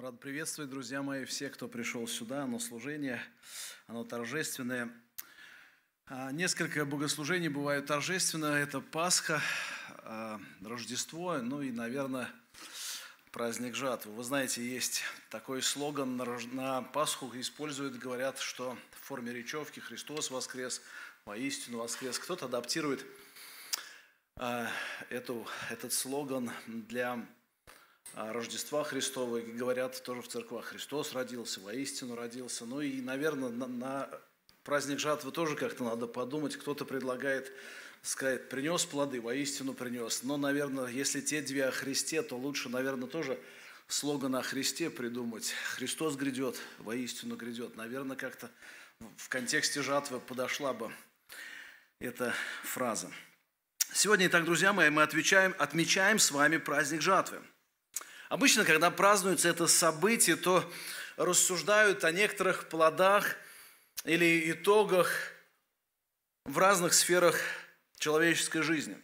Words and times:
Рад 0.00 0.18
приветствовать, 0.18 0.70
друзья 0.70 1.02
мои, 1.02 1.26
всех, 1.26 1.52
кто 1.52 1.68
пришел 1.68 2.08
сюда 2.08 2.46
на 2.46 2.58
служение. 2.58 3.22
Оно 3.86 4.02
торжественное. 4.02 4.90
А, 6.06 6.32
несколько 6.32 6.86
богослужений 6.86 7.48
бывают 7.48 7.84
торжественно. 7.84 8.46
Это 8.46 8.80
Пасха, 8.80 9.42
а, 9.98 10.40
Рождество, 10.64 11.36
ну 11.42 11.60
и, 11.60 11.70
наверное, 11.70 12.30
праздник 13.30 13.74
жатвы. 13.74 14.12
Вы 14.14 14.24
знаете, 14.24 14.66
есть 14.66 15.02
такой 15.28 15.60
слоган 15.60 16.16
на 16.16 16.80
Пасху 16.80 17.30
используют, 17.34 17.98
говорят, 17.98 18.38
что 18.38 18.78
в 18.92 19.06
форме 19.06 19.34
речевки 19.34 19.80
«Христос 19.80 20.30
воскрес», 20.30 20.80
«Воистину 21.26 21.76
воскрес». 21.76 22.18
Кто-то 22.18 22.46
адаптирует 22.46 23.04
а, 24.36 24.66
эту, 25.10 25.46
этот 25.68 25.92
слоган 25.92 26.50
для 26.66 27.22
Рождества 28.14 28.82
Христова, 28.84 29.38
и 29.38 29.52
говорят 29.52 30.02
тоже 30.02 30.22
в 30.22 30.28
церквах, 30.28 30.66
Христос 30.66 31.12
родился, 31.12 31.60
воистину 31.60 32.16
родился. 32.16 32.66
Ну 32.66 32.80
и, 32.80 33.00
наверное, 33.00 33.50
на, 33.50 33.66
на 33.66 34.10
праздник 34.64 34.98
жатвы 34.98 35.30
тоже 35.30 35.54
как-то 35.56 35.84
надо 35.84 36.06
подумать. 36.06 36.56
Кто-то 36.56 36.84
предлагает 36.84 37.52
сказать, 38.02 38.48
принес 38.48 38.84
плоды, 38.84 39.20
воистину 39.20 39.74
принес. 39.74 40.22
Но, 40.22 40.36
наверное, 40.36 40.86
если 40.88 41.20
те 41.20 41.40
две 41.40 41.66
о 41.66 41.70
Христе, 41.70 42.22
то 42.22 42.36
лучше, 42.36 42.68
наверное, 42.68 43.08
тоже 43.08 43.38
слоган 43.86 44.34
о 44.34 44.42
Христе 44.42 44.90
придумать. 44.90 45.54
Христос 45.74 46.16
грядет, 46.16 46.56
воистину 46.78 47.36
грядет. 47.36 47.76
Наверное, 47.76 48.16
как-то 48.16 48.50
в 49.16 49.28
контексте 49.28 49.82
жатвы 49.82 50.18
подошла 50.18 50.72
бы 50.72 50.92
эта 52.00 52.34
фраза. 52.64 53.10
Сегодня, 53.92 54.26
итак, 54.26 54.44
друзья 54.44 54.72
мои, 54.72 54.90
мы 54.90 55.02
отвечаем, 55.02 55.54
отмечаем 55.58 56.18
с 56.18 56.30
вами 56.30 56.56
праздник 56.56 57.02
жатвы– 57.02 57.40
Обычно, 58.30 58.64
когда 58.64 58.92
празднуется 58.92 59.48
это 59.48 59.66
событие, 59.66 60.36
то 60.36 60.64
рассуждают 61.16 62.04
о 62.04 62.12
некоторых 62.12 62.68
плодах 62.68 63.36
или 64.04 64.52
итогах 64.52 65.10
в 66.44 66.56
разных 66.56 66.94
сферах 66.94 67.36
человеческой 67.98 68.62
жизни. 68.62 68.96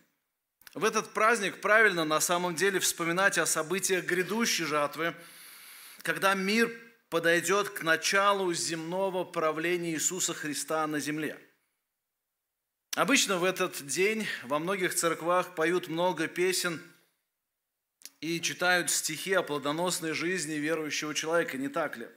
В 0.74 0.84
этот 0.84 1.12
праздник 1.12 1.60
правильно 1.60 2.04
на 2.04 2.20
самом 2.20 2.54
деле 2.54 2.78
вспоминать 2.78 3.36
о 3.36 3.46
событиях 3.46 4.04
грядущей 4.04 4.64
жатвы, 4.64 5.12
когда 6.02 6.34
мир 6.34 6.72
подойдет 7.08 7.70
к 7.70 7.82
началу 7.82 8.54
земного 8.54 9.24
правления 9.24 9.94
Иисуса 9.94 10.34
Христа 10.34 10.86
на 10.86 11.00
земле. 11.00 11.36
Обычно 12.94 13.38
в 13.38 13.44
этот 13.44 13.84
день 13.84 14.24
во 14.44 14.60
многих 14.60 14.94
церквах 14.94 15.56
поют 15.56 15.88
много 15.88 16.28
песен– 16.28 16.80
и 18.20 18.40
читают 18.40 18.90
стихи 18.90 19.32
о 19.34 19.42
плодоносной 19.42 20.12
жизни 20.12 20.54
верующего 20.54 21.14
человека, 21.14 21.58
не 21.58 21.68
так 21.68 21.96
ли? 21.96 22.08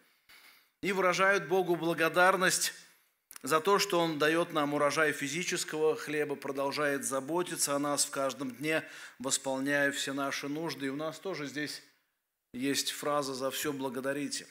И 0.82 0.92
выражают 0.92 1.48
Богу 1.48 1.76
благодарность 1.76 2.74
за 3.44 3.60
то, 3.60 3.80
что 3.80 4.00
Он 4.00 4.18
дает 4.18 4.54
нам 4.54 4.74
урожай 4.74 5.12
физического 5.12 5.96
хлеба, 5.96 6.36
продолжает 6.36 7.06
заботиться 7.06 7.76
о 7.76 7.80
нас 7.80 8.06
в 8.06 8.12
каждом 8.12 8.52
дне, 8.52 8.84
восполняя 9.18 9.92
все 9.92 10.14
наши 10.14 10.48
нужды. 10.48 10.88
И 10.88 10.90
у 10.90 10.96
нас 10.96 11.20
тоже 11.20 11.48
здесь 11.48 11.84
есть 12.54 12.92
фраза 12.92 13.34
«За 13.34 13.52
все 13.52 13.74
благодарите». 13.74 14.48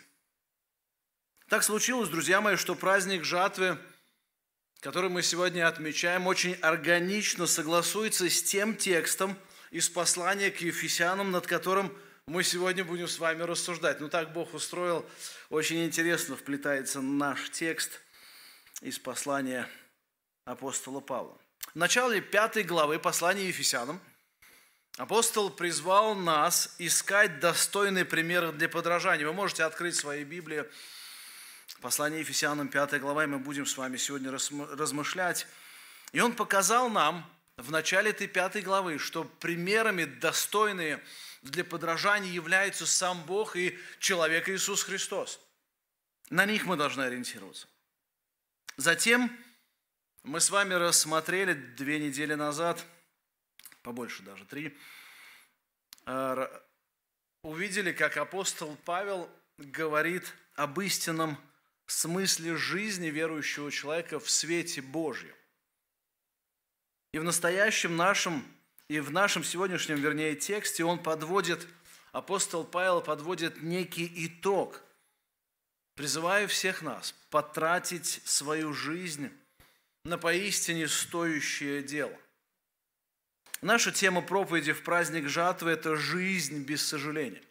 Так 1.49 1.63
случилось, 1.63 2.11
друзья 2.11 2.43
мои, 2.43 2.57
что 2.57 2.75
праздник 2.75 3.25
жатвы, 3.25 3.79
который 4.81 5.09
мы 5.09 5.23
сегодня 5.23 5.67
отмечаем, 5.67 6.27
очень 6.27 6.53
органично 6.57 7.47
согласуется 7.47 8.29
с 8.29 8.43
тем 8.43 8.77
текстом– 8.77 9.35
из 9.71 9.89
послания 9.89 10.51
к 10.51 10.61
Ефесянам, 10.61 11.31
над 11.31 11.47
которым 11.47 11.97
мы 12.27 12.45
сегодня 12.45 12.85
будем 12.85 13.09
с 13.09 13.19
вами 13.19 13.43
рассуждать. 13.43 14.01
Ну 14.01 14.09
так 14.09 14.33
Бог 14.33 14.55
устроил, 14.55 15.09
очень 15.51 15.85
интересно 15.85 16.37
вплетается 16.37 17.01
наш 17.01 17.51
текст 17.51 18.01
из 18.81 18.99
послания 18.99 19.69
апостола 20.45 21.01
Павла. 21.01 21.39
В 21.73 21.77
начале 21.77 22.21
пятой 22.21 22.65
главы 22.65 22.99
послания 22.99 23.47
Ефесянам 23.49 24.01
апостол 24.97 25.51
призвал 25.51 26.15
нас 26.15 26.75
искать 26.79 27.41
достойные 27.41 28.05
примеры 28.05 28.53
для 28.53 28.69
подражания. 28.69 29.27
Вы 29.27 29.33
можете 29.33 29.65
открыть 29.65 29.97
свои 29.97 30.25
Библии, 30.25 30.65
послание 31.81 32.21
Ефесянам 32.21 32.69
5 32.69 33.01
глава, 33.01 33.25
и 33.25 33.27
мы 33.27 33.39
будем 33.39 33.67
с 33.67 33.77
вами 33.77 33.97
сегодня 33.97 34.31
размышлять. 34.31 35.47
И 36.13 36.21
он 36.21 36.35
показал 36.35 36.89
нам, 36.89 37.31
в 37.59 37.73
начале 37.73 38.11
этой 38.11 38.29
пятой 38.29 38.63
главы, 38.63 38.99
что 38.99 39.25
примерами 39.25 40.05
достойные 40.05 41.03
для 41.43 41.65
подражания 41.65 42.31
являются 42.31 42.87
сам 42.87 43.23
Бог 43.25 43.57
и 43.57 43.77
человек 43.99 44.49
Иисус 44.49 44.85
Христос. 44.85 45.41
На 46.31 46.47
них 46.47 46.67
мы 46.67 46.77
должны 46.77 47.03
ориентироваться. 47.03 47.67
Затем 48.77 49.37
мы 50.23 50.41
с 50.41 50.51
вами 50.51 50.75
рассмотрели 50.75 51.53
две 51.53 51.99
недели 51.99 52.35
назад, 52.35 52.85
побольше 53.83 54.23
даже, 54.23 54.45
три, 54.45 54.79
а, 56.07 56.63
увидели, 57.43 57.93
как 57.93 58.19
апостол 58.19 58.77
Павел 58.85 59.29
говорит 59.57 60.33
об 60.55 60.81
истинном 60.81 61.37
смысле 61.87 62.57
жизни 62.57 63.09
верующего 63.09 63.73
человека 63.73 64.21
в 64.21 64.31
свете 64.31 64.81
Божьем. 64.81 65.35
И 67.13 67.19
в 67.19 67.25
настоящем 67.25 67.97
нашем, 67.97 68.45
и 68.89 69.01
в 69.01 69.11
нашем 69.11 69.43
сегодняшнем, 69.43 69.97
вернее, 70.01 70.37
тексте 70.37 70.85
он 70.85 71.03
подводит, 71.03 71.67
апостол 72.13 72.65
Павел 72.65 73.01
подводит 73.01 73.63
некий 73.63 74.11
итог, 74.27 74.83
призывая 75.95 76.47
всех 76.47 76.83
нас 76.83 77.15
потратить 77.31 78.21
свою 78.25 78.75
жизнь 78.75 79.31
на 80.05 80.19
поистине 80.19 80.87
стоящее 80.87 81.83
дело. 81.83 82.17
Наша 83.63 83.91
тема 83.91 84.21
проповеди 84.21 84.73
в 84.73 84.83
праздник 84.83 85.29
жатвы– 85.29 85.71
это 85.73 85.97
жизнь 85.97 86.63
без 86.63 86.87
сожаления. 86.87 87.43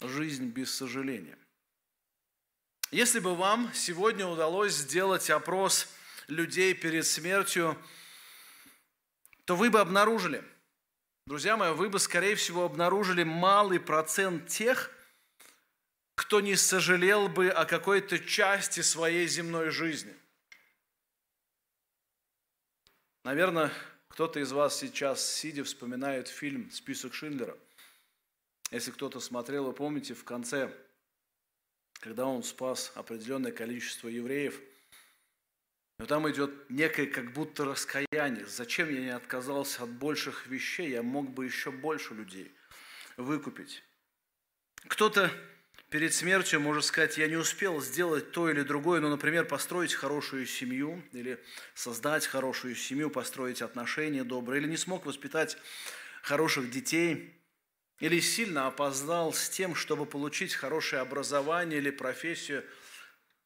Жизнь 0.00 0.46
без 0.46 0.74
сожаления. 0.74 1.38
Если 2.90 3.20
бы 3.20 3.36
вам 3.36 3.70
сегодня 3.74 4.26
удалось 4.26 4.74
сделать 4.74 5.28
опрос 5.28 5.86
людей 6.28 6.72
перед 6.72 7.06
смертью– 7.06 7.76
то 9.44 9.56
вы 9.56 9.70
бы 9.70 9.80
обнаружили, 9.80 10.44
друзья 11.26 11.56
мои, 11.56 11.72
вы 11.72 11.88
бы, 11.88 11.98
скорее 11.98 12.34
всего, 12.36 12.64
обнаружили 12.64 13.24
малый 13.24 13.80
процент 13.80 14.48
тех, 14.48 14.90
кто 16.14 16.40
не 16.40 16.56
сожалел 16.56 17.28
бы 17.28 17.48
о 17.48 17.64
какой-то 17.64 18.18
части 18.18 18.80
своей 18.80 19.26
земной 19.26 19.70
жизни. 19.70 20.14
Наверное, 23.24 23.72
кто-то 24.08 24.40
из 24.40 24.52
вас 24.52 24.78
сейчас, 24.78 25.26
сидя, 25.26 25.64
вспоминает 25.64 26.28
фильм 26.28 26.70
«Список 26.70 27.14
Шиндлера». 27.14 27.56
Если 28.70 28.90
кто-то 28.90 29.20
смотрел, 29.20 29.64
вы 29.64 29.72
помните, 29.72 30.14
в 30.14 30.24
конце, 30.24 30.72
когда 32.00 32.26
он 32.26 32.42
спас 32.42 32.92
определенное 32.94 33.52
количество 33.52 34.08
евреев– 34.08 34.60
но 35.98 36.06
там 36.06 36.28
идет 36.30 36.68
некое 36.70 37.06
как 37.06 37.32
будто 37.32 37.64
раскаяние. 37.64 38.46
Зачем 38.46 38.92
я 38.92 39.00
не 39.00 39.14
отказался 39.14 39.84
от 39.84 39.90
больших 39.90 40.46
вещей? 40.46 40.90
Я 40.90 41.02
мог 41.02 41.30
бы 41.30 41.44
еще 41.44 41.70
больше 41.70 42.14
людей 42.14 42.52
выкупить. 43.16 43.84
Кто-то 44.88 45.30
перед 45.90 46.12
смертью 46.12 46.60
может 46.60 46.84
сказать, 46.84 47.18
я 47.18 47.28
не 47.28 47.36
успел 47.36 47.80
сделать 47.80 48.32
то 48.32 48.50
или 48.50 48.62
другое, 48.62 49.00
ну, 49.00 49.10
например, 49.10 49.44
построить 49.44 49.94
хорошую 49.94 50.46
семью, 50.46 51.02
или 51.12 51.42
создать 51.74 52.26
хорошую 52.26 52.74
семью, 52.74 53.10
построить 53.10 53.62
отношения 53.62 54.24
добрые, 54.24 54.60
или 54.60 54.68
не 54.68 54.76
смог 54.76 55.06
воспитать 55.06 55.56
хороших 56.22 56.70
детей, 56.70 57.38
или 58.00 58.18
сильно 58.18 58.66
опоздал 58.66 59.32
с 59.32 59.48
тем, 59.48 59.76
чтобы 59.76 60.06
получить 60.06 60.54
хорошее 60.54 61.02
образование 61.02 61.78
или 61.78 61.90
профессию– 61.90 62.64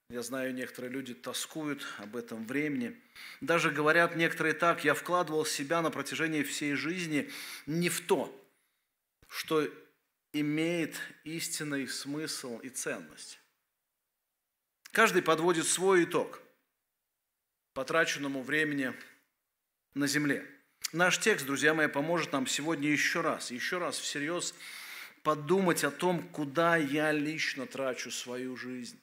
я 0.08 0.22
знаю, 0.22 0.54
некоторые 0.54 0.92
люди 0.92 1.14
тоскуют 1.14 1.84
об 1.98 2.16
этом 2.16 2.46
времени. 2.46 2.96
Даже 3.40 3.70
говорят 3.70 4.14
некоторые 4.16 4.54
так, 4.54 4.84
я 4.84 4.94
вкладывал 4.94 5.44
себя 5.44 5.82
на 5.82 5.90
протяжении 5.90 6.42
всей 6.42 6.74
жизни 6.74 7.30
не 7.66 7.88
в 7.88 8.00
то, 8.06 8.32
что 9.28 9.68
имеет 10.32 10.96
истинный 11.24 11.88
смысл 11.88 12.58
и 12.60 12.68
ценность. 12.68 13.40
Каждый 14.92 15.22
подводит 15.22 15.66
свой 15.66 16.04
итог 16.04 16.40
потраченному 17.74 18.42
времени 18.42 18.94
на 19.94 20.06
земле. 20.06 20.46
Наш 20.92 21.18
текст, 21.18 21.44
друзья 21.44 21.74
мои, 21.74 21.88
поможет 21.88 22.32
нам 22.32 22.46
сегодня 22.46 22.88
еще 22.88 23.20
раз, 23.22 23.50
еще 23.50 23.78
раз 23.78 23.98
всерьез 23.98 24.54
подумать 25.22 25.82
о 25.82 25.90
том, 25.90 26.22
куда 26.28 26.76
я 26.76 27.10
лично 27.10 27.66
трачу 27.66 28.10
свою 28.10 28.56
жизнь. 28.56 28.98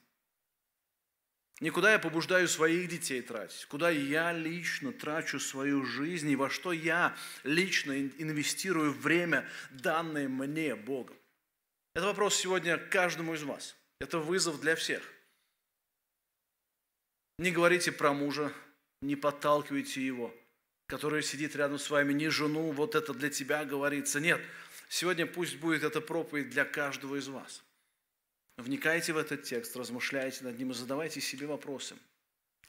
Никуда 1.60 1.92
я 1.92 1.98
побуждаю 1.98 2.48
своих 2.48 2.88
детей 2.88 3.22
тратить, 3.22 3.64
куда 3.66 3.88
я 3.88 4.32
лично 4.32 4.92
трачу 4.92 5.38
свою 5.38 5.84
жизнь 5.84 6.28
и 6.30 6.36
во 6.36 6.50
что 6.50 6.72
я 6.72 7.16
лично 7.44 7.92
инвестирую 7.92 8.92
время, 8.92 9.48
данное 9.70 10.28
мне 10.28 10.74
Богом. 10.74 11.16
Это 11.94 12.06
вопрос 12.06 12.34
сегодня 12.34 12.76
каждому 12.76 13.34
из 13.34 13.44
вас. 13.44 13.76
Это 14.00 14.18
вызов 14.18 14.60
для 14.60 14.74
всех. 14.74 15.02
Не 17.38 17.52
говорите 17.52 17.92
про 17.92 18.12
мужа, 18.12 18.52
не 19.00 19.14
подталкивайте 19.14 20.04
его, 20.04 20.34
который 20.86 21.22
сидит 21.22 21.54
рядом 21.54 21.78
с 21.78 21.88
вами, 21.88 22.12
не 22.12 22.30
жену, 22.30 22.72
вот 22.72 22.96
это 22.96 23.14
для 23.14 23.30
тебя 23.30 23.64
говорится. 23.64 24.18
Нет, 24.18 24.40
сегодня 24.88 25.26
пусть 25.26 25.56
будет 25.56 25.84
эта 25.84 26.00
проповедь 26.00 26.50
для 26.50 26.64
каждого 26.64 27.16
из 27.16 27.28
вас. 27.28 27.62
Вникайте 28.56 29.12
в 29.12 29.18
этот 29.18 29.42
текст, 29.42 29.76
размышляйте 29.76 30.44
над 30.44 30.58
ним 30.58 30.70
и 30.70 30.74
задавайте 30.74 31.20
себе 31.20 31.46
вопросы. 31.46 31.96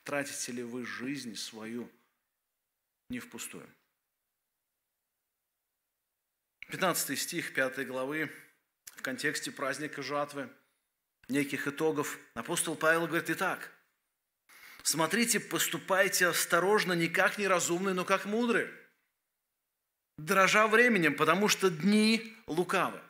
Тратите 0.03 0.51
ли 0.51 0.63
вы 0.63 0.85
жизнь 0.85 1.35
свою 1.35 1.89
не 3.09 3.19
впустую? 3.19 3.67
15 6.69 7.19
стих 7.19 7.53
5 7.53 7.87
главы 7.87 8.31
в 8.95 9.01
контексте 9.01 9.51
праздника 9.51 10.01
жатвы, 10.01 10.49
неких 11.27 11.67
итогов. 11.67 12.17
Апостол 12.33 12.75
Павел 12.75 13.07
говорит, 13.07 13.29
итак, 13.29 13.71
смотрите, 14.83 15.39
поступайте 15.39 16.27
осторожно, 16.27 16.93
не 16.93 17.07
как 17.07 17.37
неразумные, 17.37 17.93
но 17.93 18.05
как 18.05 18.25
мудрые, 18.25 18.71
дрожа 20.17 20.67
временем, 20.67 21.15
потому 21.15 21.47
что 21.47 21.69
дни 21.69 22.35
лукавы. 22.47 23.01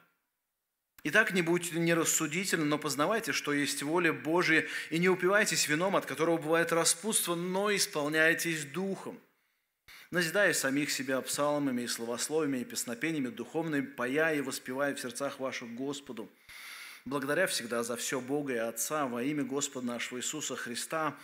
Итак, 1.08 1.34
не 1.34 1.44
будьте 1.44 1.78
нерассудительны, 1.78 2.66
но 2.66 2.80
познавайте, 2.80 3.32
что 3.32 3.54
есть 3.54 3.84
воля 3.84 4.12
Божия, 4.12 4.66
и 4.90 4.98
не 4.98 5.08
упивайтесь 5.08 5.68
вином, 5.68 5.96
от 5.96 6.08
которого 6.08 6.38
бывает 6.38 6.72
распутство, 6.72 7.36
но 7.36 7.74
исполняйтесь 7.76 8.66
духом. 8.66 9.20
Назидая 10.10 10.52
самих 10.54 10.90
себя 10.90 11.22
псалмами 11.22 11.84
и 11.84 11.88
словословиями, 11.88 12.58
и 12.58 12.66
песнопениями 12.66 13.28
духовными, 13.28 13.86
пая 13.86 14.34
и 14.34 14.42
воспевая 14.42 14.96
в 14.96 15.00
сердцах 15.00 15.40
ваших 15.40 15.76
Господу, 15.76 16.28
благодаря 17.06 17.46
всегда 17.46 17.84
за 17.84 17.98
все 17.98 18.20
Бога 18.20 18.56
и 18.56 18.58
Отца 18.58 19.06
во 19.06 19.22
имя 19.22 19.44
Господа 19.44 19.86
нашего 19.86 20.18
Иисуса 20.18 20.56
Христа. 20.56 21.16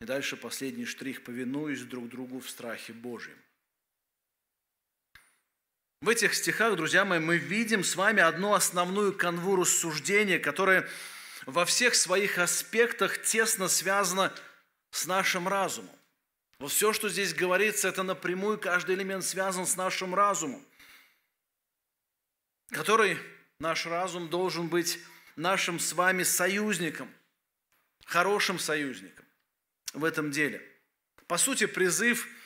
И 0.00 0.06
дальше 0.06 0.36
последний 0.36 0.86
штрих, 0.86 1.22
повинуясь 1.22 1.82
друг 1.82 2.08
другу 2.08 2.40
в 2.40 2.50
страхе 2.50 2.92
Божьем. 2.92 3.36
В 6.04 6.10
этих 6.10 6.34
стихах, 6.34 6.76
друзья 6.76 7.06
мои, 7.06 7.18
мы 7.18 7.38
видим 7.38 7.82
с 7.82 7.96
вами 7.96 8.20
одну 8.20 8.52
основную 8.52 9.14
канву 9.14 9.56
рассуждения, 9.56 10.38
которая 10.38 10.86
во 11.46 11.64
всех 11.64 11.94
своих 11.94 12.36
аспектах 12.36 13.22
тесно 13.22 13.68
связана 13.68 14.30
с 14.90 15.06
нашим 15.06 15.48
разумом. 15.48 15.96
Вот 16.58 16.72
все, 16.72 16.92
что 16.92 17.08
здесь 17.08 17.32
говорится, 17.32 17.88
это 17.88 18.02
напрямую 18.02 18.58
каждый 18.58 18.96
элемент 18.96 19.24
связан 19.24 19.66
с 19.66 19.76
нашим 19.76 20.14
разумом, 20.14 20.62
который 22.68 23.16
наш 23.58 23.86
разум 23.86 24.28
должен 24.28 24.68
быть 24.68 24.98
нашим 25.36 25.78
с 25.78 25.94
вами 25.94 26.22
союзником, 26.22 27.10
хорошим 28.04 28.58
союзником 28.58 29.24
в 29.94 30.04
этом 30.04 30.30
деле. 30.30 30.62
По 31.28 31.38
сути, 31.38 31.64
призыв– 31.64 32.28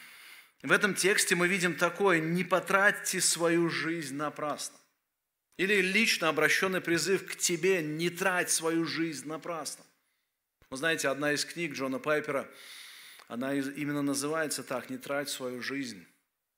в 0.62 0.72
этом 0.72 0.94
тексте 0.94 1.36
мы 1.36 1.46
видим 1.46 1.76
такое, 1.76 2.20
не 2.20 2.42
потратьте 2.42 3.20
свою 3.20 3.70
жизнь 3.70 4.16
напрасно. 4.16 4.76
Или 5.56 5.80
лично 5.80 6.28
обращенный 6.28 6.80
призыв 6.80 7.26
к 7.26 7.36
тебе, 7.36 7.82
не 7.82 8.10
трать 8.10 8.50
свою 8.50 8.84
жизнь 8.84 9.26
напрасно. 9.28 9.84
Вы 10.70 10.76
знаете, 10.76 11.08
одна 11.08 11.32
из 11.32 11.44
книг 11.44 11.74
Джона 11.74 11.98
Пайпера, 11.98 12.48
она 13.28 13.54
именно 13.54 14.02
называется 14.02 14.62
так, 14.62 14.90
не 14.90 14.98
трать 14.98 15.28
свою 15.28 15.62
жизнь 15.62 16.06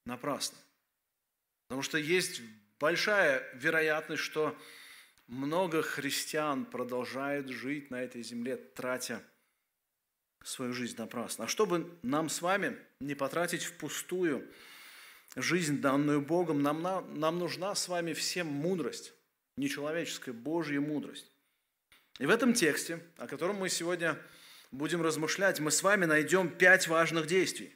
напрасно. 0.05 0.58
Потому 1.69 1.82
что 1.82 1.99
есть 1.99 2.41
большая 2.79 3.46
вероятность, 3.55 4.23
что 4.23 4.58
много 5.29 5.82
христиан 5.82 6.64
продолжают 6.64 7.49
жить 7.49 7.91
на 7.91 8.03
этой 8.03 8.23
земле, 8.23 8.56
тратя 8.56 9.23
свою 10.43 10.73
жизнь 10.73 10.97
напрасно. 10.99 11.45
А 11.45 11.49
чтобы 11.49 11.99
нам 12.03 12.29
с 12.29 12.43
вами 12.43 12.79
не 13.01 13.15
потратить 13.15 13.65
впустую 13.65 14.49
жизнь, 15.37 15.81
данную 15.81 16.21
Богом, 16.21 16.63
нам, 16.63 16.83
нам 16.83 17.39
нужна 17.39 17.75
с 17.75 17.89
вами 17.89 18.13
всем 18.13 18.47
мудрость, 18.47 19.13
нечеловеческая, 19.57 20.35
Божья 20.35 20.81
мудрость. 20.81 21.31
И 22.19 22.27
в 22.27 22.31
этом 22.31 22.53
тексте, 22.53 23.01
о 23.17 23.27
котором 23.27 23.57
мы 23.57 23.69
сегодня 23.69 24.19
будем 24.71 25.03
размышлять, 25.03 25.61
мы 25.61 25.71
с 25.71 25.83
вами 25.83 26.05
найдем 26.05 26.49
пять 26.49 26.89
важных 26.89 27.27
действий, 27.27 27.75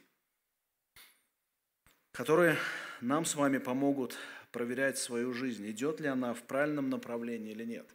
которые 2.11 2.57
нам 3.01 3.25
с 3.25 3.35
вами 3.35 3.57
помогут 3.57 4.17
проверять 4.51 4.97
свою 4.97 5.33
жизнь, 5.33 5.69
идет 5.69 5.99
ли 5.99 6.07
она 6.07 6.33
в 6.33 6.43
правильном 6.43 6.89
направлении 6.89 7.51
или 7.51 7.65
нет. 7.65 7.89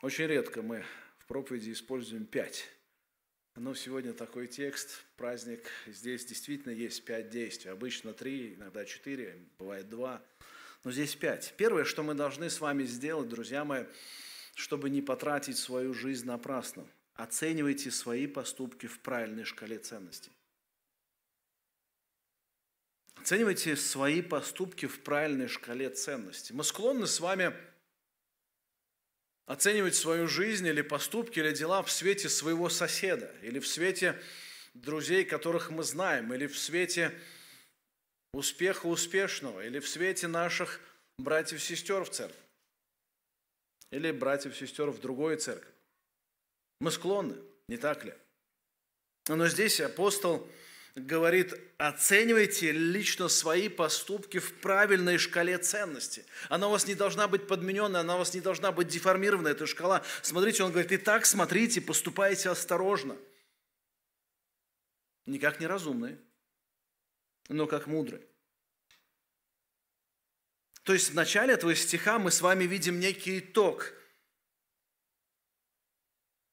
Очень 0.00 0.26
редко 0.26 0.62
мы 0.62 0.84
в 1.18 1.26
проповеди 1.26 1.72
используем 1.72 2.24
пять 2.24 2.66
но 3.58 3.74
сегодня 3.74 4.12
такой 4.12 4.46
текст, 4.46 5.04
праздник, 5.16 5.68
здесь 5.86 6.24
действительно 6.24 6.72
есть 6.72 7.04
пять 7.04 7.30
действий. 7.30 7.70
Обычно 7.70 8.12
три, 8.12 8.54
иногда 8.54 8.84
четыре, 8.84 9.36
бывает 9.58 9.88
два, 9.88 10.22
но 10.84 10.92
здесь 10.92 11.16
пять. 11.16 11.54
Первое, 11.56 11.84
что 11.84 12.02
мы 12.02 12.14
должны 12.14 12.50
с 12.50 12.60
вами 12.60 12.84
сделать, 12.84 13.28
друзья 13.28 13.64
мои, 13.64 13.84
чтобы 14.54 14.90
не 14.90 15.02
потратить 15.02 15.58
свою 15.58 15.92
жизнь 15.92 16.26
напрасно, 16.26 16.86
оценивайте 17.14 17.90
свои 17.90 18.26
поступки 18.26 18.86
в 18.86 19.00
правильной 19.00 19.44
шкале 19.44 19.78
ценностей. 19.78 20.30
Оценивайте 23.16 23.74
свои 23.76 24.22
поступки 24.22 24.86
в 24.86 25.00
правильной 25.00 25.48
шкале 25.48 25.90
ценностей. 25.90 26.54
Мы 26.54 26.62
склонны 26.62 27.06
с 27.06 27.18
вами 27.18 27.52
оценивать 29.48 29.94
свою 29.94 30.28
жизнь 30.28 30.66
или 30.66 30.82
поступки, 30.82 31.38
или 31.38 31.52
дела 31.52 31.82
в 31.82 31.90
свете 31.90 32.28
своего 32.28 32.68
соседа, 32.68 33.34
или 33.42 33.58
в 33.58 33.66
свете 33.66 34.20
друзей, 34.74 35.24
которых 35.24 35.70
мы 35.70 35.82
знаем, 35.82 36.32
или 36.34 36.46
в 36.46 36.58
свете 36.58 37.18
успеха 38.34 38.86
успешного, 38.86 39.64
или 39.64 39.78
в 39.78 39.88
свете 39.88 40.28
наших 40.28 40.80
братьев 41.18 41.60
и 41.60 41.62
сестер 41.62 42.04
в 42.04 42.10
церкви, 42.10 42.38
или 43.90 44.10
братьев 44.10 44.52
и 44.52 44.66
сестер 44.66 44.90
в 44.90 45.00
другой 45.00 45.36
церкви. 45.36 45.72
Мы 46.80 46.90
склонны, 46.90 47.36
не 47.68 47.78
так 47.78 48.04
ли? 48.04 48.12
Но 49.28 49.48
здесь 49.48 49.80
апостол 49.80 50.46
говорит, 50.94 51.54
оценивайте 51.78 52.72
лично 52.72 53.28
свои 53.28 53.68
поступки 53.68 54.38
в 54.38 54.60
правильной 54.60 55.18
шкале 55.18 55.58
ценности. 55.58 56.24
Она 56.48 56.68
у 56.68 56.70
вас 56.70 56.86
не 56.86 56.94
должна 56.94 57.28
быть 57.28 57.46
подмененная, 57.46 58.00
она 58.00 58.16
у 58.16 58.18
вас 58.18 58.34
не 58.34 58.40
должна 58.40 58.72
быть 58.72 58.88
деформирована, 58.88 59.48
эта 59.48 59.66
шкала. 59.66 60.02
Смотрите, 60.22 60.62
он 60.62 60.72
говорит, 60.72 60.92
и 60.92 60.96
так 60.96 61.26
смотрите, 61.26 61.80
поступайте 61.80 62.50
осторожно. 62.50 63.16
Не 65.26 65.38
как 65.38 65.60
неразумные, 65.60 66.18
но 67.48 67.66
как 67.66 67.86
мудрые. 67.86 68.22
То 70.84 70.94
есть 70.94 71.10
в 71.10 71.14
начале 71.14 71.52
этого 71.52 71.74
стиха 71.74 72.18
мы 72.18 72.30
с 72.30 72.40
вами 72.40 72.64
видим 72.64 72.98
некий 72.98 73.40
итог, 73.40 73.92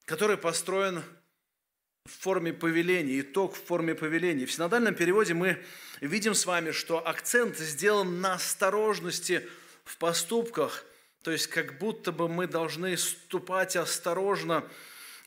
который 0.03 0.37
построен 0.37 1.03
в 2.05 2.11
форме 2.11 2.53
повеления, 2.53 3.19
итог 3.21 3.55
в 3.55 3.63
форме 3.63 3.95
повеления. 3.95 4.45
В 4.45 4.51
синодальном 4.51 4.95
переводе 4.95 5.33
мы 5.33 5.63
видим 6.01 6.35
с 6.35 6.45
вами, 6.45 6.71
что 6.71 7.05
акцент 7.05 7.57
сделан 7.57 8.21
на 8.21 8.35
осторожности 8.35 9.47
в 9.83 9.97
поступках, 9.97 10.85
то 11.23 11.31
есть 11.31 11.47
как 11.47 11.79
будто 11.79 12.11
бы 12.11 12.29
мы 12.29 12.47
должны 12.47 12.95
ступать 12.97 13.75
осторожно, 13.75 14.63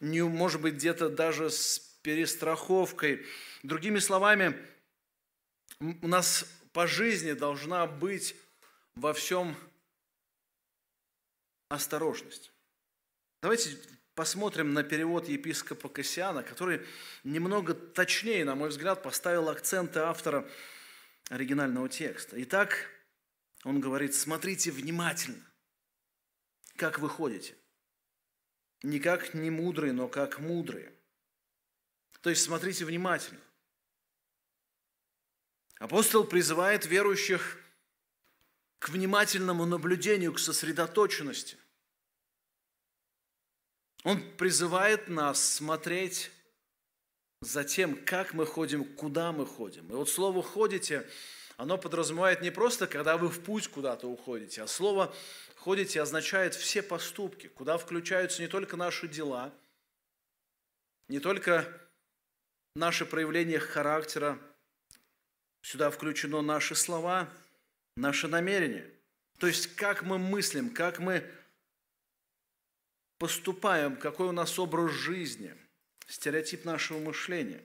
не, 0.00 0.22
может 0.22 0.60
быть, 0.60 0.74
где-то 0.74 1.08
даже 1.08 1.50
с 1.50 1.80
перестраховкой. 2.02 3.26
Другими 3.64 3.98
словами, 3.98 4.56
у 5.80 6.06
нас 6.06 6.46
по 6.72 6.86
жизни 6.86 7.32
должна 7.32 7.86
быть 7.86 8.36
во 8.94 9.12
всем 9.12 9.56
осторожность. 11.68 12.52
Давайте 13.42 13.76
посмотрим 14.18 14.74
на 14.74 14.82
перевод 14.82 15.28
епископа 15.28 15.88
Кассиана, 15.88 16.42
который 16.42 16.84
немного 17.22 17.72
точнее, 17.72 18.44
на 18.44 18.56
мой 18.56 18.70
взгляд, 18.70 19.00
поставил 19.00 19.48
акценты 19.48 20.00
автора 20.00 20.44
оригинального 21.30 21.88
текста. 21.88 22.34
Итак, 22.42 22.90
он 23.62 23.80
говорит, 23.80 24.16
смотрите 24.16 24.72
внимательно, 24.72 25.44
как 26.74 26.98
вы 26.98 27.08
ходите. 27.08 27.54
Не 28.82 28.98
как 28.98 29.34
не 29.34 29.50
мудрые, 29.50 29.92
но 29.92 30.08
как 30.08 30.40
мудрые. 30.40 30.92
То 32.20 32.30
есть 32.30 32.42
смотрите 32.42 32.84
внимательно. 32.84 33.40
Апостол 35.78 36.24
призывает 36.24 36.86
верующих 36.86 37.56
к 38.80 38.88
внимательному 38.88 39.64
наблюдению, 39.64 40.32
к 40.32 40.40
сосредоточенности– 40.40 41.56
он 44.04 44.22
призывает 44.36 45.08
нас 45.08 45.42
смотреть 45.42 46.30
за 47.40 47.64
тем, 47.64 47.96
как 48.04 48.34
мы 48.34 48.46
ходим, 48.46 48.84
куда 48.84 49.32
мы 49.32 49.46
ходим. 49.46 49.88
И 49.90 49.92
вот 49.92 50.08
слово 50.08 50.42
«ходите», 50.42 51.08
оно 51.56 51.76
подразумевает 51.76 52.40
не 52.40 52.50
просто, 52.50 52.86
когда 52.86 53.16
вы 53.16 53.28
в 53.28 53.40
путь 53.40 53.68
куда-то 53.68 54.06
уходите, 54.06 54.62
а 54.62 54.66
слово 54.66 55.14
Сходите 55.68 56.00
означает 56.00 56.54
все 56.54 56.82
поступки, 56.82 57.48
куда 57.48 57.76
включаются 57.76 58.40
не 58.40 58.48
только 58.48 58.78
наши 58.78 59.06
дела, 59.06 59.52
не 61.08 61.20
только 61.20 61.68
наши 62.74 63.04
проявления 63.04 63.58
характера, 63.58 64.38
сюда 65.60 65.90
включено 65.90 66.40
наши 66.40 66.74
слова, 66.74 67.28
наши 67.96 68.28
намерения. 68.28 68.90
То 69.38 69.46
есть 69.46 69.76
как 69.76 70.04
мы 70.04 70.16
мыслим, 70.16 70.70
как 70.70 71.00
мы 71.00 71.22
поступаем, 73.18 73.96
какой 73.96 74.28
у 74.28 74.32
нас 74.32 74.58
образ 74.58 74.92
жизни, 74.92 75.54
стереотип 76.06 76.64
нашего 76.64 76.98
мышления. 76.98 77.60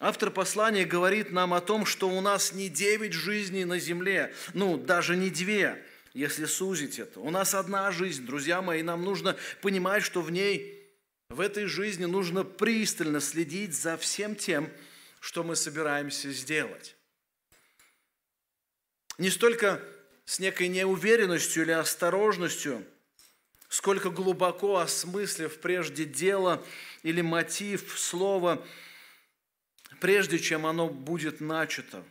Автор 0.00 0.30
послания 0.30 0.84
говорит 0.84 1.30
нам 1.30 1.54
о 1.54 1.60
том, 1.60 1.86
что 1.86 2.08
у 2.08 2.20
нас 2.20 2.52
не 2.52 2.68
девять 2.68 3.12
жизней 3.12 3.64
на 3.64 3.78
земле, 3.78 4.34
ну, 4.52 4.76
даже 4.76 5.16
не 5.16 5.30
две, 5.30 5.84
если 6.12 6.46
сузить 6.46 6.98
это. 6.98 7.20
У 7.20 7.30
нас 7.30 7.54
одна 7.54 7.90
жизнь, 7.92 8.26
друзья 8.26 8.62
мои, 8.62 8.82
нам 8.82 9.04
нужно 9.04 9.36
понимать, 9.60 10.02
что 10.02 10.20
в 10.20 10.32
ней, 10.32 10.90
в 11.28 11.40
этой 11.40 11.66
жизни 11.66 12.06
нужно 12.06 12.42
пристально 12.42 13.20
следить 13.20 13.74
за 13.74 13.96
всем 13.96 14.34
тем, 14.34 14.70
что 15.20 15.44
мы 15.44 15.54
собираемся 15.54 16.32
сделать. 16.32 16.96
Не 19.18 19.30
столько 19.30 19.80
с 20.24 20.40
некой 20.40 20.66
неуверенностью 20.66 21.62
или 21.62 21.70
осторожностью, 21.70 22.84
сколько 23.72 24.10
глубоко 24.10 24.80
осмыслив 24.80 25.58
прежде 25.58 26.04
дело 26.04 26.62
или 27.02 27.22
мотив 27.22 27.98
слова, 27.98 28.62
прежде 29.98 30.38
чем 30.38 30.66
оно 30.66 30.90
будет 30.90 31.40
начато. 31.40 32.04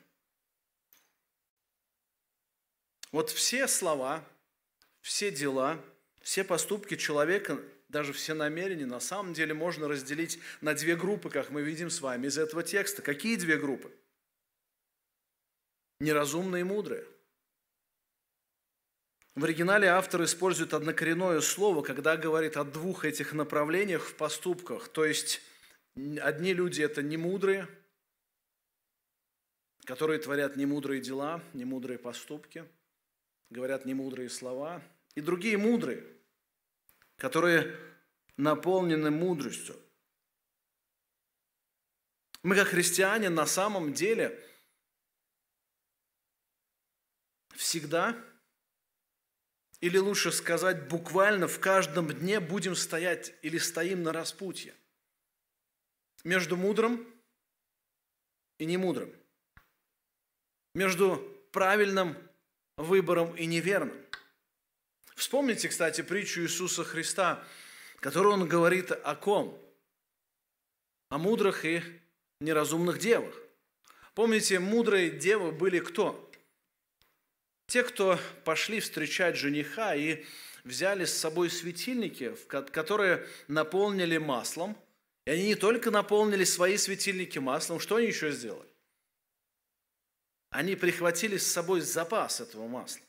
Вот 3.12 3.30
все 3.30 3.68
слова, 3.68 4.28
все 5.02 5.30
дела, 5.30 5.80
все 6.24 6.44
поступки 6.44 6.96
человека, 6.96 7.60
даже 7.90 8.12
все 8.12 8.34
намерения, 8.34 8.88
на 8.88 9.00
самом 9.00 9.36
деле 9.36 9.54
можно 9.54 9.88
разделить 9.88 10.40
на 10.62 10.74
две 10.74 10.96
группы, 10.96 11.30
как 11.30 11.52
мы 11.52 11.62
видим 11.62 11.92
с 11.92 12.02
вами 12.02 12.26
из 12.26 12.40
этого 12.40 12.64
текста. 12.64 13.04
Какие 13.04 13.36
две 13.36 13.58
группы? 13.58 13.96
Неразумные 16.00 16.62
и 16.62 16.64
мудрые– 16.64 17.06
в 19.36 19.46
оригинале 19.46 19.88
автор 19.88 20.24
использует 20.26 20.74
однокоренное 20.74 21.40
слово, 21.40 21.84
когда 21.84 22.18
говорит 22.18 22.58
о 22.58 22.66
двух 22.66 23.06
этих 23.06 23.32
направлениях 23.32 24.04
в 24.04 24.16
поступках. 24.16 24.90
То 24.90 25.06
есть 25.06 25.42
одни 26.22 26.54
люди– 26.54 26.82
это 26.84 27.02
немудрые, 27.02 27.68
которые 29.86 30.20
творят 30.20 30.58
немудрые 30.58 31.00
дела, 31.00 31.42
немудрые 31.54 31.98
поступки, 31.98 32.66
говорят 33.50 33.86
немудрые 33.86 34.30
слова. 34.30 34.82
И 35.16 35.22
другие 35.22 35.58
мудрые, 35.58 36.06
которые 37.18 37.78
наполнены 38.36 39.12
мудростью. 39.12 39.78
Мы, 42.44 42.56
как 42.56 42.70
христиане, 42.70 43.30
на 43.30 43.46
самом 43.46 43.94
деле 43.94 44.38
всегда– 47.56 48.22
или 49.82 49.98
лучше 49.98 50.32
сказать, 50.32 50.88
буквально 50.88 51.48
в 51.48 51.60
каждом 51.60 52.08
дне 52.08 52.40
будем 52.40 52.76
стоять 52.76 53.34
или 53.42 53.58
стоим 53.58 54.04
на 54.04 54.14
распутье. 54.14 54.76
Между 56.24 56.56
мудрым 56.56 57.06
и 58.60 58.66
немудрым. 58.66 59.12
Между 60.76 61.18
правильным 61.52 62.16
выбором 62.78 63.36
и 63.36 63.48
неверным. 63.48 63.98
Вспомните, 65.16 65.68
кстати, 65.68 66.02
притчу 66.02 66.42
Иисуса 66.42 66.84
Христа, 66.84 67.44
которую 68.00 68.36
он 68.36 68.48
говорит 68.48 68.92
о 68.92 69.16
ком? 69.16 69.60
О 71.10 71.18
мудрых 71.18 71.66
и 71.66 71.82
неразумных 72.40 73.00
девах. 73.00 73.36
Помните, 74.14 74.60
мудрые 74.60 75.10
девы 75.10 75.52
были 75.52 75.80
кто? 75.80 76.31
Те, 77.72 77.84
кто 77.84 78.20
пошли 78.44 78.82
встречать 78.82 79.38
жениха 79.38 79.96
и 79.96 80.26
взяли 80.66 81.06
с 81.06 81.14
собой 81.14 81.50
светильники, 81.50 82.36
которые 82.50 83.26
наполнили 83.48 84.18
маслом, 84.18 84.78
и 85.24 85.32
они 85.32 85.46
не 85.46 85.56
только 85.56 85.90
наполнили 85.90 86.44
свои 86.44 86.76
светильники 86.76 87.40
маслом, 87.40 87.80
что 87.80 87.96
они 87.96 88.08
еще 88.08 88.30
сделали? 88.34 88.68
Они 90.50 90.76
прихватили 90.76 91.38
с 91.38 91.48
собой 91.50 91.80
запас 91.80 92.42
этого 92.42 92.68
масла. 92.68 93.06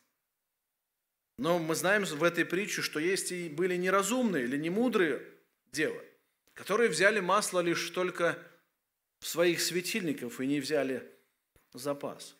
Но 1.38 1.58
мы 1.58 1.74
знаем 1.74 2.04
в 2.04 2.22
этой 2.22 2.44
притче, 2.44 2.82
что 2.82 3.00
есть 3.00 3.32
и 3.32 3.48
были 3.48 3.74
неразумные 3.74 4.44
или 4.44 4.56
немудрые 4.56 5.26
девы, 5.72 6.08
которые 6.54 6.88
взяли 6.88 7.18
масло 7.18 7.58
лишь 7.58 7.90
только 7.90 8.38
в 9.18 9.26
своих 9.26 9.60
светильников 9.60 10.40
и 10.40 10.46
не 10.46 10.60
взяли 10.60 11.02
запас. 11.72 12.36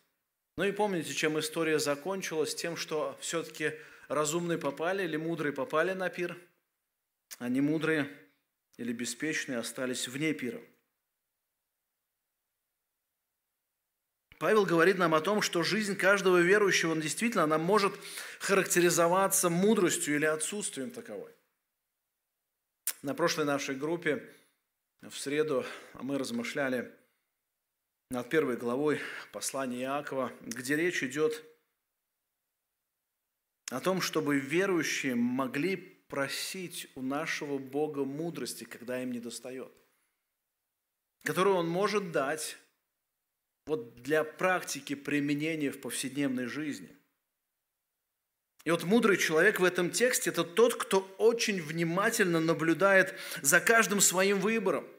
Ну 0.55 0.65
и 0.65 0.71
помните, 0.71 1.13
чем 1.13 1.39
история 1.39 1.79
закончилась? 1.79 2.53
Тем, 2.53 2.77
что 2.77 3.17
все-таки 3.19 3.73
разумные 4.07 4.57
попали 4.57 5.03
или 5.03 5.17
мудрые 5.17 5.51
попали 5.51 5.93
на 5.93 6.09
пир, 6.09 6.37
а 7.39 7.49
не 7.49 7.61
мудрые 7.61 8.09
или 8.77 8.93
беспечные 8.93 9.57
остались 9.57 10.07
вне 10.07 10.33
пира. 10.33 10.61
Павел 14.37 14.65
говорит 14.65 14.97
нам 14.97 15.15
о 15.15 15.21
том, 15.21 15.41
что 15.41 15.63
жизнь 15.63 15.95
каждого 15.95 16.39
верующего, 16.39 16.95
действительно, 16.97 17.43
она 17.43 17.57
может 17.57 17.93
характеризоваться 18.39 19.49
мудростью 19.49 20.15
или 20.15 20.25
отсутствием 20.25 20.91
таковой. 20.91 21.31
На 23.01 23.15
прошлой 23.15 23.45
нашей 23.45 23.75
группе 23.75 24.29
в 25.01 25.15
среду 25.17 25.65
мы 25.93 26.17
размышляли 26.17 26.91
над 28.13 28.29
первой 28.29 28.57
главой 28.57 29.01
послания 29.31 29.81
Иакова, 29.81 30.31
где 30.41 30.75
речь 30.75 31.01
идет 31.01 31.43
о 33.71 33.79
том, 33.79 34.01
чтобы 34.01 34.37
верующие 34.37 35.15
могли 35.15 35.77
просить 35.77 36.91
у 36.93 37.01
нашего 37.01 37.57
Бога 37.57 38.05
мудрости, 38.05 38.65
когда 38.65 39.01
им 39.01 39.11
не 39.13 39.19
достает, 39.19 39.71
которую 41.23 41.55
Он 41.55 41.67
может 41.67 42.11
дать 42.11 42.55
вот 43.65 44.03
для 44.03 44.23
практики 44.23 44.93
применения 44.93 45.71
в 45.71 45.81
повседневной 45.81 46.45
жизни. 46.45 46.95
И 48.63 48.69
вот 48.69 48.83
мудрый 48.83 49.17
человек 49.17 49.59
в 49.59 49.63
этом 49.63 49.89
тексте– 49.89 50.29
это 50.29 50.43
тот, 50.43 50.75
кто 50.75 50.99
очень 51.17 51.59
внимательно 51.59 52.39
наблюдает 52.39 53.15
за 53.41 53.59
каждым 53.59 54.01
своим 54.01 54.39
выбором– 54.39 54.87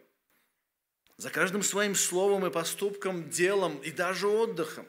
за 1.17 1.31
каждым 1.31 1.63
своим 1.63 1.95
словом 1.95 2.47
и 2.47 2.51
поступком, 2.51 3.31
делом 3.31 3.79
и 3.79 3.91
даже 3.91 4.27
отдыхом. 4.27 4.87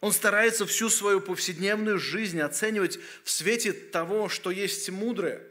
Он 0.00 0.12
старается 0.12 0.64
всю 0.66 0.88
свою 0.88 1.20
повседневную 1.20 1.98
жизнь 1.98 2.40
оценивать 2.40 2.98
в 3.24 3.30
свете 3.30 3.72
того, 3.72 4.28
что 4.28 4.50
есть 4.50 4.88
мудрое 4.90 5.44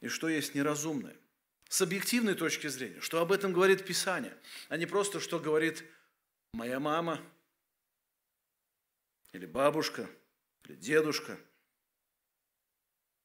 и 0.00 0.08
что 0.08 0.28
есть 0.28 0.54
неразумное. 0.54 1.16
С 1.68 1.82
объективной 1.82 2.34
точки 2.34 2.68
зрения, 2.68 3.00
что 3.00 3.20
об 3.20 3.32
этом 3.32 3.52
говорит 3.52 3.84
Писание, 3.84 4.36
а 4.68 4.76
не 4.76 4.86
просто, 4.86 5.18
что 5.18 5.40
говорит 5.40 5.84
моя 6.52 6.78
мама 6.78 7.20
или 9.32 9.46
бабушка 9.46 10.08
или 10.64 10.76
дедушка. 10.76 11.38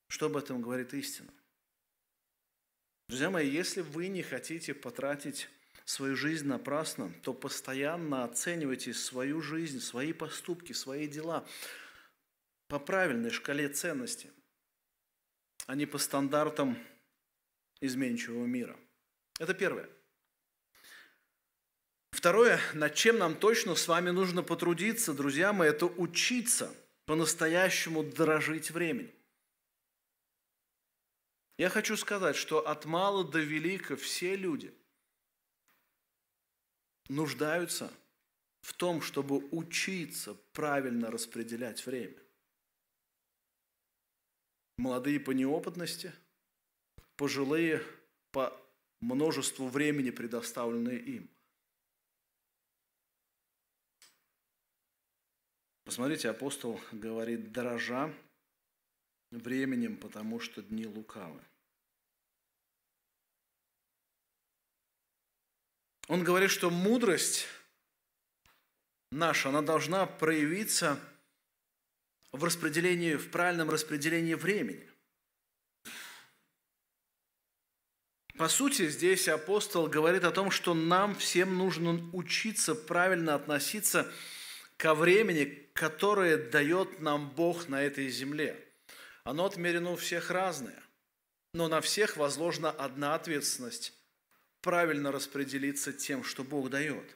Что 0.08 0.26
об 0.26 0.38
этом 0.38 0.62
говорит 0.62 0.94
истина? 0.96 1.32
Друзья 3.10 3.32
мои, 3.32 3.50
если 3.50 3.82
вы 3.82 4.08
не 4.08 4.22
хотите 4.22 4.76
потратить 4.76 5.50
свою 5.84 6.16
жизнь 6.16 6.46
напрасно, 6.46 7.12
то 7.24 7.34
постоянно 7.34 8.24
оценивайте 8.24 8.94
свою 8.94 9.42
жизнь, 9.42 9.82
свои 9.82 10.14
поступки, 10.14 10.74
свои 10.74 11.08
дела 11.08 11.44
по 12.68 12.78
правильной 12.78 13.32
шкале 13.32 13.68
ценностей, 13.68 14.30
а 15.66 15.74
не 15.74 15.88
по 15.88 15.98
стандартам 15.98 16.78
изменчивого 17.82 18.46
мира. 18.46 18.78
Это 19.40 19.56
первое. 19.56 19.90
Второе, 22.12 22.60
над 22.76 22.94
чем 22.94 23.18
нам 23.18 23.36
точно 23.36 23.74
с 23.74 23.88
вами 23.88 24.12
нужно 24.12 24.44
потрудиться, 24.44 25.16
друзья 25.16 25.52
мои, 25.52 25.70
это 25.70 25.88
учиться 25.88 26.72
по-настоящему 27.06 28.04
дорожить 28.04 28.70
временем. 28.70 29.19
Я 31.60 31.70
хочу 31.70 31.98
сказать, 31.98 32.38
что 32.38 32.66
от 32.66 32.86
мала 32.86 33.30
до 33.30 33.40
велика 33.40 33.98
все 33.98 34.38
люди 34.38 34.74
нуждаются 37.10 37.92
в 38.62 38.74
том, 38.74 39.02
чтобы 39.02 39.46
учиться 39.52 40.36
правильно 40.54 41.12
распределять 41.12 41.86
время. 41.86 42.16
Молодые 44.78 45.20
по 45.20 45.32
неопытности, 45.32 46.14
пожилые 47.18 47.84
по 48.32 48.58
множеству 49.02 49.68
времени, 49.68 50.12
предоставленные 50.12 51.00
им. 51.00 51.30
Посмотрите, 55.84 56.30
апостол 56.30 56.80
говорит, 56.94 57.52
дорожа 57.52 58.14
временем, 59.32 59.98
потому 59.98 60.40
что 60.40 60.62
дни 60.62 60.86
лукавы. 60.86 61.42
Он 66.08 66.24
говорит, 66.24 66.50
что 66.50 66.72
мудрость 66.72 67.48
наша, 69.12 69.50
она 69.50 69.62
должна 69.62 70.06
проявиться 70.08 71.00
в 72.32 72.44
распределении, 72.44 73.16
в 73.16 73.30
правильном 73.30 73.70
распределении 73.70 74.34
времени. 74.34 74.90
По 78.38 78.48
сути, 78.48 78.88
здесь 78.88 79.28
апостол 79.28 79.88
говорит 79.88 80.24
о 80.24 80.32
том, 80.32 80.50
что 80.50 80.74
нам 80.74 81.14
всем 81.14 81.58
нужно 81.58 82.10
учиться 82.14 82.74
правильно 82.74 83.36
относиться 83.36 84.12
ко 84.78 84.96
времени, 84.96 85.70
которое 85.74 86.38
дает 86.38 87.02
нам 87.02 87.30
Бог 87.32 87.68
на 87.68 87.84
этой 87.84 88.08
земле. 88.08 88.69
Оно 89.24 89.46
отмерено 89.46 89.92
у 89.92 89.96
всех 89.96 90.32
разное, 90.32 90.82
но 91.54 91.68
на 91.68 91.82
всех 91.82 92.18
возложена 92.18 92.72
одна 92.72 93.16
ответственность– 93.16 93.94
правильно 94.62 95.12
распределиться 95.12 95.94
тем, 95.94 96.24
что 96.24 96.44
Бог 96.44 96.70
дает. 96.70 97.16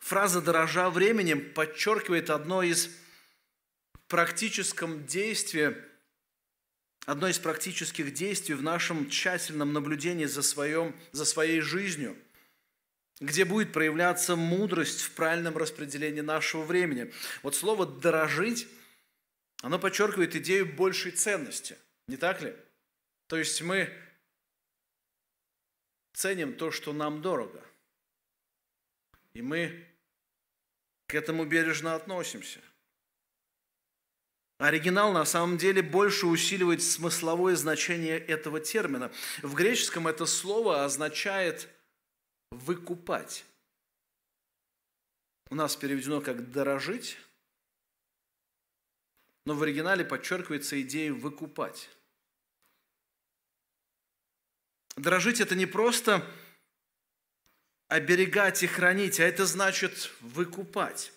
Фраза 0.00 0.40
«дорожа 0.40 0.90
временем» 0.90 1.52
подчеркивает 1.54 2.30
одно 2.30 2.62
из 2.62 2.90
практическом 4.08 5.06
действия– 5.06 5.88
одно 7.06 7.28
из 7.28 7.38
практических 7.38 8.12
действий 8.12 8.54
в 8.54 8.62
нашем 8.62 9.08
тщательном 9.08 9.72
наблюдении 9.72 10.26
за, 10.26 10.42
своем, 10.42 10.94
за 11.12 11.24
своей 11.24 11.60
жизнью, 11.60 12.16
где 13.20 13.44
будет 13.44 13.72
проявляться 13.72 14.36
мудрость 14.36 15.02
в 15.02 15.10
правильном 15.12 15.56
распределении 15.56 16.20
нашего 16.20 16.62
времени. 16.62 17.12
Вот 17.42 17.54
слово 17.54 17.86
«дорожить», 17.86 18.68
оно 19.62 19.78
подчеркивает 19.78 20.36
идею 20.36 20.66
большей 20.76 21.12
ценности, 21.12 21.78
не 22.06 22.18
так 22.18 22.42
ли? 22.42 22.54
То 23.28 23.38
есть 23.38 23.62
мы 23.62 23.90
ценим 26.12 26.54
то, 26.54 26.70
что 26.70 26.92
нам 26.92 27.22
дорого, 27.22 27.64
и 29.32 29.40
мы 29.40 29.86
к 31.06 31.14
этому 31.14 31.46
бережно 31.46 31.94
относимся– 31.94 32.60
Оригинал 34.62 35.12
на 35.12 35.24
самом 35.24 35.58
деле 35.58 35.82
больше 35.82 36.26
усиливает 36.26 36.84
смысловое 36.84 37.56
значение 37.56 38.16
этого 38.16 38.60
термина. 38.60 39.10
В 39.42 39.54
греческом 39.54 40.06
это 40.06 40.24
слово 40.24 40.84
означает 40.84 41.68
«выкупать». 42.52 43.44
У 45.50 45.56
нас 45.56 45.74
переведено 45.74 46.20
как 46.20 46.52
«дорожить», 46.52 47.18
но 49.44 49.54
в 49.54 49.62
оригинале 49.62 50.04
подчеркивается 50.04 50.80
идея 50.82 51.12
«выкупать». 51.12 51.90
Дорожить– 54.96 55.40
это 55.40 55.54
не 55.54 55.66
просто 55.66 56.26
оберегать 57.88 58.62
и 58.62 58.66
хранить, 58.66 59.20
а 59.20 59.24
это 59.24 59.46
значит 59.46 60.10
выкупать. 60.20 61.12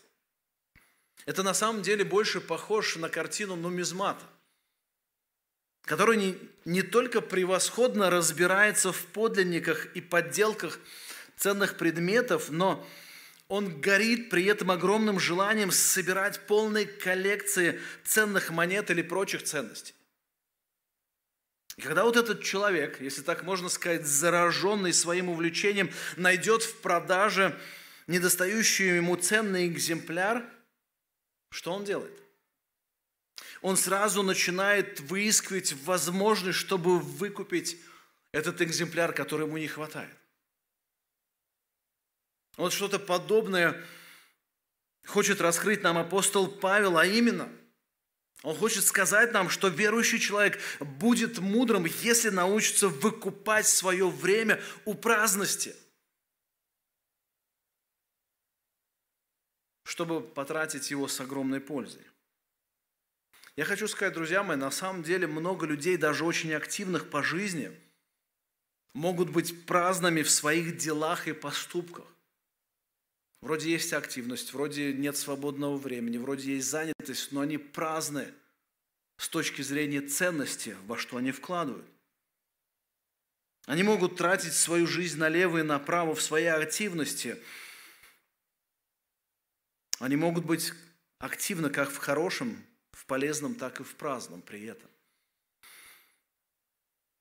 Это 1.25 1.43
на 1.43 1.53
самом 1.53 1.81
деле 1.81 2.03
больше 2.03 2.39
похож 2.39 2.95
на 2.97 3.09
картину 3.09 3.55
нумизмата, 3.55 4.25
который 5.81 6.17
не, 6.17 6.37
не 6.65 6.83
только 6.83 7.21
превосходно 7.21 8.09
разбирается 8.09 8.91
в 8.91 9.05
подлинниках 9.07 9.87
и 9.95 10.01
подделках 10.01 10.79
ценных 11.35 11.77
предметов, 11.77 12.49
но 12.49 12.85
он 13.47 13.81
горит 13.81 14.29
при 14.29 14.45
этом 14.45 14.71
огромным 14.71 15.19
желанием 15.19 15.71
собирать 15.71 16.45
полные 16.47 16.85
коллекции 16.85 17.79
ценных 18.03 18.49
монет 18.49 18.89
или 18.89 19.01
прочих 19.01 19.43
ценностей. 19.43 19.93
И 21.77 21.81
когда 21.81 22.05
вот 22.05 22.15
этот 22.15 22.41
человек, 22.41 23.01
если 23.01 23.21
так 23.21 23.43
можно 23.43 23.69
сказать, 23.69 24.05
зараженный 24.05 24.93
своим 24.93 25.29
увлечением, 25.29 25.91
найдет 26.15 26.63
в 26.63 26.81
продаже 26.81 27.59
недостающий 28.07 28.95
ему 28.95 29.15
ценный 29.15 29.67
экземпляр– 29.67 30.49
что 31.55 31.71
он 31.71 31.85
делает? 31.85 32.21
Он 33.61 33.77
сразу 33.77 34.23
начинает 34.23 34.99
выискивать 34.99 35.71
возможность, 35.85 36.59
чтобы 36.59 36.99
выкупить 36.99 37.77
этот 38.33 38.61
экземпляр, 38.61 39.13
который 39.13 39.47
ему 39.47 39.57
не 39.57 39.69
хватает. 39.69 40.13
Вот 42.57 42.73
что-то 42.73 42.99
подобное 42.99 43.81
хочет 45.05 45.41
раскрыть 45.41 45.83
нам 45.83 45.97
апостол 45.97 46.47
Павел, 46.47 46.97
а 46.97 47.05
именно, 47.05 47.49
он 48.43 48.55
хочет 48.55 48.83
сказать 48.83 49.31
нам, 49.31 49.49
что 49.49 49.67
верующий 49.67 50.19
человек 50.19 50.59
будет 50.79 51.39
мудрым, 51.39 51.85
если 51.85 52.29
научится 52.29 52.87
выкупать 52.87 53.67
свое 53.67 54.09
время 54.09 54.61
у 54.85 54.93
праздности– 54.93 55.75
чтобы 59.85 60.19
потратить 60.19 60.91
его 60.91 61.07
с 61.07 61.21
огромной 61.21 61.61
пользой. 61.61 62.01
Я 63.55 63.63
хочу 63.63 63.87
сказать, 63.87 64.13
друзья 64.13 64.43
мои, 64.43 64.57
на 64.57 64.71
самом 64.71 65.03
деле 65.03 65.27
много 65.27 65.65
людей, 65.65 65.95
даже 65.95 66.25
очень 66.25 66.53
активных 66.53 67.09
по 67.09 67.23
жизни, 67.23 67.71
могут 68.93 69.29
быть 69.29 69.65
праздными 69.65 70.23
в 70.23 70.29
своих 70.29 70.75
делах 70.75 71.27
и 71.27 71.33
поступках. 71.33 72.05
Вроде 73.45 73.71
есть 73.71 73.93
активность, 73.93 74.53
вроде 74.53 74.91
нет 74.91 75.15
свободного 75.15 75.77
времени, 75.77 76.17
вроде 76.17 76.55
есть 76.55 76.67
занятость, 76.67 77.31
но 77.31 77.41
они 77.41 77.57
праздны 77.57 78.33
с 79.17 79.29
точки 79.29 79.61
зрения 79.61 80.01
ценности, 80.01 80.75
во 80.87 80.97
что 80.97 81.17
они 81.17 81.31
вкладывают. 81.31 81.85
Они 83.67 83.83
могут 83.83 84.17
тратить 84.17 84.53
свою 84.53 84.87
жизнь 84.87 85.19
налево 85.19 85.59
и 85.59 85.63
направо 85.63 86.15
в 86.15 86.21
своей 86.21 86.47
активности– 86.47 87.37
они 89.99 90.15
могут 90.15 90.45
быть 90.45 90.73
активны 91.19 91.69
как 91.69 91.89
в 91.89 91.97
хорошем, 91.97 92.65
в 92.91 93.05
полезном, 93.05 93.55
так 93.55 93.79
и 93.79 93.83
в 93.83 93.95
праздном 93.95 94.41
при 94.41 94.65
этом. 94.65 94.89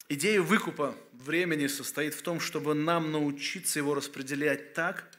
Идея 0.09 0.43
выкупа 0.43 0.97
времени 1.13 1.67
состоит 1.67 2.15
в 2.15 2.23
том, 2.23 2.41
чтобы 2.41 2.75
нам 2.75 3.11
научиться 3.13 3.79
его 3.79 3.95
распределять 3.95 4.75
так, 4.75 5.11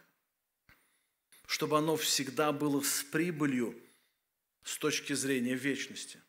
чтобы 1.48 1.78
оно 1.78 1.96
всегда 1.96 2.52
было 2.52 2.82
с 2.82 3.04
прибылью 3.04 3.76
с 4.64 4.78
точки 4.78 5.14
зрения 5.14 5.56
вечности. 5.56 6.20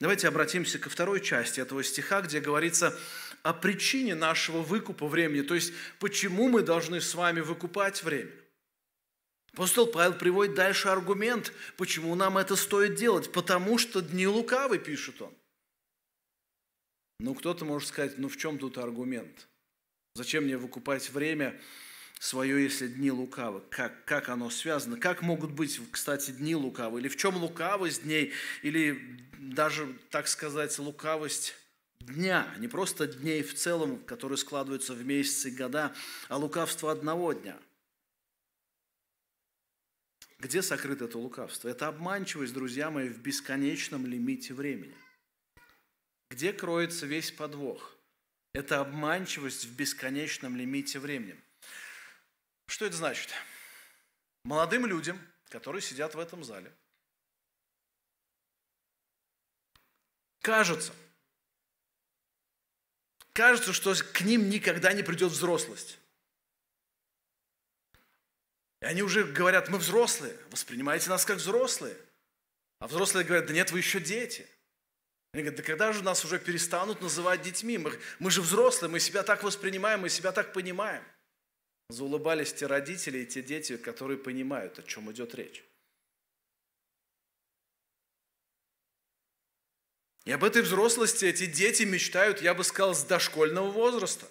Давайте 0.00 0.28
обратимся 0.28 0.78
ко 0.78 0.90
второй 0.90 1.20
части 1.20 1.60
этого 1.60 1.82
стиха, 1.82 2.20
где 2.22 2.40
говорится 2.40 2.96
о 3.42 3.52
причине 3.52 4.14
нашего 4.14 4.62
выкупа 4.62 5.08
времени, 5.08 5.42
то 5.42 5.54
есть 5.54 5.72
почему 5.98 6.48
мы 6.48 6.62
должны 6.62 7.00
с 7.00 7.14
вами 7.14 7.40
выкупать 7.40 8.02
время. 8.02 8.32
Апостол 9.54 9.88
Павел 9.88 10.14
приводит 10.14 10.54
дальше 10.54 10.86
аргумент, 10.88 11.52
почему 11.76 12.14
нам 12.14 12.38
это 12.38 12.54
стоит 12.54 12.94
делать. 12.94 13.32
Потому 13.32 13.76
что 13.76 14.00
дни 14.00 14.26
лукавы, 14.26 14.78
пишет 14.78 15.20
он. 15.20 15.34
Ну, 17.18 17.34
кто-то 17.34 17.64
может 17.64 17.88
сказать, 17.88 18.18
ну 18.18 18.28
в 18.28 18.36
чем 18.36 18.58
тут 18.58 18.78
аргумент? 18.78 19.48
Зачем 20.14 20.44
мне 20.44 20.56
выкупать 20.56 21.10
время 21.10 21.60
свое, 22.18 22.62
если 22.62 22.88
дни 22.88 23.10
лукавы? 23.10 23.62
Как, 23.70 24.04
как 24.04 24.28
оно 24.28 24.50
связано? 24.50 24.98
Как 24.98 25.22
могут 25.22 25.52
быть, 25.52 25.80
кстати, 25.90 26.30
дни 26.30 26.54
лукавы? 26.54 27.00
Или 27.00 27.08
в 27.08 27.16
чем 27.16 27.36
лукавость 27.36 28.02
дней? 28.02 28.32
Или 28.62 29.26
даже, 29.38 29.98
так 30.10 30.28
сказать, 30.28 30.78
лукавость 30.78 31.54
дня, 32.00 32.54
не 32.58 32.68
просто 32.68 33.06
дней 33.06 33.42
в 33.42 33.54
целом, 33.54 33.98
которые 34.04 34.38
складываются 34.38 34.94
в 34.94 35.04
месяцы 35.04 35.48
и 35.48 35.56
года, 35.56 35.94
а 36.28 36.36
лукавство 36.36 36.90
одного 36.90 37.32
дня. 37.32 37.58
Где 40.38 40.62
сокрыто 40.62 41.06
это 41.06 41.18
лукавство? 41.18 41.68
Это 41.68 41.88
обманчивость, 41.88 42.54
друзья 42.54 42.90
мои, 42.90 43.08
в 43.08 43.18
бесконечном 43.18 44.06
лимите 44.06 44.54
времени. 44.54 44.94
Где 46.30 46.52
кроется 46.52 47.06
весь 47.06 47.32
подвох? 47.32 47.96
Это 48.52 48.80
обманчивость 48.80 49.66
в 49.66 49.74
бесконечном 49.74 50.56
лимите 50.56 51.00
времени. 51.00 51.36
Что 52.68 52.86
это 52.86 52.96
значит? 52.96 53.34
Молодым 54.44 54.86
людям, 54.86 55.20
которые 55.48 55.82
сидят 55.82 56.14
в 56.14 56.20
этом 56.20 56.44
зале, 56.44 56.72
кажется– 60.40 60.94
кажется, 63.38 63.72
что 63.72 63.94
к 63.94 64.22
ним 64.22 64.50
никогда 64.50 64.92
не 64.92 65.04
придет 65.04 65.30
взрослость. 65.30 66.00
И 68.80 68.84
они 68.84 69.04
уже 69.04 69.22
говорят, 69.22 69.68
мы 69.68 69.78
взрослые, 69.78 70.36
воспринимайте 70.50 71.08
нас 71.08 71.24
как 71.24 71.36
взрослые. 71.36 71.96
А 72.80 72.88
взрослые 72.88 73.24
говорят, 73.24 73.46
да 73.46 73.54
нет, 73.54 73.70
вы 73.70 73.78
еще 73.78 74.00
дети. 74.00 74.44
Они 75.32 75.44
говорят, 75.44 75.60
да 75.60 75.62
когда 75.62 75.92
же 75.92 76.02
нас 76.02 76.24
уже 76.24 76.40
перестанут 76.40 77.00
называть 77.00 77.42
детьми? 77.42 77.78
Мы, 77.78 77.96
мы 78.18 78.32
же 78.32 78.42
взрослые, 78.42 78.90
мы 78.90 78.98
себя 78.98 79.22
так 79.22 79.44
воспринимаем, 79.44 80.00
мы 80.00 80.08
себя 80.08 80.32
так 80.32 80.52
понимаем. 80.52 81.04
Заулыбались 81.90 82.52
те 82.52 82.66
родители 82.66 83.20
и 83.20 83.26
те 83.26 83.42
дети, 83.42 83.76
которые 83.78 84.18
понимают, 84.18 84.78
о 84.78 84.82
чем 84.82 85.10
идет 85.10 85.34
речь. 85.34 85.64
И 90.26 90.32
об 90.32 90.44
этой 90.44 90.60
взрослости 90.60 91.24
эти 91.24 91.46
дети 91.46 91.84
мечтают, 91.84 92.42
я 92.42 92.52
бы 92.52 92.62
сказал, 92.62 92.94
с 92.94 93.02
дошкольного 93.04 93.70
возраста. 93.70 94.28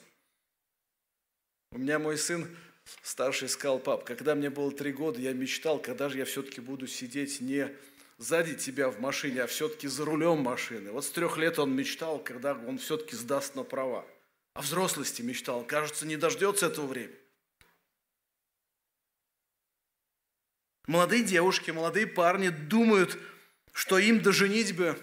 У 1.71 1.79
меня 1.79 1.97
мой 1.97 2.19
сын 2.19 2.55
старший 3.01 3.49
сказал, 3.49 3.79
пап, 3.79 4.03
когда 4.03 4.35
мне 4.35 4.51
было 4.51 4.71
три 4.71 4.91
года, 4.91 5.19
я 5.19 5.33
мечтал, 5.33 5.79
когда 5.79 6.09
же 6.09 6.19
я 6.19 6.25
все-таки 6.25 6.61
буду 6.61 6.85
сидеть 6.85 7.41
не 7.41 7.75
сзади 8.19 8.53
тебя 8.53 8.89
в 8.89 8.99
машине, 8.99 9.41
а 9.41 9.47
все-таки 9.47 9.87
за 9.87 10.05
рулем 10.05 10.39
машины. 10.39 10.91
Вот 10.91 11.03
с 11.03 11.09
трех 11.09 11.37
лет 11.37 11.57
он 11.57 11.75
мечтал, 11.75 12.19
когда 12.19 12.53
он 12.53 12.77
все-таки 12.77 13.15
сдаст 13.15 13.55
на 13.55 13.63
права. 13.63 14.05
О 14.53 14.61
взрослости 14.61 15.23
мечтал. 15.23 15.63
Кажется, 15.63 16.05
не 16.05 16.17
дождется 16.17 16.67
этого 16.67 16.85
времени. 16.85 17.17
Молодые 20.87 21.23
девушки, 21.23 21.69
молодые 21.71 22.07
парни 22.07 22.49
думают, 22.49 23.19
что 23.73 23.99
им 23.99 24.21
до 24.21 24.31
женитьбы 24.31 24.97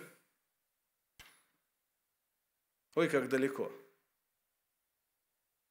Ой, 2.95 3.09
как 3.09 3.29
далеко. 3.29 3.73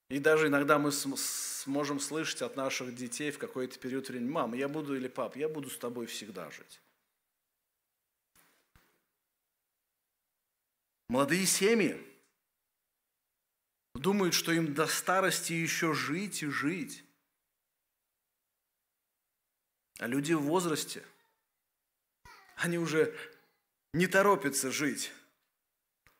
И 0.10 0.19
даже 0.19 0.47
иногда 0.47 0.78
мы 0.78 0.91
сможем 0.91 1.99
слышать 1.99 2.41
от 2.41 2.56
наших 2.56 2.93
детей 2.93 3.32
в 3.32 3.38
какой-то 3.38 3.80
период 3.80 4.10
времени, 4.10 4.30
мама, 4.30 4.58
я 4.58 4.67
буду 4.67 4.95
или 4.95 5.08
пап, 5.08 5.38
я 5.38 5.47
буду 5.47 5.69
с 5.69 5.78
тобой 5.78 6.06
всегда 6.06 6.52
жить. 6.52 6.82
Молодые 11.08 11.45
семьи 11.45 12.02
думают, 13.93 14.34
что 14.34 14.52
им 14.52 14.73
до 14.73 14.88
старости 14.88 15.54
еще 15.54 15.93
жить 15.93 16.43
и 16.43 16.47
жить. 16.47 17.02
А 20.03 20.07
люди 20.07 20.33
в 20.33 20.41
возрасте, 20.41 21.01
они 22.57 22.77
уже 22.77 23.17
не 23.93 24.05
торопятся 24.05 24.69
жить. 24.69 25.13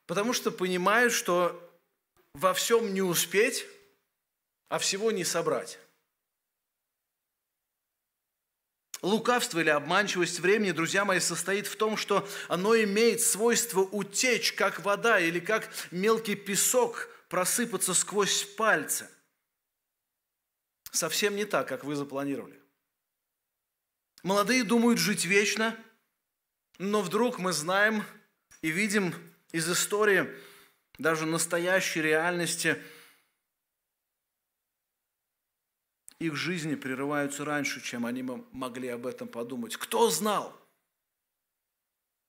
Потому 0.06 0.32
что 0.32 0.50
понимают, 0.50 1.12
что 1.12 1.60
во 2.32 2.54
всем 2.54 2.94
не 2.94 3.02
успеть, 3.02 3.66
а 4.70 4.78
всего 4.78 5.10
не 5.10 5.22
собрать. 5.22 5.78
Лукавство 9.02 9.60
или 9.60 9.68
обманчивость 9.68 10.40
времени, 10.40 10.70
друзья 10.70 11.04
мои, 11.04 11.20
состоит 11.20 11.66
в 11.66 11.76
том, 11.76 11.98
что 11.98 12.26
оно 12.48 12.74
имеет 12.74 13.20
свойство 13.20 13.80
утечь, 13.80 14.54
как 14.54 14.80
вода 14.80 15.20
или 15.20 15.40
как 15.40 15.68
мелкий 15.90 16.36
песок 16.36 17.10
просыпаться 17.28 17.92
сквозь 17.92 18.44
пальцы. 18.44 19.10
Совсем 20.90 21.36
не 21.36 21.44
так, 21.44 21.68
как 21.68 21.84
вы 21.84 21.96
запланировали. 21.96 22.63
Молодые 24.24 24.64
думают 24.64 24.98
жить 24.98 25.26
вечно, 25.26 25.78
но 26.78 27.02
вдруг 27.02 27.38
мы 27.38 27.52
знаем 27.52 28.02
и 28.62 28.70
видим 28.70 29.14
из 29.52 29.70
истории, 29.70 30.34
даже 30.96 31.26
настоящей 31.26 32.00
реальности, 32.00 32.82
их 36.18 36.36
жизни 36.36 36.74
прерываются 36.74 37.44
раньше, 37.44 37.82
чем 37.82 38.06
они 38.06 38.22
могли 38.22 38.88
об 38.88 39.06
этом 39.06 39.28
подумать. 39.28 39.76
Кто 39.76 40.08
знал? 40.08 40.58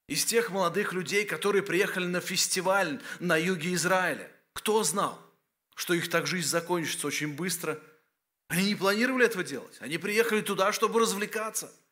Из 0.10 0.26
тех 0.26 0.50
молодых 0.52 0.92
людей, 0.92 1.26
которые 1.26 1.64
приехали 1.64 2.08
на 2.08 2.20
фестиваль 2.20 3.02
на 3.22 3.38
юге 3.38 3.74
Израиля, 3.74 4.30
кто 4.52 4.84
знал, 4.84 5.18
что 5.76 5.94
их 5.94 6.10
так 6.10 6.28
жизнь 6.28 6.50
закончится 6.50 7.08
очень 7.08 7.34
быстро? 7.34 7.82
Они 8.50 8.66
не 8.66 8.76
планировали 8.76 9.26
этого 9.26 9.46
делать. 9.46 9.78
Они 9.80 9.98
приехали 9.98 10.42
туда, 10.42 10.74
чтобы 10.74 11.00
развлекаться– 11.00 11.74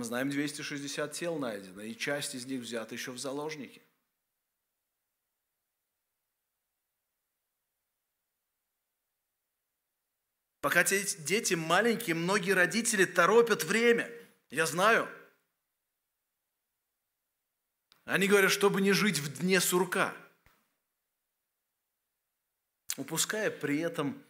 мы 0.00 0.04
знаем, 0.06 0.30
260 0.30 1.12
тел 1.12 1.38
найдено, 1.38 1.82
и 1.82 1.94
часть 1.94 2.34
из 2.34 2.46
них 2.46 2.62
взята 2.62 2.94
еще 2.94 3.12
в 3.12 3.18
заложники. 3.18 3.82
Пока 10.62 10.84
дети 10.84 11.52
маленькие, 11.52 12.16
многие 12.16 12.52
родители 12.52 13.04
торопят 13.04 13.64
время. 13.64 14.10
Я 14.48 14.64
знаю. 14.64 15.06
Они 18.06 18.26
говорят, 18.26 18.50
чтобы 18.50 18.80
не 18.80 18.92
жить 18.92 19.18
в 19.18 19.38
дне 19.38 19.60
сурка. 19.60 20.16
Упуская 22.96 23.50
при 23.50 23.80
этом 23.80 24.22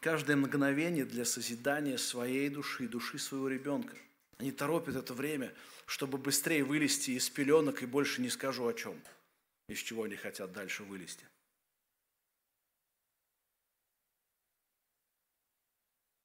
каждое 0.00 0.36
мгновение 0.36 1.04
для 1.04 1.24
созидания 1.24 1.96
своей 1.96 2.48
души, 2.48 2.88
души 2.88 3.20
своего 3.20 3.46
ребенка– 3.46 3.96
они 4.42 4.50
торопят 4.50 4.96
это 4.96 5.14
время, 5.14 5.54
чтобы 5.86 6.18
быстрее 6.18 6.64
вылезти 6.64 7.12
из 7.12 7.30
пеленок, 7.30 7.84
и 7.84 7.86
больше 7.86 8.20
не 8.20 8.28
скажу 8.28 8.66
о 8.66 8.74
чем, 8.74 9.00
из 9.68 9.78
чего 9.78 10.02
они 10.02 10.16
хотят 10.16 10.52
дальше 10.52 10.82
вылезти. 10.82 11.24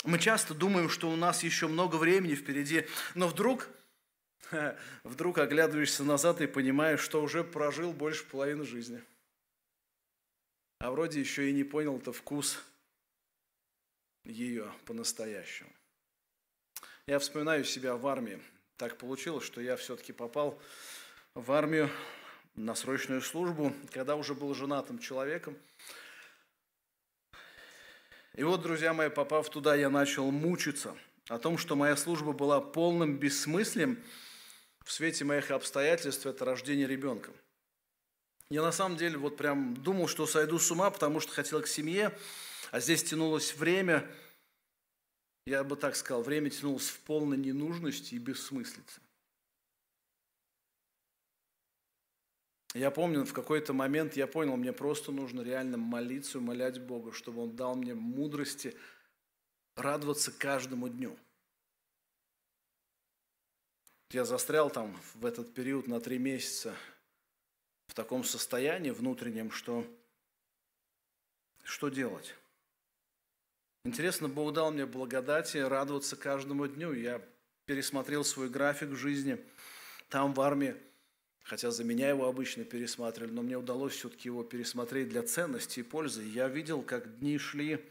Мы 0.03 0.17
часто 0.17 0.55
думаем, 0.55 0.89
что 0.89 1.11
у 1.11 1.15
нас 1.15 1.43
еще 1.43 1.67
много 1.67 1.97
времени 1.97 2.33
впереди, 2.33 2.87
но 3.13 3.27
вдруг, 3.27 3.69
вдруг 5.03 5.37
оглядываешься 5.37 6.03
назад 6.03 6.41
и 6.41 6.47
понимаешь, 6.47 7.01
что 7.01 7.21
уже 7.21 7.43
прожил 7.43 7.93
больше 7.93 8.25
половины 8.25 8.65
жизни. 8.65 9.03
А 10.79 10.89
вроде 10.89 11.19
еще 11.19 11.51
и 11.51 11.53
не 11.53 11.63
понял-то 11.63 12.13
вкус 12.13 12.63
ее 14.23 14.73
по-настоящему. 14.85 15.76
Я 17.09 17.19
вспоминаю 17.19 17.63
себя 17.63 17.95
в 17.95 18.05
армии. 18.05 18.37
Так 18.75 18.97
получилось, 18.97 19.45
что 19.45 19.61
я 19.61 19.77
все-таки 19.77 20.11
попал 20.11 20.61
в 21.35 21.53
армию 21.53 21.89
на 22.55 22.75
срочную 22.75 23.21
службу, 23.21 23.73
когда 23.93 24.17
уже 24.17 24.35
был 24.35 24.53
женатым 24.53 24.99
человеком. 24.99 25.57
И 28.33 28.43
вот, 28.43 28.61
друзья 28.61 28.93
мои, 28.93 29.09
попав 29.09 29.49
туда, 29.49 29.73
я 29.73 29.89
начал 29.89 30.29
мучиться 30.31 30.97
о 31.29 31.39
том, 31.39 31.57
что 31.57 31.77
моя 31.77 31.95
служба 31.95 32.33
была 32.33 32.59
полным 32.59 33.17
бессмыслием 33.17 34.03
в 34.83 34.91
свете 34.91 35.23
моих 35.23 35.49
обстоятельств, 35.51 36.25
это 36.25 36.43
рождение 36.43 36.87
ребенка. 36.87 37.31
Я 38.49 38.63
на 38.63 38.73
самом 38.73 38.97
деле 38.97 39.17
вот 39.17 39.37
прям 39.37 39.77
думал, 39.77 40.09
что 40.09 40.27
сойду 40.27 40.59
с 40.59 40.69
ума, 40.71 40.91
потому 40.91 41.21
что 41.21 41.31
хотел 41.31 41.61
к 41.61 41.67
семье, 41.67 42.11
а 42.71 42.81
здесь 42.81 43.01
тянулось 43.01 43.55
время– 43.55 44.05
я 45.47 45.63
бы 45.63 45.77
так 45.77 45.95
сказал, 45.95 46.23
время 46.23 46.49
тянулось 46.49 46.89
в 46.89 46.99
полной 46.99 47.37
ненужности 47.37 48.15
и 48.15 48.19
бессмыслице. 48.19 48.99
Я 52.73 52.91
помню, 52.91 53.23
в 53.23 53.31
какой-то 53.31 53.71
момент 53.71 54.17
я 54.17 54.27
понял, 54.27 54.57
мне 54.57 54.73
просто 54.73 55.13
нужно 55.13 55.39
реально 55.39 55.77
молиться, 55.77 56.39
умолять 56.39 56.81
Бога, 56.81 57.13
чтобы 57.13 57.43
Он 57.43 57.55
дал 57.55 57.75
мне 57.75 57.93
мудрости 57.93 58.75
радоваться 59.77 60.33
каждому 60.33 60.89
дню. 60.89 61.17
Я 64.11 64.25
застрял 64.25 64.69
там 64.69 64.99
в 65.13 65.25
этот 65.25 65.53
период 65.53 65.87
на 65.87 66.01
три 66.01 66.17
месяца 66.17 66.75
в 67.87 67.93
таком 67.93 68.25
состоянии 68.25 68.91
внутреннем, 68.91 69.49
что 69.51 69.87
что 71.63 71.87
делать? 71.87 72.35
Интересно, 73.87 74.27
Бог 74.27 74.51
дал 74.51 74.69
мне 74.69 74.85
благодати 74.85 75.55
радоваться 75.59 76.17
каждому 76.17 76.67
дню. 76.67 76.91
Я 76.91 77.21
пересмотрел 77.63 78.25
свой 78.25 78.49
график 78.49 78.93
жизни 78.97 79.39
там, 80.09 80.33
в 80.33 80.41
армии, 80.41 80.75
хотя 81.43 81.71
за 81.71 81.85
меня 81.85 82.09
его 82.09 82.27
обычно 82.27 82.65
пересматривали, 82.65 83.31
но 83.31 83.43
мне 83.43 83.57
удалось 83.57 83.93
все-таки 83.93 84.27
его 84.27 84.43
пересмотреть 84.43 85.07
для 85.07 85.23
ценности 85.23 85.79
и 85.79 85.83
пользы. 85.83 86.23
Я 86.25 86.49
видел, 86.49 86.81
как 86.81 87.19
дни 87.19 87.37
шли. 87.37 87.81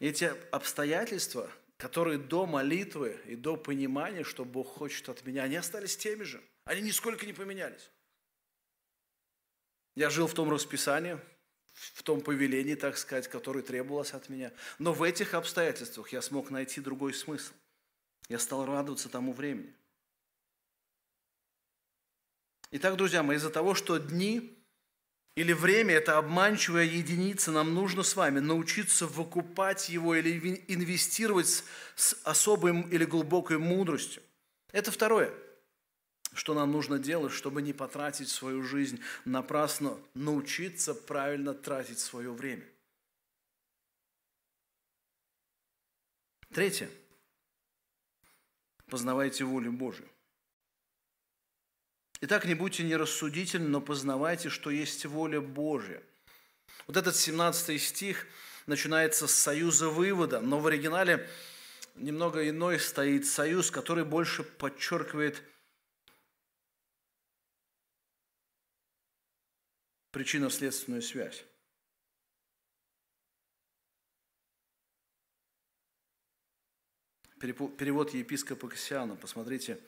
Эти 0.00 0.32
обстоятельства, 0.50 1.48
которые 1.76 2.18
до 2.18 2.44
молитвы 2.44 3.16
и 3.24 3.36
до 3.36 3.56
понимания, 3.56 4.24
что 4.24 4.44
Бог 4.44 4.66
хочет 4.66 5.08
от 5.08 5.24
меня, 5.24 5.44
они 5.44 5.54
остались 5.54 5.96
теми 5.96 6.24
же. 6.24 6.42
Они 6.64 6.82
нисколько 6.82 7.24
не 7.26 7.32
поменялись. 7.32 7.92
Я 9.94 10.10
жил 10.10 10.26
в 10.26 10.34
том 10.34 10.50
расписании, 10.50 11.16
в 11.94 12.02
том 12.02 12.20
повелении, 12.20 12.74
так 12.74 12.98
сказать, 12.98 13.28
которое 13.28 13.62
требовалось 13.62 14.12
от 14.12 14.28
меня. 14.28 14.52
Но 14.78 14.92
в 14.92 15.02
этих 15.02 15.34
обстоятельствах 15.34 16.12
я 16.12 16.22
смог 16.22 16.50
найти 16.50 16.80
другой 16.80 17.14
смысл. 17.14 17.52
Я 18.28 18.38
стал 18.38 18.66
радоваться 18.66 19.08
тому 19.08 19.32
времени. 19.32 19.72
Итак, 22.70 22.96
друзья 22.96 23.22
мои, 23.22 23.36
из-за 23.36 23.50
того, 23.50 23.74
что 23.74 23.98
дни 23.98 24.58
или 25.36 25.52
время– 25.52 25.94
это 25.96 26.18
обманчивая 26.18 26.84
единица, 26.84 27.50
нам 27.52 27.72
нужно 27.72 28.02
с 28.02 28.16
вами 28.16 28.40
научиться 28.40 29.06
выкупать 29.06 29.88
его 29.88 30.14
или 30.14 30.64
инвестировать 30.68 31.64
с 31.94 32.16
особой 32.24 32.82
или 32.90 33.04
глубокой 33.04 33.58
мудростью. 33.58 34.22
Это 34.72 34.90
второе– 34.90 35.32
что 36.34 36.54
нам 36.54 36.72
нужно 36.72 36.98
делать, 36.98 37.32
чтобы 37.32 37.62
не 37.62 37.72
потратить 37.72 38.28
свою 38.28 38.62
жизнь 38.62 39.00
напрасно, 39.24 39.96
научиться 40.14 40.94
правильно 40.94 41.54
тратить 41.54 41.98
свое 41.98 42.32
время. 42.32 42.64
Третье. 46.52 46.88
Познавайте 48.86 49.44
волю 49.44 49.72
Божию. 49.72 50.08
Итак, 52.20 52.46
не 52.46 52.54
будьте 52.54 52.82
нерассудительны, 52.82 53.68
но 53.68 53.80
познавайте, 53.80 54.48
что 54.48 54.70
есть 54.70 55.06
воля 55.06 55.40
Божья. 55.40 56.02
Вот 56.86 56.96
этот 56.96 57.14
17 57.14 57.80
стих 57.80 58.26
начинается 58.66 59.28
с 59.28 59.34
союза 59.34 59.88
вывода, 59.88 60.40
но 60.40 60.58
в 60.58 60.66
оригинале 60.66 61.28
немного 61.94 62.48
иной 62.48 62.80
стоит 62.80 63.26
союз, 63.26 63.70
который 63.70 64.04
больше 64.04 64.42
подчеркивает 64.42 65.42
причинно-следственную 70.10 71.02
связь. 71.02 71.44
Перевод 77.38 78.14
епископа 78.14 78.68
Кассиана, 78.68 79.14
посмотрите. 79.14 79.80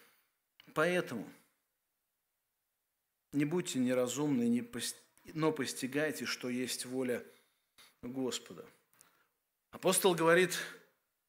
Поэтому 0.73 1.29
не 3.33 3.45
будьте 3.45 3.81
неразумны, 3.81 4.71
но 5.35 5.51
постигайте, 5.51 6.27
что 6.27 6.49
есть 6.49 6.85
воля 6.85 7.25
Господа. 8.03 8.65
Апостол 9.73 10.15
говорит, 10.15 10.59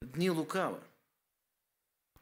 дни 0.02 0.30
лукавы. 0.30 0.82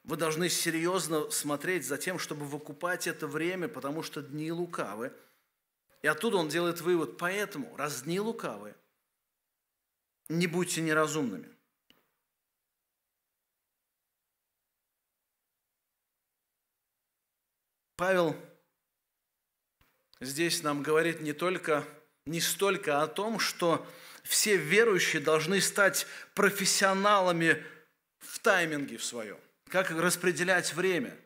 Вы 0.04 0.16
должны 0.16 0.50
серьезно 0.50 1.30
смотреть 1.30 1.86
за 1.86 1.98
тем, 1.98 2.20
чтобы 2.20 2.46
выкупать 2.46 3.06
это 3.06 3.28
время, 3.28 3.68
потому 3.68 4.02
что 4.02 4.22
дни 4.22 4.52
лукавы. 4.52 5.14
И 6.02 6.08
оттуда 6.08 6.38
он 6.38 6.48
делает 6.48 6.82
вывод, 6.82 7.18
поэтому, 7.18 7.76
раз 7.76 8.04
дни 8.04 8.20
лукавы, 8.20 8.76
не 10.30 10.48
будьте 10.48 10.82
неразумными. 10.82 11.50
Павел 17.98 18.34
здесь 20.22 20.64
нам 20.64 20.84
говорит 20.84 21.20
не 21.20 21.34
только, 21.34 21.86
не 22.26 22.40
столько 22.40 23.02
о 23.02 23.08
том, 23.08 23.40
что 23.40 23.86
все 24.24 24.56
верующие 24.56 25.22
должны 25.22 25.60
стать 25.60 26.08
профессионалами 26.34 27.62
в 28.20 28.40
тайминге 28.40 28.98
в 28.98 29.04
своем, 29.04 29.38
как 29.68 29.92
распределять 29.92 30.74
время. 30.74 31.18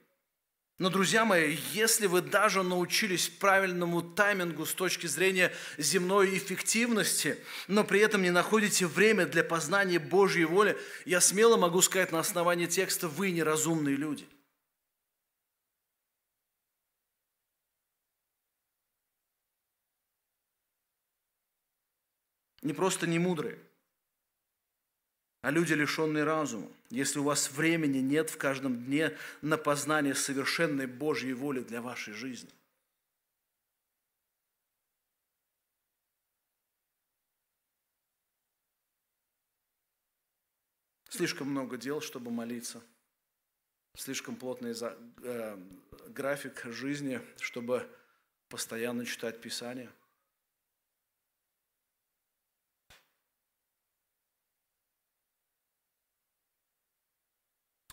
Но, 0.80 0.90
друзья 0.90 1.24
мои, 1.24 1.58
если 1.72 2.08
вы 2.08 2.22
даже 2.22 2.64
научились 2.64 3.30
правильному 3.30 4.02
таймингу 4.02 4.66
с 4.66 4.74
точки 4.74 5.08
зрения 5.08 5.54
земной 5.78 6.36
эффективности, 6.36 7.38
но 7.68 7.84
при 7.84 8.00
этом 8.00 8.24
не 8.24 8.32
находите 8.32 8.88
время 8.88 9.26
для 9.26 9.44
познания 9.44 10.00
Божьей 10.00 10.46
воли, 10.46 10.78
я 11.06 11.22
смело 11.22 11.58
могу 11.58 11.82
сказать 11.82 12.12
на 12.12 12.20
основании 12.20 12.66
текста, 12.66 13.08
вы 13.08 13.32
неразумные 13.32 13.96
люди– 13.96 14.28
не 22.64 22.74
просто 22.74 23.06
не 23.08 23.20
мудрые, 23.20 23.60
а 25.44 25.52
люди, 25.52 25.74
лишенные 25.74 26.24
разума. 26.24 26.70
Если 26.90 27.20
у 27.20 27.24
вас 27.24 27.52
времени 27.52 27.98
нет 27.98 28.30
в 28.30 28.38
каждом 28.38 28.82
дне 28.86 29.16
на 29.42 29.58
познание 29.58 30.16
совершенной 30.16 30.88
Божьей 30.88 31.34
воли 31.34 31.60
для 31.60 31.82
вашей 31.82 32.14
жизни. 32.14 32.50
Слишком 41.10 41.50
много 41.50 41.76
дел, 41.76 42.00
чтобы 42.00 42.32
молиться. 42.32 42.82
Слишком 43.98 44.38
плотный 44.38 44.74
э, 44.74 45.58
график 46.08 46.64
жизни, 46.68 47.22
чтобы 47.42 47.86
постоянно 48.48 49.06
читать 49.06 49.42
Писание– 49.42 49.92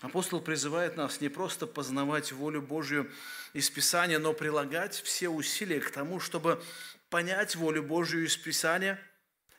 Апостол 0.00 0.40
призывает 0.40 0.96
нас 0.96 1.20
не 1.20 1.28
просто 1.28 1.66
познавать 1.66 2.32
волю 2.32 2.62
Божью 2.62 3.10
из 3.52 3.68
Писания, 3.68 4.18
но 4.18 4.32
прилагать 4.32 4.94
все 4.94 5.28
усилия 5.28 5.80
к 5.80 5.90
тому, 5.90 6.20
чтобы 6.20 6.62
понять 7.10 7.54
волю 7.54 7.82
Божью 7.82 8.24
из 8.24 8.34
Писания 8.36 8.98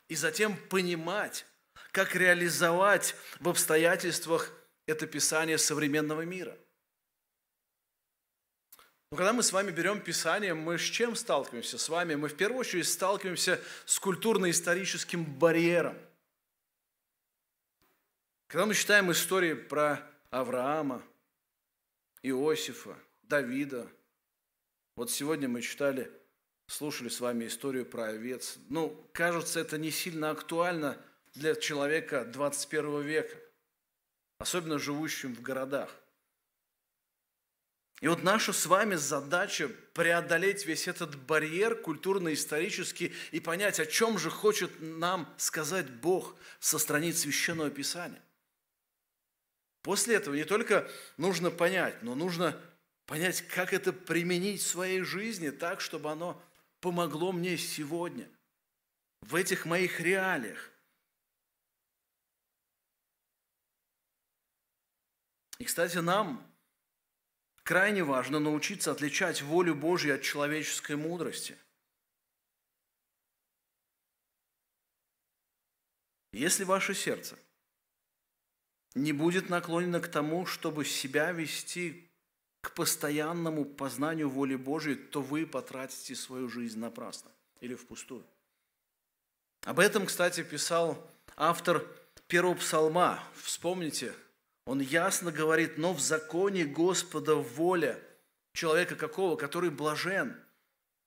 и 0.07 0.15
затем 0.15 0.57
понимать, 0.57 1.45
как 1.91 2.15
реализовать 2.15 3.15
в 3.39 3.49
обстоятельствах 3.49 4.51
это 4.87 5.05
Писание 5.05 5.59
современного 5.59 6.21
мира. 6.23 6.57
Но 9.11 9.17
когда 9.17 9.33
мы 9.33 9.43
с 9.43 9.51
вами 9.51 9.69
берем 9.69 10.01
Писание, 10.01 10.55
мы 10.55 10.79
с 10.79 10.83
чем 10.83 11.15
сталкиваемся 11.15 11.77
с 11.77 11.87
вами? 11.87 12.15
Мы 12.15 12.29
в 12.29 12.35
первую 12.35 12.61
очередь 12.61 12.87
сталкиваемся 12.87 13.61
с 13.85 13.99
культурно-историческим 13.99 15.23
барьером. 15.23 15.97
Когда 18.47 18.65
мы 18.65 18.73
читаем 18.73 19.11
истории 19.11 19.53
про 19.53 20.10
Авраама, 20.31 21.03
Иосифа, 22.23 22.97
Давида. 23.23 23.91
Вот 24.95 25.11
сегодня 25.11 25.49
мы 25.49 25.61
читали, 25.61 26.09
слушали 26.67 27.09
с 27.09 27.19
вами 27.19 27.47
историю 27.47 27.85
про 27.85 28.05
овец. 28.05 28.57
Ну, 28.69 29.09
кажется, 29.13 29.59
это 29.59 29.77
не 29.77 29.91
сильно 29.91 30.31
актуально 30.31 30.97
для 31.33 31.53
человека 31.53 32.23
21 32.23 33.01
века, 33.01 33.37
особенно 34.37 34.79
живущим 34.79 35.35
в 35.35 35.41
городах. 35.41 35.93
И 37.99 38.07
вот 38.07 38.23
наша 38.23 38.53
с 38.53 38.65
вами 38.65 38.95
задача 38.95 39.67
преодолеть 39.93 40.65
весь 40.65 40.87
этот 40.87 41.15
барьер 41.15 41.75
культурно-исторический 41.75 43.13
и 43.31 43.41
понять, 43.41 43.81
о 43.81 43.85
чем 43.85 44.17
же 44.17 44.29
хочет 44.29 44.71
нам 44.79 45.31
сказать 45.37 45.89
Бог 45.89 46.35
со 46.61 46.79
страниц 46.79 47.19
Священного 47.19 47.69
Писания. 47.69 48.21
После 49.81 50.15
этого 50.15 50.35
не 50.35 50.43
только 50.43 50.89
нужно 51.17 51.49
понять, 51.49 52.01
но 52.03 52.13
нужно 52.13 52.59
понять, 53.05 53.41
как 53.47 53.73
это 53.73 53.91
применить 53.91 54.61
в 54.61 54.67
своей 54.67 55.01
жизни 55.01 55.49
так, 55.49 55.81
чтобы 55.81 56.11
оно 56.11 56.41
помогло 56.81 57.31
мне 57.31 57.57
сегодня, 57.57 58.29
в 59.21 59.35
этих 59.35 59.65
моих 59.65 59.99
реалиях. 59.99 60.71
И, 65.57 65.63
кстати, 65.63 65.97
нам 65.97 66.47
крайне 67.63 68.03
важно 68.03 68.39
научиться 68.39 68.91
отличать 68.91 69.41
волю 69.41 69.75
Божью 69.75 70.15
от 70.15 70.21
человеческой 70.21 70.95
мудрости. 70.95 71.57
Если 76.33 76.63
ваше 76.63 76.93
сердце– 76.93 77.37
не 78.95 79.13
будет 79.13 79.49
наклонена 79.49 79.99
к 79.99 80.07
тому, 80.07 80.45
чтобы 80.45 80.85
себя 80.85 81.31
вести 81.31 82.09
к 82.61 82.73
постоянному 82.73 83.65
познанию 83.65 84.29
воли 84.29 84.55
Божией, 84.55 84.95
то 84.95 85.21
вы 85.21 85.45
потратите 85.45 86.15
свою 86.15 86.49
жизнь 86.49 86.79
напрасно 86.79 87.31
или 87.59 87.75
впустую. 87.75 88.23
Об 89.63 89.79
этом, 89.79 90.05
кстати, 90.05 90.43
писал 90.43 91.09
автор 91.35 91.85
первого 92.27 92.55
псалма. 92.55 93.23
Вспомните, 93.35 94.13
он 94.65 94.79
ясно 94.79 95.31
говорит, 95.31 95.77
но 95.77 95.93
в 95.93 95.99
законе 95.99 96.65
Господа 96.65 97.35
воля 97.35 97.99
человека 98.53 98.95
какого, 98.95 99.35
который 99.35 99.69
блажен– 99.69 100.35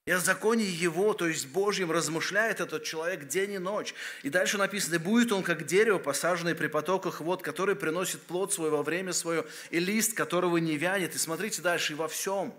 и 0.07 0.11
о 0.11 0.19
законе 0.19 0.64
Его, 0.64 1.14
то 1.14 1.27
есть 1.27 1.47
Божьем, 1.49 1.90
размышляет 1.90 2.61
этот 2.61 2.85
человек 2.85 3.27
день 3.27 3.53
и 3.53 3.59
ночь. 3.59 3.95
И 4.23 4.29
дальше 4.29 4.59
написано, 4.59 4.99
будет 4.99 5.33
он 5.33 5.43
как 5.43 5.64
дерево, 5.64 5.99
посаженное 5.99 6.55
при 6.55 6.67
потоках 6.67 7.21
вод, 7.21 7.43
который 7.43 7.75
приносит 7.75 8.21
плод 8.23 8.53
свой 8.53 8.69
во 8.69 8.83
время 8.83 9.14
свое, 9.14 9.47
и 9.71 9.79
лист 9.81 10.14
которого 10.14 10.59
не 10.59 10.77
вянет. 10.77 11.14
И 11.14 11.19
смотрите 11.19 11.62
дальше, 11.62 11.95
и 11.95 11.97
во 11.97 12.09
всем, 12.09 12.55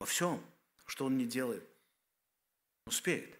во 0.00 0.06
всем, 0.06 0.44
что 0.84 1.04
он 1.06 1.16
не 1.16 1.24
делает, 1.24 1.62
успеет. 2.86 3.30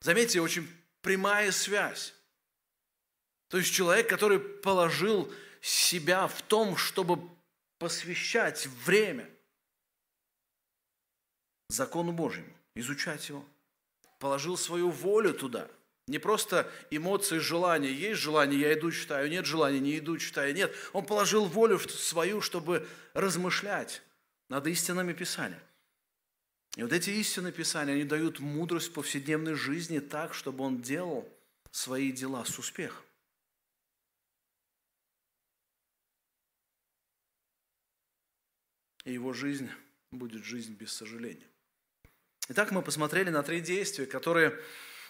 Заметьте, 0.00 0.40
очень 0.40 0.68
прямая 1.00 1.50
связь. 1.50 2.14
То 3.48 3.58
есть 3.58 3.72
человек, 3.72 4.08
который 4.08 4.38
положил 4.38 5.32
себя 5.60 6.28
в 6.28 6.40
том, 6.42 6.76
чтобы 6.76 7.18
посвящать 7.78 8.68
время– 8.84 9.28
закону 11.72 12.12
Божьему, 12.12 12.52
изучать 12.74 13.28
его. 13.28 13.44
Положил 14.18 14.56
свою 14.56 14.90
волю 14.90 15.34
туда. 15.34 15.68
Не 16.06 16.18
просто 16.18 16.70
эмоции, 16.90 17.38
желания. 17.38 17.92
Есть 17.92 18.20
желание, 18.20 18.60
я 18.60 18.74
иду, 18.74 18.90
читаю. 18.90 19.30
Нет 19.30 19.46
желания, 19.46 19.80
не 19.80 19.98
иду, 19.98 20.18
читаю. 20.18 20.54
Нет. 20.54 20.74
Он 20.92 21.04
положил 21.04 21.46
волю 21.46 21.78
свою, 21.78 22.40
чтобы 22.40 22.88
размышлять 23.14 24.02
над 24.48 24.66
истинами 24.66 25.12
Писания. 25.12 25.62
И 26.76 26.82
вот 26.82 26.92
эти 26.92 27.10
истины 27.10 27.52
Писания, 27.52 27.94
они 27.94 28.04
дают 28.04 28.40
мудрость 28.40 28.88
в 28.88 28.92
повседневной 28.92 29.54
жизни 29.54 29.98
так, 29.98 30.34
чтобы 30.34 30.64
он 30.64 30.80
делал 30.80 31.28
свои 31.70 32.10
дела 32.10 32.44
с 32.44 32.58
успехом. 32.58 33.04
И 39.04 39.12
его 39.12 39.32
жизнь 39.32 39.70
будет 40.10 40.44
жизнь 40.44 40.74
без 40.74 40.92
сожаления. 40.92 41.51
Итак, 42.48 42.72
мы 42.72 42.82
посмотрели 42.82 43.30
на 43.30 43.42
три 43.42 43.60
действия, 43.60 44.04
которые 44.04 44.58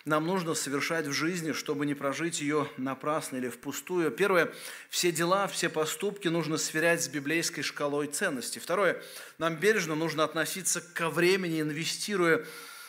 нам 0.04 0.26
нужно 0.26 0.54
совершать 0.54 1.06
в 1.06 1.12
жизни, 1.12 1.52
чтобы 1.52 1.86
не 1.86 1.94
прожить 1.94 2.40
ее 2.40 2.68
напрасно 2.76 3.36
или 3.36 3.48
впустую. 3.48 4.10
Первое, 4.10 4.52
все 4.90 5.12
дела, 5.12 5.46
все 5.46 5.68
поступки 5.70 6.28
нужно 6.28 6.58
сверять 6.58 7.02
с 7.02 7.08
библейской 7.08 7.62
шкалой 7.62 8.08
ценностей. 8.08 8.60
Второе, 8.60 9.02
нам 9.38 9.56
бережно 9.56 9.94
нужно 9.94 10.24
относиться 10.24 10.80
ко 10.80 11.08
времени, 11.08 11.60
инвестируя 11.60 12.44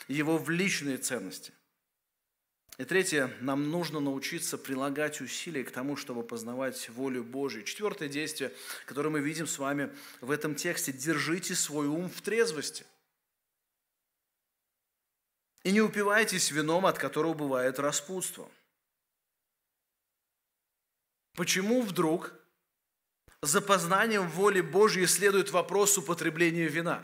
его 0.08 0.36
в 0.36 0.50
личные 0.50 0.98
ценности. 0.98 1.52
И 2.76 2.84
третье, 2.84 3.30
нам 3.40 3.70
нужно 3.70 4.00
научиться 4.00 4.58
прилагать 4.58 5.20
усилия 5.20 5.62
к 5.62 5.70
тому, 5.70 5.96
чтобы 5.96 6.24
познавать 6.24 6.90
волю 6.90 7.22
Божию. 7.22 7.62
Четвертое 7.62 8.08
действие, 8.08 8.52
которое 8.84 9.10
мы 9.10 9.20
видим 9.20 9.46
с 9.46 9.58
вами 9.58 9.90
в 10.20 10.32
этом 10.32 10.56
тексте, 10.56 10.92
держите 10.92 11.54
свой 11.54 11.86
ум 11.86 12.10
в 12.10 12.20
трезвости. 12.20 12.84
И 15.64 15.72
не 15.72 15.80
упивайтесь 15.80 16.50
вином, 16.50 16.84
от 16.84 16.98
которого 16.98 17.32
бывает 17.32 17.78
распутство. 17.78 18.50
Почему 21.34 21.80
вдруг 21.82 22.34
за 23.40 23.62
познанием 23.62 24.28
воли 24.28 24.60
Божьей 24.60 25.06
следует 25.06 25.50
вопрос 25.50 25.96
употребления 25.96 26.68
вина? 26.68 27.02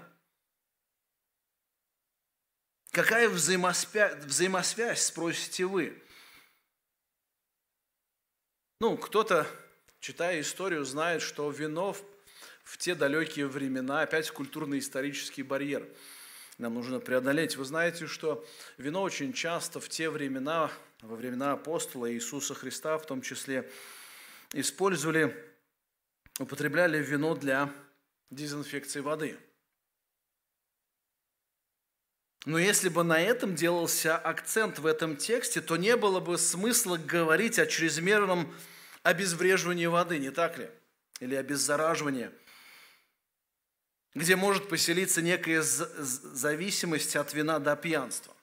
Какая 2.90 3.30
взаимосвязь, 3.30 5.02
спросите 5.02 5.64
вы? 5.64 6.02
Ну, 8.80 8.98
кто-то, 8.98 9.46
читая 10.00 10.40
историю, 10.42 10.84
знает, 10.84 11.22
что 11.22 11.50
вино 11.50 11.96
в 12.62 12.76
те 12.76 12.94
далекие 12.94 13.46
времена, 13.46 14.02
опять 14.02 14.30
культурно-исторический 14.30 15.42
барьер– 15.42 15.88
нам 16.60 16.74
нужно 16.74 17.00
преодолеть. 17.00 17.56
Вы 17.56 17.64
знаете, 17.64 18.06
что 18.06 18.44
вино 18.76 19.00
очень 19.02 19.32
часто 19.32 19.80
в 19.80 19.88
те 19.88 20.10
времена, 20.10 20.70
во 21.00 21.16
времена 21.16 21.52
апостола 21.52 22.12
Иисуса 22.12 22.54
Христа 22.54 22.98
в 22.98 23.06
том 23.06 23.22
числе, 23.22 23.70
использовали, 24.52 25.34
употребляли 26.38 27.02
вино 27.02 27.34
для 27.34 27.72
дезинфекции 28.28 29.00
воды. 29.00 29.38
Но 32.44 32.58
если 32.58 32.90
бы 32.90 33.04
на 33.04 33.18
этом 33.18 33.54
делался 33.54 34.18
акцент 34.18 34.78
в 34.78 34.86
этом 34.86 35.16
тексте, 35.16 35.62
то 35.62 35.78
не 35.78 35.96
было 35.96 36.20
бы 36.20 36.36
смысла 36.36 36.98
говорить 36.98 37.58
о 37.58 37.66
чрезмерном 37.66 38.54
обезвреживании 39.02 39.86
воды, 39.86 40.18
не 40.18 40.30
так 40.30 40.58
ли? 40.58 40.68
Или 41.20 41.34
обеззараживании– 41.36 42.30
где 44.14 44.36
может 44.36 44.68
поселиться 44.68 45.22
некая 45.22 45.62
зависимость 45.62 47.16
от 47.16 47.32
вина 47.32 47.58
до 47.58 47.76
пьянства. 47.76 48.34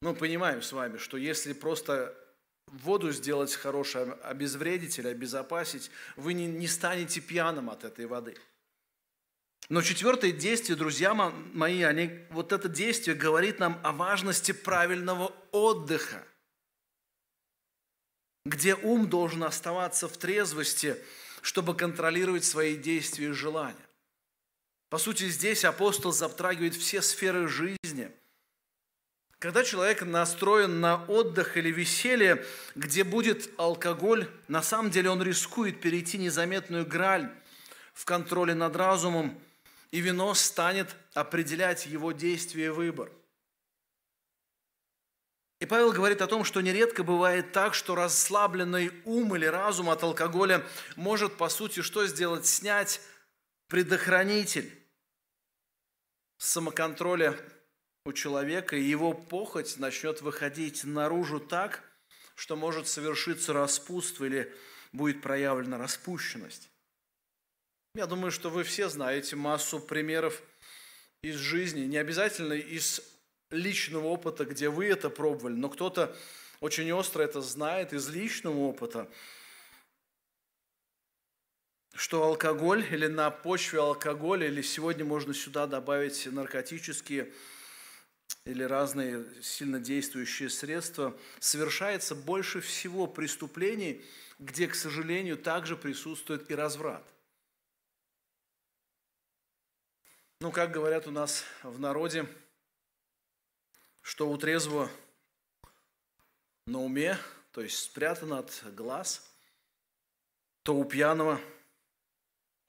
Мы 0.00 0.14
понимаем 0.14 0.62
с 0.62 0.72
вами, 0.72 0.96
что 0.96 1.16
если 1.16 1.52
просто 1.52 2.14
воду 2.66 3.12
сделать 3.12 3.54
хорошей, 3.54 4.12
обезвредить 4.22 4.98
или 4.98 5.08
обезопасить, 5.08 5.90
вы 6.16 6.34
не, 6.34 6.46
не 6.46 6.68
станете 6.68 7.20
пьяным 7.20 7.70
от 7.70 7.84
этой 7.84 8.06
воды. 8.06 8.36
Но 9.68 9.82
четвертое 9.82 10.32
действие, 10.32 10.76
друзья 10.76 11.12
мои, 11.14 11.82
они, 11.82 12.10
вот 12.30 12.52
это 12.52 12.68
действие 12.68 13.16
говорит 13.16 13.58
нам 13.58 13.78
о 13.84 13.92
важности 13.92 14.52
правильного 14.52 15.34
отдыха, 15.50 16.24
где 18.46 18.74
ум 18.74 19.10
должен 19.10 19.44
оставаться 19.44 20.08
в 20.08 20.16
трезвости, 20.16 20.96
чтобы 21.42 21.74
контролировать 21.74 22.44
свои 22.44 22.76
действия 22.76 23.28
и 23.28 23.32
желания. 23.32 23.87
По 24.90 24.98
сути, 24.98 25.28
здесь 25.28 25.64
апостол 25.64 26.12
затрагивает 26.12 26.74
все 26.74 27.02
сферы 27.02 27.46
жизни. 27.46 28.10
Когда 29.38 29.62
человек 29.62 30.02
настроен 30.02 30.80
на 30.80 31.04
отдых 31.04 31.56
или 31.56 31.70
веселье, 31.70 32.44
где 32.74 33.04
будет 33.04 33.50
алкоголь, 33.58 34.28
на 34.48 34.62
самом 34.62 34.90
деле 34.90 35.10
он 35.10 35.22
рискует 35.22 35.80
перейти 35.80 36.18
незаметную 36.18 36.86
граль 36.86 37.30
в 37.92 38.04
контроле 38.04 38.54
над 38.54 38.74
разумом, 38.74 39.38
и 39.90 40.00
вино 40.00 40.34
станет 40.34 40.96
определять 41.14 41.86
его 41.86 42.12
действия 42.12 42.66
и 42.66 42.70
выбор. 42.70 43.10
И 45.60 45.66
Павел 45.66 45.92
говорит 45.92 46.22
о 46.22 46.26
том, 46.26 46.44
что 46.44 46.60
нередко 46.60 47.02
бывает 47.02 47.52
так, 47.52 47.74
что 47.74 47.94
расслабленный 47.94 48.92
ум 49.04 49.34
или 49.34 49.46
разум 49.46 49.90
от 49.90 50.02
алкоголя 50.02 50.64
может, 50.96 51.36
по 51.36 51.48
сути, 51.48 51.82
что 51.82 52.06
сделать? 52.06 52.46
Снять 52.46 53.00
предохранитель 53.68 54.77
самоконтроля 56.38 57.38
у 58.04 58.12
человека, 58.12 58.76
и 58.76 58.82
его 58.82 59.12
похоть 59.12 59.76
начнет 59.78 60.22
выходить 60.22 60.84
наружу 60.84 61.40
так, 61.40 61.82
что 62.34 62.56
может 62.56 62.88
совершиться 62.88 63.52
распутство 63.52 64.24
или 64.24 64.52
будет 64.92 65.20
проявлена 65.20 65.76
распущенность. 65.76 66.70
Я 67.94 68.06
думаю, 68.06 68.30
что 68.30 68.48
вы 68.48 68.62
все 68.62 68.88
знаете 68.88 69.36
массу 69.36 69.80
примеров 69.80 70.40
из 71.22 71.36
жизни, 71.36 71.80
не 71.80 71.96
обязательно 71.96 72.52
из 72.52 73.02
личного 73.50 74.06
опыта, 74.06 74.44
где 74.44 74.68
вы 74.68 74.86
это 74.86 75.10
пробовали, 75.10 75.54
но 75.54 75.68
кто-то 75.68 76.16
очень 76.60 76.90
остро 76.92 77.22
это 77.22 77.40
знает 77.42 77.92
из 77.92 78.08
личного 78.08 78.58
опыта– 78.58 79.10
что 81.98 82.22
алкоголь 82.22 82.86
или 82.92 83.08
на 83.08 83.28
почве 83.28 83.80
алкоголя, 83.80 84.46
или 84.46 84.62
сегодня 84.62 85.04
можно 85.04 85.34
сюда 85.34 85.66
добавить 85.66 86.26
наркотические 86.30 87.32
или 88.44 88.62
разные 88.62 89.26
сильно 89.42 89.80
действующие 89.80 90.48
средства, 90.48 91.18
совершается 91.40 92.14
больше 92.14 92.60
всего 92.60 93.08
преступлений, 93.08 94.04
где, 94.38 94.68
к 94.68 94.76
сожалению, 94.76 95.36
также 95.36 95.76
присутствует 95.76 96.48
и 96.48 96.54
разврат. 96.54 97.04
Ну, 100.40 100.52
как 100.52 100.70
говорят 100.70 101.08
у 101.08 101.10
нас 101.10 101.42
в 101.64 101.80
народе, 101.80 102.28
что 104.02 104.30
у 104.30 104.38
трезвого 104.38 104.88
на 106.66 106.80
уме, 106.80 107.18
то 107.50 107.60
есть 107.60 107.76
спрятано 107.76 108.38
от 108.38 108.62
глаз, 108.76 109.28
то 110.62 110.76
у 110.76 110.84
пьяного– 110.84 111.40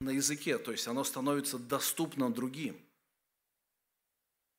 на 0.00 0.10
языке, 0.10 0.58
то 0.58 0.72
есть 0.72 0.86
оно 0.88 1.04
становится 1.04 1.58
доступно 1.58 2.32
другим. 2.32 2.80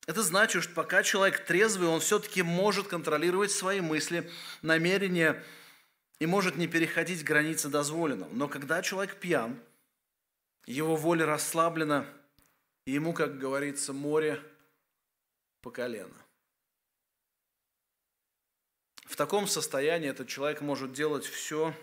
Это 0.07 0.23
значит, 0.23 0.63
что 0.63 0.73
пока 0.73 1.03
человек 1.03 1.45
трезвый, 1.45 1.87
он 1.87 1.99
все-таки 1.99 2.41
может 2.41 2.87
контролировать 2.87 3.51
свои 3.51 3.81
мысли, 3.81 4.29
намерения 4.61 5.43
и 6.19 6.25
может 6.25 6.55
не 6.57 6.67
переходить 6.67 7.23
границы 7.23 7.69
дозволенного. 7.69 8.29
Но 8.31 8.47
когда 8.47 8.81
человек 8.81 9.19
пьян, 9.19 9.59
его 10.65 10.95
воля 10.95 11.25
расслаблена, 11.25 12.07
и 12.85 12.93
ему, 12.93 13.13
как 13.13 13.37
говорится, 13.37 13.93
море 13.93 14.43
по 15.61 15.71
колено. 15.71 16.15
В 19.05 19.15
таком 19.15 19.47
состоянии 19.47 20.09
этот 20.09 20.27
человек 20.27 20.61
может 20.61 20.93
делать 20.93 21.25
все, 21.25 21.75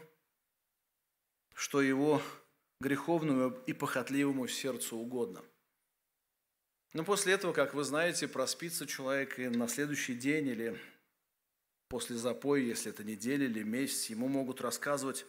что 1.54 1.82
его 1.82 2.22
греховному 2.80 3.56
и 3.66 3.72
похотливому 3.72 4.46
сердцу 4.46 4.96
угодно. 4.96 5.44
Но 6.94 7.04
после 7.04 7.34
этого, 7.34 7.52
как 7.52 7.74
вы 7.74 7.84
знаете, 7.84 8.28
проспится 8.28 8.86
человек 8.86 9.38
и 9.38 9.48
на 9.48 9.68
следующий 9.68 10.14
день 10.14 10.48
или 10.48 10.80
после 11.88 12.16
запоя, 12.16 12.62
если 12.62 12.92
это 12.92 13.04
неделя 13.04 13.46
или 13.46 13.62
месяц, 13.62 14.06
ему 14.06 14.28
могут 14.28 14.60
рассказывать, 14.60 15.26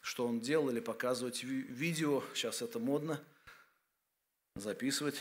что 0.00 0.26
он 0.26 0.40
делал, 0.40 0.70
или 0.70 0.80
показывать 0.80 1.44
видео, 1.44 2.22
сейчас 2.34 2.60
это 2.62 2.78
модно, 2.78 3.22
записывать, 4.56 5.20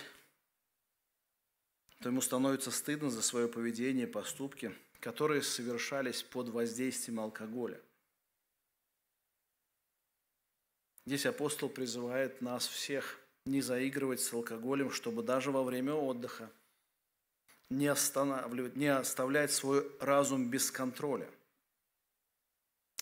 то 1.99 2.09
ему 2.09 2.21
становится 2.21 2.71
стыдно 2.71 3.09
за 3.09 3.21
свое 3.21 3.47
поведение, 3.47 4.07
поступки, 4.07 4.73
которые 4.99 5.41
совершались 5.41 6.23
под 6.23 6.49
воздействием 6.49 7.19
алкоголя– 7.19 7.79
Здесь 11.05 11.25
апостол 11.25 11.69
призывает 11.69 12.41
нас 12.41 12.67
всех 12.67 13.19
не 13.45 13.61
заигрывать 13.61 14.21
с 14.21 14.31
алкоголем, 14.31 14.91
чтобы 14.91 15.21
даже 15.21 15.51
во 15.51 15.63
время 15.63 15.93
отдыха 15.93 16.49
не, 17.69 17.87
останавливать, 17.87 18.75
не 18.75 18.87
оставлять 18.87 19.51
свой 19.51 19.89
разум 19.99 20.49
без 20.49 20.71
контроля, 20.71 21.29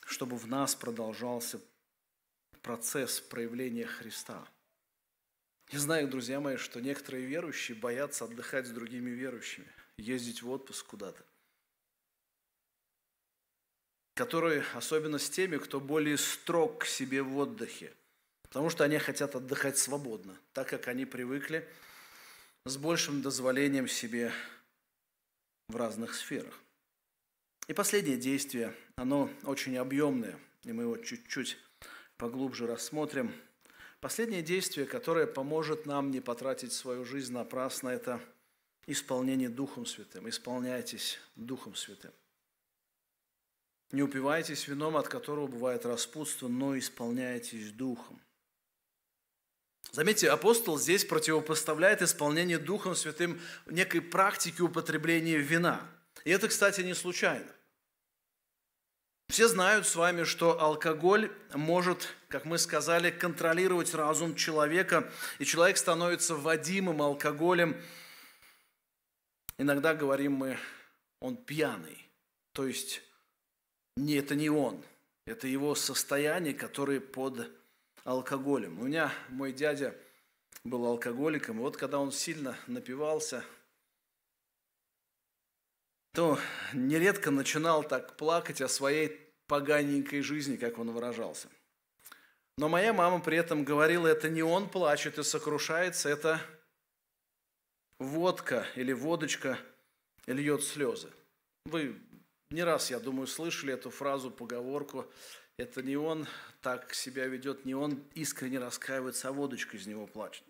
чтобы 0.05 0.37
в 0.37 0.47
нас 0.47 0.73
продолжался 0.73 1.61
процесс 2.61 3.19
проявления 3.19 3.85
Христа. 3.85 4.47
Я 5.69 5.79
знаю, 5.79 6.07
друзья 6.07 6.39
мои, 6.39 6.57
что 6.57 6.81
некоторые 6.81 7.25
верующие 7.25 7.77
боятся 7.77 8.25
отдыхать 8.25 8.67
с 8.67 8.71
другими 8.71 9.11
верующими, 9.11 9.67
ездить 9.97 10.41
в 10.41 10.49
отпуск 10.49 10.87
куда-то 10.87 11.23
которые, 14.13 14.63
особенно 14.73 15.19
с 15.19 15.29
теми, 15.29 15.57
кто 15.57 15.79
более 15.79 16.17
строг 16.17 16.81
к 16.81 16.85
себе 16.85 17.21
в 17.21 17.37
отдыхе, 17.37 17.93
потому 18.43 18.69
что 18.69 18.83
они 18.83 18.97
хотят 18.97 19.35
отдыхать 19.35 19.77
свободно, 19.77 20.37
так 20.53 20.69
как 20.69 20.87
они 20.87 21.05
привыкли 21.05 21.67
с 22.65 22.77
большим 22.77 23.21
дозволением 23.21 23.87
себе 23.87 24.31
в 25.69 25.75
разных 25.75 26.13
сферах. 26.15 26.59
И 27.67 27.73
последнее 27.73 28.17
действие, 28.17 28.75
оно 28.97 29.29
очень 29.43 29.77
объемное, 29.77 30.37
и 30.63 30.73
мы 30.73 30.83
его 30.83 30.97
чуть-чуть 30.97 31.57
поглубже 32.17 32.67
рассмотрим. 32.67 33.33
Последнее 33.99 34.41
действие, 34.41 34.85
которое 34.85 35.27
поможет 35.27 35.85
нам 35.85 36.11
не 36.11 36.19
потратить 36.21 36.73
свою 36.73 37.05
жизнь 37.05 37.33
напрасно, 37.33 37.89
это 37.89 38.19
исполнение 38.87 39.49
Духом 39.49 39.85
Святым. 39.85 40.27
Исполняйтесь 40.27 41.19
Духом 41.35 41.75
Святым. 41.75 42.11
Не 43.91 44.03
упивайтесь 44.03 44.67
вином, 44.67 44.95
от 44.95 45.07
которого 45.07 45.47
бывает 45.47 45.85
распутство, 45.85 46.47
но 46.47 46.77
исполняйтесь 46.77 47.71
Духом. 47.71 48.21
Заметьте, 49.91 50.29
апостол 50.29 50.79
здесь 50.79 51.03
противопоставляет 51.03 52.01
исполнение 52.01 52.57
Духом 52.57 52.95
Святым 52.95 53.41
некой 53.65 53.99
практике 53.99 54.63
употребления 54.63 55.37
вина. 55.37 55.85
И 56.23 56.31
это, 56.31 56.47
кстати, 56.47 56.79
не 56.81 56.93
случайно. 56.93 57.51
Все 59.27 59.47
знают 59.47 59.85
с 59.87 59.95
вами, 59.95 60.23
что 60.23 60.61
алкоголь 60.61 61.31
может, 61.53 62.15
как 62.29 62.45
мы 62.45 62.57
сказали, 62.57 63.11
контролировать 63.11 63.93
разум 63.93 64.35
человека, 64.35 65.11
и 65.39 65.45
человек 65.45 65.77
становится 65.77 66.35
водимым 66.35 67.01
алкоголем. 67.01 67.81
Иногда 69.57 69.93
говорим 69.93 70.33
мы, 70.33 70.57
он 71.19 71.37
пьяный. 71.37 72.09
То 72.53 72.67
есть 72.67 73.01
не, 73.97 74.15
это 74.15 74.35
не 74.35 74.49
он, 74.49 74.83
это 75.25 75.47
его 75.47 75.75
состояние, 75.75 76.53
которое 76.53 76.99
под 76.99 77.51
алкоголем. 78.03 78.79
У 78.79 78.85
меня 78.85 79.11
мой 79.29 79.51
дядя 79.53 79.95
был 80.63 80.85
алкоголиком, 80.85 81.57
и 81.57 81.61
вот 81.61 81.77
когда 81.77 81.99
он 81.99 82.11
сильно 82.11 82.57
напивался, 82.67 83.43
то 86.13 86.37
нередко 86.73 87.31
начинал 87.31 87.83
так 87.83 88.17
плакать 88.17 88.61
о 88.61 88.67
своей 88.67 89.19
поганенькой 89.47 90.21
жизни, 90.21 90.55
как 90.55 90.77
он 90.77 90.91
выражался. 90.91 91.47
Но 92.57 92.69
моя 92.69 92.93
мама 92.93 93.19
при 93.19 93.37
этом 93.37 93.63
говорила, 93.63 94.07
это 94.07 94.29
не 94.29 94.43
он 94.43 94.69
плачет 94.69 95.17
и 95.17 95.23
сокрушается, 95.23 96.09
это 96.09 96.41
водка 97.97 98.65
или 98.75 98.91
водочка 98.91 99.57
льет 100.27 100.63
слезы. 100.63 101.09
Вы 101.65 101.95
не 102.51 102.63
раз, 102.63 102.91
я 102.91 102.99
думаю, 102.99 103.27
слышали 103.27 103.73
эту 103.73 103.89
фразу, 103.89 104.29
поговорку. 104.29 105.05
Это 105.57 105.81
не 105.81 105.95
он 105.95 106.27
так 106.61 106.93
себя 106.93 107.27
ведет, 107.27 107.65
не 107.65 107.75
он 107.75 108.03
искренне 108.13 108.59
раскаивается, 108.59 109.29
а 109.29 109.31
водочка 109.31 109.77
из 109.77 109.87
него 109.87 110.07
плачет. 110.07 110.43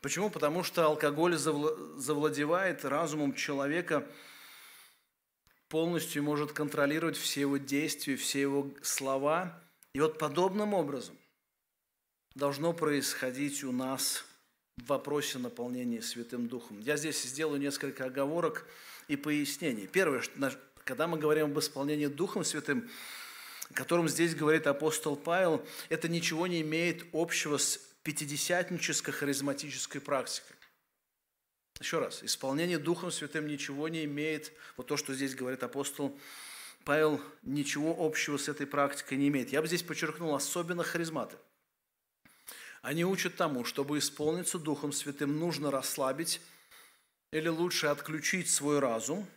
Почему? 0.00 0.28
Потому 0.28 0.62
что 0.62 0.84
алкоголь 0.84 1.36
завладевает 1.36 2.84
разумом 2.84 3.34
человека, 3.34 4.06
полностью 5.68 6.22
может 6.22 6.52
контролировать 6.52 7.16
все 7.16 7.40
его 7.42 7.56
действия, 7.56 8.16
все 8.16 8.40
его 8.42 8.70
слова. 8.82 9.62
И 9.94 10.00
вот 10.00 10.18
подобным 10.18 10.74
образом 10.74 11.16
должно 12.34 12.72
происходить 12.72 13.64
у 13.64 13.72
нас 13.72 14.24
в 14.76 14.86
вопросе 14.88 15.38
наполнения 15.38 16.02
Святым 16.02 16.48
Духом. 16.48 16.80
Я 16.80 16.96
здесь 16.96 17.22
сделаю 17.22 17.60
несколько 17.60 18.04
оговорок 18.06 18.66
и 19.08 19.16
пояснений. 19.16 19.86
Первое, 19.86 20.22
когда 20.84 21.06
мы 21.06 21.18
говорим 21.18 21.46
об 21.46 21.58
исполнении 21.58 22.06
Духом 22.06 22.44
Святым, 22.44 22.88
о 23.70 23.74
котором 23.74 24.08
здесь 24.08 24.34
говорит 24.34 24.66
апостол 24.66 25.16
Павел, 25.16 25.66
это 25.88 26.08
ничего 26.08 26.46
не 26.46 26.60
имеет 26.60 27.06
общего 27.12 27.56
с 27.56 27.78
пятидесятнической 28.02 29.12
харизматической 29.12 30.00
практикой. 30.00 30.56
Еще 31.80 31.98
раз, 31.98 32.22
исполнение 32.22 32.78
Духом 32.78 33.10
Святым 33.10 33.46
ничего 33.46 33.88
не 33.88 34.04
имеет, 34.04 34.52
вот 34.76 34.86
то, 34.86 34.96
что 34.96 35.14
здесь 35.14 35.34
говорит 35.34 35.62
апостол 35.62 36.16
Павел, 36.84 37.20
ничего 37.42 37.96
общего 37.98 38.36
с 38.36 38.48
этой 38.48 38.66
практикой 38.66 39.16
не 39.16 39.28
имеет. 39.28 39.50
Я 39.50 39.62
бы 39.62 39.66
здесь 39.66 39.82
подчеркнул, 39.82 40.34
особенно 40.34 40.84
харизматы. 40.84 41.36
Они 42.82 43.04
учат 43.04 43.36
тому, 43.36 43.64
чтобы 43.64 43.98
исполниться 43.98 44.58
Духом 44.58 44.92
Святым, 44.92 45.38
нужно 45.38 45.70
расслабить 45.70 46.42
или 47.32 47.48
лучше 47.48 47.86
отключить 47.86 48.50
свой 48.50 48.78
разум– 48.78 49.26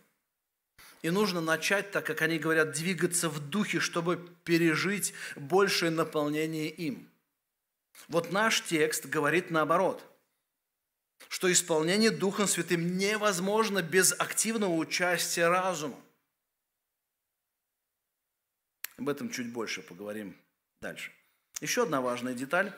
и 1.02 1.10
нужно 1.10 1.40
начать, 1.40 1.90
так 1.90 2.04
как 2.06 2.22
они 2.22 2.38
говорят, 2.38 2.72
двигаться 2.72 3.28
в 3.28 3.38
духе, 3.38 3.80
чтобы 3.80 4.16
пережить 4.44 5.14
большее 5.36 5.90
наполнение 5.90 6.68
им. 6.68 7.08
Вот 8.08 8.32
наш 8.32 8.62
текст 8.62 9.06
говорит 9.06 9.50
наоборот, 9.50 10.02
что 11.28 11.50
исполнение 11.52 12.10
Духом 12.10 12.46
Святым 12.46 12.96
невозможно 12.96 13.82
без 13.82 14.12
активного 14.12 14.74
участия 14.74 15.48
разума. 15.48 15.98
Об 18.96 19.08
этом 19.08 19.30
чуть 19.30 19.52
больше 19.52 19.82
поговорим 19.82 20.36
дальше. 20.80 21.12
Еще 21.60 21.84
одна 21.84 22.00
важная 22.00 22.34
деталь. 22.34 22.72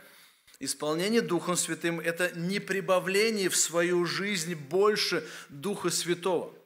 Исполнение 0.58 1.22
Духом 1.22 1.56
Святым– 1.56 2.00
это 2.00 2.32
не 2.38 2.60
прибавление 2.60 3.48
в 3.48 3.56
свою 3.56 4.04
жизнь 4.04 4.54
больше 4.54 5.26
Духа 5.48 5.88
Святого– 5.88 6.54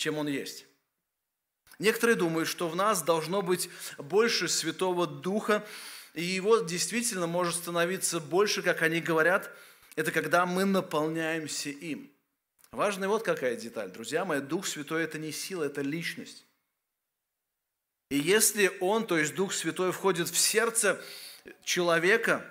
чем 0.00 0.18
он 0.18 0.26
есть. 0.26 0.66
Некоторые 1.78 2.16
думают, 2.16 2.48
что 2.48 2.68
в 2.68 2.76
нас 2.76 3.02
должно 3.02 3.42
быть 3.42 3.70
больше 3.98 4.48
Святого 4.48 5.06
Духа, 5.06 5.66
и 6.14 6.22
его 6.22 6.58
действительно 6.58 7.26
может 7.26 7.56
становиться 7.56 8.18
больше, 8.18 8.62
как 8.62 8.82
они 8.82 9.00
говорят, 9.00 9.54
это 9.96 10.10
когда 10.10 10.46
мы 10.46 10.64
наполняемся 10.64 11.70
им. 11.70 12.10
Важная 12.72 13.08
вот 13.08 13.24
какая 13.24 13.56
деталь, 13.56 13.90
друзья 13.90 14.24
мои, 14.24 14.40
Дух 14.40 14.66
Святой– 14.66 15.02
это 15.04 15.18
не 15.18 15.32
сила, 15.32 15.64
это 15.64 15.82
личность. 15.82 16.46
И 18.10 18.18
если 18.18 18.72
Он, 18.80 19.06
то 19.06 19.18
есть 19.18 19.34
Дух 19.34 19.52
Святой, 19.52 19.92
входит 19.92 20.28
в 20.28 20.38
сердце 20.38 21.02
человека, 21.62 22.48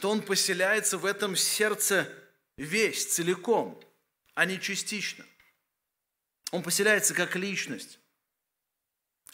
то 0.00 0.10
Он 0.10 0.22
поселяется 0.22 0.98
в 0.98 1.06
этом 1.06 1.36
сердце 1.36 2.08
весь, 2.56 3.06
целиком, 3.06 3.80
а 4.34 4.44
не 4.44 4.60
частично. 4.60 5.24
Он 6.52 6.62
поселяется 6.62 7.14
как 7.14 7.34
личность. 7.34 7.98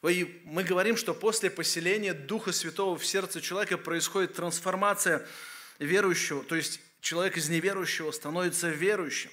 И 0.08 0.40
мы 0.44 0.62
говорим, 0.62 0.96
что 0.96 1.12
после 1.12 1.50
поселения 1.50 2.14
Духа 2.14 2.52
Святого 2.52 2.96
в 2.96 3.04
сердце 3.04 3.40
человека 3.40 3.76
происходит 3.76 4.34
трансформация 4.34 5.26
верующего, 5.80 6.44
то 6.44 6.54
есть 6.54 6.80
человек 7.00 7.36
из 7.36 7.48
неверующего 7.48 8.12
становится 8.12 8.70
верующим. 8.70 9.30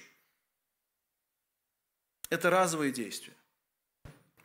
Это 2.28 2.50
разовые 2.50 2.90
действия. 2.90 3.32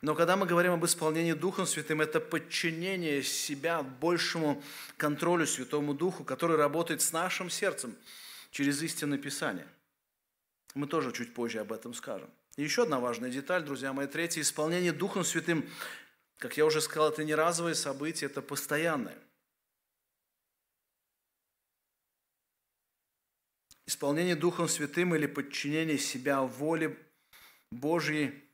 Но 0.02 0.14
когда 0.14 0.36
мы 0.36 0.46
говорим 0.46 0.72
об 0.72 0.84
исполнении 0.84 1.32
Духом 1.32 1.66
Святым, 1.66 2.00
это 2.00 2.20
подчинение 2.20 3.24
себя 3.24 3.82
большему 3.82 4.62
контролю 4.96 5.48
Святому 5.48 5.94
Духу, 5.94 6.22
который 6.22 6.56
работает 6.56 7.02
с 7.02 7.12
нашим 7.12 7.50
сердцем 7.50 7.96
через 8.52 8.80
истинное 8.82 9.18
Писание. 9.18 9.66
Мы 10.74 10.86
тоже 10.86 11.12
чуть 11.12 11.34
позже 11.34 11.58
об 11.58 11.72
этом 11.72 11.94
скажем. 11.94 12.30
И 12.56 12.62
еще 12.62 12.82
одна 12.82 13.00
важная 13.00 13.30
деталь, 13.30 13.64
друзья 13.64 13.92
мои, 13.92 14.06
третье, 14.06 14.42
исполнение 14.42 14.92
Духом 14.92 15.24
Святым, 15.24 15.68
как 16.36 16.56
я 16.56 16.66
уже 16.66 16.80
сказал, 16.80 17.10
это 17.10 17.24
не 17.24 17.34
разовое 17.34 17.74
событие, 17.74 18.28
это 18.28 18.42
постоянное. 18.42 19.18
Исполнение 23.86 24.36
Духом 24.36 24.68
Святым 24.68 25.14
или 25.14 25.26
подчинение 25.26 25.98
себя 25.98 26.42
воле 26.42 26.98
Божьей 27.70 28.44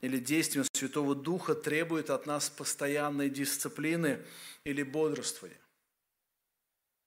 или 0.00 0.18
действием 0.18 0.66
Святого 0.72 1.14
Духа 1.14 1.54
требует 1.54 2.10
от 2.10 2.26
нас 2.26 2.50
постоянной 2.50 3.30
дисциплины 3.30 4.24
или 4.64 4.82
бодрствования. 4.82 5.60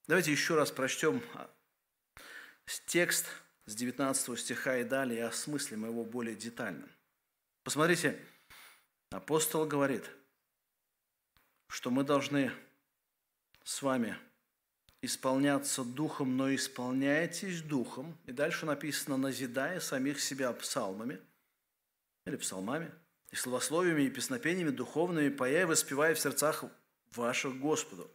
Давайте 0.07 0.31
еще 0.31 0.55
раз 0.55 0.71
прочтем 0.71 1.21
текст 2.87 3.27
с 3.69 3.75
19 3.75 4.39
стиха 4.39 4.77
и 4.77 4.83
далее, 4.83 5.25
осмыслим 5.25 5.85
его 5.85 6.03
более 6.03 6.35
детально. 6.35 6.87
Посмотрите, 7.63 8.19
апостол 9.11 9.65
говорит, 9.65 10.09
что 11.67 11.91
мы 11.91 12.03
должны 12.03 12.51
с 13.63 13.83
вами 13.83 14.17
исполняться 15.03 15.83
духом, 15.83 16.35
но 16.35 16.53
исполняйтесь 16.53 17.61
духом. 17.61 18.17
И 18.25 18.31
дальше 18.31 18.65
написано, 18.65 19.17
назидая 19.17 19.79
самих 19.79 20.19
себя 20.19 20.51
псалмами 20.51 21.19
или 22.25 22.37
псалмами, 22.37 22.91
и 23.29 23.35
словословиями, 23.35 24.03
и 24.03 24.09
песнопениями 24.09 24.71
духовными, 24.71 25.29
поя 25.29 25.61
и 25.61 25.65
воспевая 25.65 26.15
в 26.15 26.19
сердцах 26.19 26.65
ваших 27.11 27.59
Господу. 27.59 28.09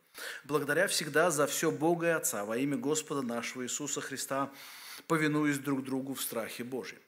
Благодаря 0.44 0.88
всегда 0.88 1.30
за 1.30 1.46
все 1.46 1.70
Бога 1.70 2.08
и 2.08 2.10
Отца 2.10 2.44
во 2.44 2.56
имя 2.56 2.76
Господа 2.76 3.22
нашего 3.22 3.62
Иисуса 3.62 4.00
Христа, 4.00 4.52
повинуясь 5.06 5.58
друг 5.58 5.84
другу 5.84 6.14
в 6.14 6.22
страхе 6.22 6.64
Божьем. 6.64 7.00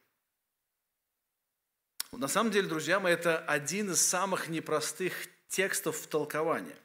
На 2.13 2.29
самом 2.29 2.51
деле, 2.51 2.69
друзья 2.69 3.01
мои, 3.01 3.13
это 3.13 3.39
один 3.39 3.91
из 3.91 4.01
самых 4.01 4.49
непростых 4.49 5.29
текстов 5.49 5.97
в 5.97 6.07
толковании. 6.07 6.77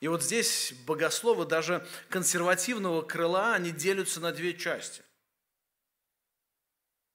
И 0.00 0.08
вот 0.08 0.22
здесь 0.22 0.74
богословы 0.86 1.46
даже 1.46 1.86
консервативного 2.10 3.02
крыла, 3.02 3.54
они 3.54 3.70
делятся 3.70 4.20
на 4.20 4.32
две 4.32 4.54
части. 4.54 5.02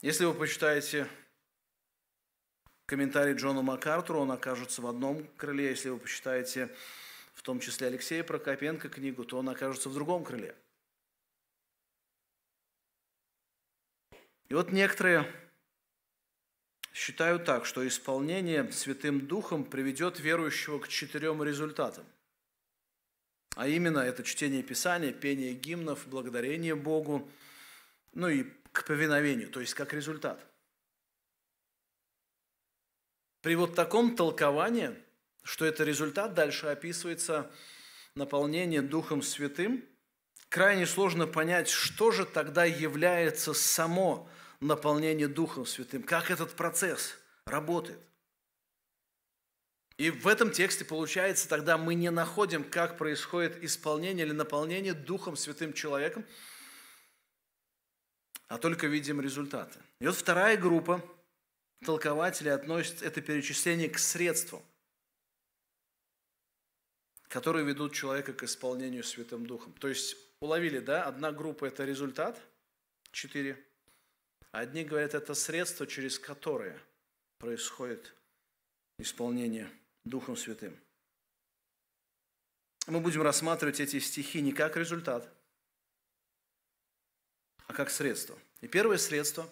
Если 0.01 0.25
вы 0.25 0.33
почитаете 0.33 1.07
комментарий 2.85 3.35
Джона 3.35 3.61
МакАртура, 3.61 4.17
он 4.17 4.31
окажется 4.31 4.81
в 4.81 4.87
одном 4.87 5.27
крыле. 5.37 5.69
Если 5.69 5.89
вы 5.89 5.99
почитаете 5.99 6.73
в 7.33 7.43
том 7.43 7.59
числе 7.59 7.87
Алексея 7.87 8.23
Прокопенко 8.23 8.89
книгу, 8.89 9.23
то 9.23 9.37
он 9.37 9.49
окажется 9.49 9.89
в 9.89 9.93
другом 9.93 10.23
крыле. 10.23 10.55
И 14.49 14.55
вот 14.55 14.71
некоторые 14.71 15.31
считают 16.91 17.45
так, 17.45 17.65
что 17.65 17.87
исполнение 17.87 18.69
Святым 18.71 19.27
Духом 19.27 19.63
приведет 19.63 20.19
верующего 20.19 20.79
к 20.79 20.87
четырем 20.87 21.43
результатам. 21.43 22.05
А 23.55 23.67
именно 23.67 23.99
это 23.99 24.23
чтение 24.23 24.63
Писания, 24.63 25.13
пение 25.13 25.53
гимнов, 25.53 26.07
благодарение 26.07 26.75
Богу, 26.75 27.29
ну 28.13 28.27
и 28.27 28.45
к 28.71 28.85
повиновению, 28.85 29.49
то 29.49 29.59
есть 29.59 29.75
как 29.75 29.93
результат. 29.93 30.43
При 33.41 33.55
вот 33.55 33.75
таком 33.75 34.15
толковании, 34.15 34.95
что 35.43 35.65
это 35.65 35.83
результат, 35.83 36.33
дальше 36.33 36.67
описывается 36.67 37.51
наполнение 38.15 38.81
Духом 38.81 39.21
Святым, 39.21 39.85
крайне 40.49 40.85
сложно 40.85 41.27
понять, 41.27 41.69
что 41.69 42.11
же 42.11 42.25
тогда 42.25 42.65
является 42.65 43.53
само 43.53 44.29
наполнение 44.59 45.27
Духом 45.27 45.65
Святым, 45.65 46.03
как 46.03 46.31
этот 46.31 46.55
процесс 46.55 47.15
работает. 47.45 47.99
И 49.97 50.11
в 50.11 50.27
этом 50.27 50.51
тексте, 50.51 50.85
получается, 50.85 51.49
тогда 51.49 51.77
мы 51.77 51.93
не 51.93 52.09
находим, 52.09 52.63
как 52.63 52.97
происходит 52.97 53.61
исполнение 53.63 54.25
или 54.25 54.31
наполнение 54.31 54.93
Духом 54.93 55.35
Святым 55.35 55.73
человеком, 55.73 56.25
а 58.47 58.57
только 58.57 58.87
видим 58.87 59.19
результаты. 59.19 59.77
И 59.99 60.07
вот 60.07 60.15
вторая 60.15 60.55
группа 60.55 61.03
толкователей 61.85 62.53
относит 62.53 63.01
это 63.01 63.21
перечисление 63.21 63.89
к 63.89 63.99
средствам, 63.99 64.61
которые 67.27 67.65
ведут 67.65 67.93
человека 67.93 68.33
к 68.33 68.43
исполнению 68.43 69.03
Святым 69.03 69.45
Духом. 69.45 69.73
То 69.73 69.89
есть 69.89 70.15
уловили, 70.39 70.79
да, 70.79 71.03
одна 71.03 71.31
группа– 71.33 71.65
это 71.65 71.83
результат, 71.83 72.41
четыре. 73.11 73.61
Одни 74.51 74.83
говорят, 74.83 75.13
это 75.13 75.33
средство, 75.33 75.85
через 75.85 76.17
которое 76.17 76.79
происходит 77.37 78.13
исполнение 78.97 79.69
Духом 80.05 80.35
Святым. 80.35 80.77
Мы 82.87 82.99
будем 82.99 83.21
рассматривать 83.21 83.79
эти 83.79 83.99
стихи 83.99 84.41
не 84.41 84.51
как 84.51 84.75
результат, 84.75 85.31
а 87.67 87.73
как 87.73 87.91
средство. 87.91 88.37
И 88.61 88.67
первое 88.67 88.97
средство 88.97 89.47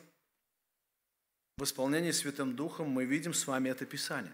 в 1.57 1.63
исполнении 1.63 2.11
Святым 2.11 2.55
Духом 2.55 2.89
мы 2.89 3.05
видим 3.05 3.33
с 3.33 3.45
вами 3.45 3.69
это 3.69 3.85
Писание. 3.85 4.33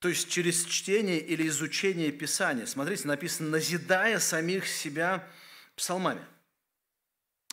То 0.00 0.08
есть 0.08 0.30
через 0.30 0.64
чтение 0.64 1.18
или 1.18 1.48
изучение 1.48 2.12
Писания. 2.12 2.66
Смотрите, 2.66 3.08
написано 3.08 3.48
«назидая 3.48 4.20
самих 4.20 4.66
себя 4.66 5.28
псалмами». 5.74 6.24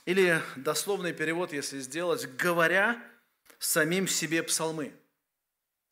Или 0.05 0.41
дословный 0.55 1.13
перевод, 1.13 1.51
если 1.51 1.79
сделать, 1.79 2.27
говоря 2.35 3.01
самим 3.57 4.07
себе 4.07 4.43
псалмы. 4.43 4.93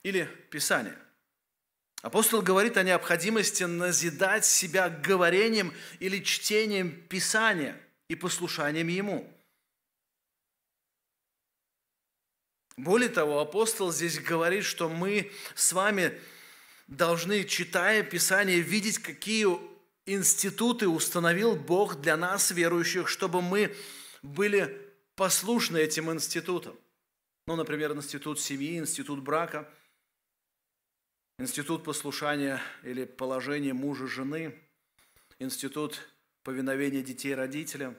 Или 0.04 0.26
Писание. 0.52 0.98
Апостол 2.04 2.42
говорит 2.42 2.78
о 2.78 2.84
необходимости 2.84 3.64
назидать 3.64 4.46
себя 4.46 4.90
говорением 4.90 5.74
или 6.00 6.20
чтением 6.20 6.92
Писания 7.08 7.80
и 8.10 8.16
послушанием 8.16 8.88
Ему. 8.90 9.30
Более 12.76 13.10
того, 13.10 13.40
апостол 13.40 13.92
здесь 13.92 14.20
говорит, 14.20 14.66
что 14.66 14.90
мы 14.90 15.32
с 15.56 15.72
вами 15.74 16.20
должны, 16.88 17.46
читая 17.46 18.04
Писание, 18.04 18.60
видеть, 18.60 18.98
какие 18.98 19.48
институты 20.06 20.88
установил 20.90 21.56
Бог 21.56 22.02
для 22.02 22.18
нас, 22.18 22.52
верующих, 22.52 23.08
чтобы 23.08 23.42
мы 23.42 23.74
были 24.24 24.92
послушны 25.16 25.78
этим 25.78 26.12
институтам. 26.12 26.80
Ну, 27.46 27.56
например, 27.56 27.92
институт 27.92 28.40
семьи, 28.40 28.78
институт 28.78 29.22
брака, 29.22 29.70
институт 31.38 31.84
послушания 31.84 32.62
или 32.84 33.06
положения 33.06 33.74
мужа, 33.74 34.08
жены, 34.08 34.60
институт 35.40 36.10
повиновения 36.44 37.04
детей 37.04 37.36
родителям. 37.36 37.96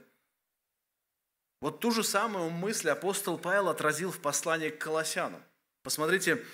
Вот 1.60 1.80
ту 1.80 1.90
же 1.92 2.02
самую 2.02 2.50
мысль 2.50 2.90
апостол 2.90 3.38
Павел 3.38 3.68
отразил 3.68 4.10
в 4.10 4.20
послании 4.20 4.70
к 4.70 4.78
Колоссянам. 4.78 5.42
Посмотрите, 5.82 6.44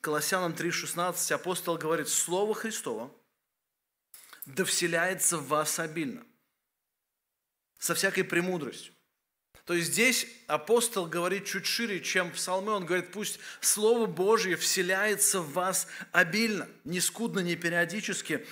Колоссянам 0.00 0.52
3,16 0.52 1.32
апостол 1.34 1.76
говорит, 1.78 2.08
«Слово 2.08 2.54
Христово 2.54 3.12
да 4.46 4.64
вселяется 4.64 5.38
в 5.38 5.48
вас 5.48 5.78
обильно, 5.78 6.24
со 7.78 7.94
всякой 7.94 8.24
премудростью, 8.24 8.95
то 9.66 9.74
есть 9.74 9.92
здесь 9.92 10.28
апостол 10.46 11.06
говорит 11.06 11.44
чуть 11.44 11.66
шире, 11.66 12.00
чем 12.00 12.30
в 12.30 12.34
псалме. 12.34 12.70
Он 12.70 12.86
говорит, 12.86 13.10
пусть 13.10 13.40
Слово 13.60 14.06
Божье 14.06 14.56
вселяется 14.56 15.40
в 15.40 15.52
вас 15.52 15.88
обильно, 16.12 16.68
не 16.84 17.00
скудно, 17.00 17.40
не 17.40 17.56
периодически. 17.56 18.46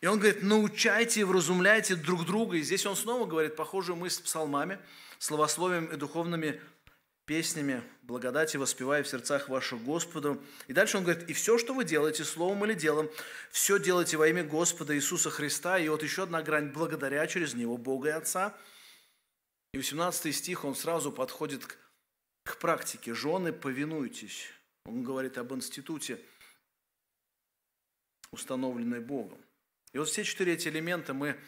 И 0.00 0.06
он 0.08 0.18
говорит, 0.18 0.42
научайте 0.42 1.20
и 1.20 1.24
вразумляйте 1.24 1.94
друг 1.94 2.26
друга. 2.26 2.56
И 2.56 2.62
здесь 2.62 2.86
он 2.86 2.96
снова 2.96 3.24
говорит 3.24 3.54
похожую 3.54 3.94
мысль 3.94 4.24
псалмами, 4.24 4.80
словословием 5.20 5.86
и 5.86 5.96
духовными 5.96 6.60
песнями, 7.24 7.84
благодати 8.02 8.56
воспевая 8.56 9.04
в 9.04 9.08
сердцах 9.08 9.48
ваших 9.48 9.80
Господу. 9.84 10.42
И 10.66 10.72
дальше 10.72 10.96
он 10.96 11.04
говорит, 11.04 11.30
и 11.30 11.34
все, 11.34 11.56
что 11.58 11.72
вы 11.72 11.84
делаете, 11.84 12.24
словом 12.24 12.64
или 12.64 12.74
делом, 12.74 13.08
все 13.52 13.78
делайте 13.78 14.16
во 14.16 14.26
имя 14.26 14.42
Господа 14.42 14.96
Иисуса 14.96 15.30
Христа. 15.30 15.78
И 15.78 15.88
вот 15.88 16.02
еще 16.02 16.24
одна 16.24 16.42
грань, 16.42 16.72
благодаря 16.72 17.24
через 17.28 17.54
Него 17.54 17.76
Бога 17.76 18.08
и 18.08 18.12
Отца– 18.12 18.56
и 19.72 19.78
18 19.78 20.34
стих, 20.34 20.64
он 20.64 20.74
сразу 20.74 21.12
подходит 21.12 21.66
к, 21.66 21.76
к 22.44 22.58
практике. 22.58 23.14
Жены, 23.14 23.52
повинуйтесь. 23.52 24.46
Он 24.84 25.02
говорит 25.02 25.36
об 25.36 25.52
институте, 25.52 26.18
установленной 28.30 29.00
Богом. 29.00 29.38
И 29.92 29.98
вот 29.98 30.08
все 30.08 30.24
четыре 30.24 30.54
эти 30.54 30.68
элемента 30.68 31.12
мы 31.12 31.38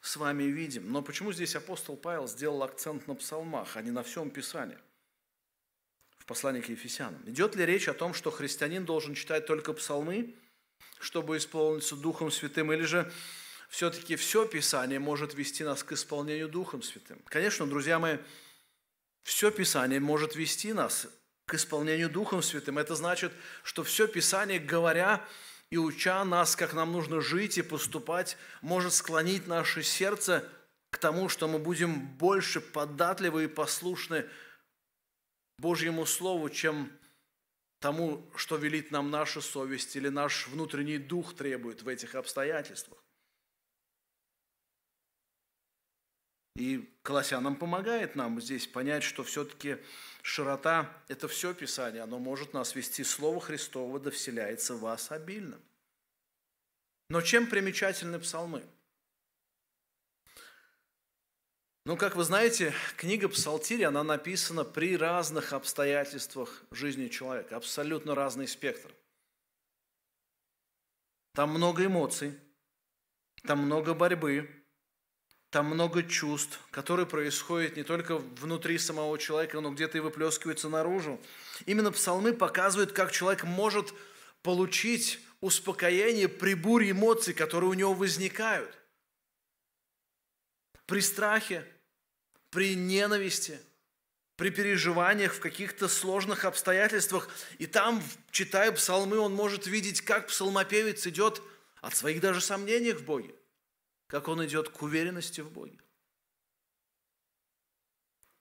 с 0.00 0.16
вами 0.16 0.44
видим. 0.44 0.92
Но 0.92 1.02
почему 1.02 1.32
здесь 1.32 1.56
апостол 1.56 1.96
Павел 1.96 2.28
сделал 2.28 2.62
акцент 2.62 3.08
на 3.08 3.14
псалмах, 3.14 3.76
а 3.76 3.82
не 3.82 3.90
на 3.90 4.02
всем 4.02 4.30
Писании? 4.30 4.78
В 6.18 6.26
послании 6.26 6.60
к 6.60 6.68
Ефесянам. 6.68 7.22
Идет 7.28 7.56
ли 7.56 7.66
речь 7.66 7.88
о 7.88 7.94
том, 7.94 8.14
что 8.14 8.30
христианин 8.30 8.84
должен 8.84 9.14
читать 9.14 9.46
только 9.46 9.72
псалмы, 9.72 10.34
чтобы 10.98 11.36
исполниться 11.36 11.96
Духом 11.96 12.30
Святым, 12.30 12.72
или 12.72 12.82
же 12.82 13.12
все-таки 13.68 14.16
все 14.16 14.46
Писание 14.46 14.98
может 14.98 15.34
вести 15.34 15.64
нас 15.64 15.82
к 15.82 15.92
исполнению 15.92 16.48
Духом 16.48 16.82
Святым. 16.82 17.20
Конечно, 17.26 17.66
друзья 17.66 17.98
мои, 17.98 18.18
все 19.22 19.50
Писание 19.50 20.00
может 20.00 20.36
вести 20.36 20.72
нас 20.72 21.08
к 21.46 21.54
исполнению 21.54 22.10
Духом 22.10 22.42
Святым. 22.42 22.78
Это 22.78 22.94
значит, 22.94 23.32
что 23.62 23.84
все 23.84 24.06
Писание, 24.06 24.58
говоря 24.58 25.24
и 25.70 25.78
уча 25.78 26.24
нас, 26.24 26.54
как 26.54 26.74
нам 26.74 26.92
нужно 26.92 27.20
жить 27.20 27.58
и 27.58 27.62
поступать, 27.62 28.36
может 28.62 28.92
склонить 28.92 29.46
наше 29.46 29.82
сердце 29.82 30.48
к 30.90 30.98
тому, 30.98 31.28
что 31.28 31.48
мы 31.48 31.58
будем 31.58 32.06
больше 32.16 32.60
податливы 32.60 33.44
и 33.44 33.48
послушны 33.48 34.26
Божьему 35.58 36.06
Слову, 36.06 36.48
чем 36.48 36.92
тому, 37.80 38.28
что 38.36 38.56
велит 38.56 38.90
нам 38.90 39.10
наша 39.10 39.40
совесть 39.40 39.96
или 39.96 40.08
наш 40.08 40.48
внутренний 40.48 40.98
дух 40.98 41.34
требует 41.34 41.82
в 41.82 41.88
этих 41.88 42.14
обстоятельствах. 42.14 42.98
И 46.56 46.90
Колоссянам 47.02 47.56
помогает 47.56 48.16
нам 48.16 48.40
здесь 48.40 48.66
понять, 48.66 49.02
что 49.02 49.22
все-таки 49.22 49.76
широта– 50.22 50.90
это 51.08 51.28
все 51.28 51.52
Писание, 51.52 52.02
оно 52.02 52.18
может 52.18 52.54
нас 52.54 52.74
вести. 52.74 53.04
Слово 53.04 53.40
Христово 53.40 54.00
да 54.00 54.10
вселяется 54.10 54.74
в 54.74 54.80
вас 54.80 55.10
обильно. 55.12 55.60
Но 57.10 57.20
чем 57.20 57.46
примечательны 57.46 58.18
псалмы? 58.18 58.64
Ну, 61.84 61.96
как 61.96 62.16
вы 62.16 62.24
знаете, 62.24 62.74
книга 62.96 63.28
Псалтири, 63.28 63.82
она 63.82 64.02
написана 64.02 64.64
при 64.64 64.96
разных 64.96 65.52
обстоятельствах 65.52 66.64
жизни 66.72 67.06
человека, 67.06 67.54
абсолютно 67.54 68.14
разный 68.16 68.48
спектр. 68.48 68.92
Там 71.34 71.50
много 71.50 71.84
эмоций, 71.84 72.36
там 73.42 73.60
много 73.60 73.94
борьбы, 73.94 74.50
там 75.50 75.66
много 75.66 76.02
чувств, 76.02 76.58
которые 76.70 77.06
происходят 77.06 77.76
не 77.76 77.82
только 77.82 78.18
внутри 78.18 78.78
самого 78.78 79.18
человека, 79.18 79.60
но 79.60 79.70
где-то 79.70 79.98
и 79.98 80.00
выплескиваются 80.00 80.68
наружу. 80.68 81.20
Именно 81.66 81.92
псалмы 81.92 82.32
показывают, 82.32 82.92
как 82.92 83.12
человек 83.12 83.44
может 83.44 83.94
получить 84.42 85.20
успокоение 85.40 86.28
при 86.28 86.54
буре 86.54 86.90
эмоций, 86.90 87.34
которые 87.34 87.70
у 87.70 87.74
него 87.74 87.94
возникают. 87.94 88.76
При 90.86 91.00
страхе, 91.00 91.66
при 92.50 92.74
ненависти, 92.74 93.58
при 94.36 94.50
переживаниях, 94.50 95.34
в 95.34 95.40
каких-то 95.40 95.88
сложных 95.88 96.44
обстоятельствах. 96.44 97.28
И 97.58 97.66
там, 97.66 98.02
читая 98.30 98.70
псалмы, 98.72 99.18
он 99.18 99.34
может 99.34 99.66
видеть, 99.66 100.02
как 100.02 100.28
псалмопевец 100.28 101.06
идет 101.06 101.42
от 101.80 101.96
своих 101.96 102.20
даже 102.20 102.40
сомнений 102.40 102.92
в 102.92 103.04
Боге, 103.04 103.34
как 104.06 104.28
он 104.28 104.44
идет 104.44 104.68
к 104.68 104.82
уверенности 104.82 105.40
в 105.40 105.50
Боге. 105.50 105.78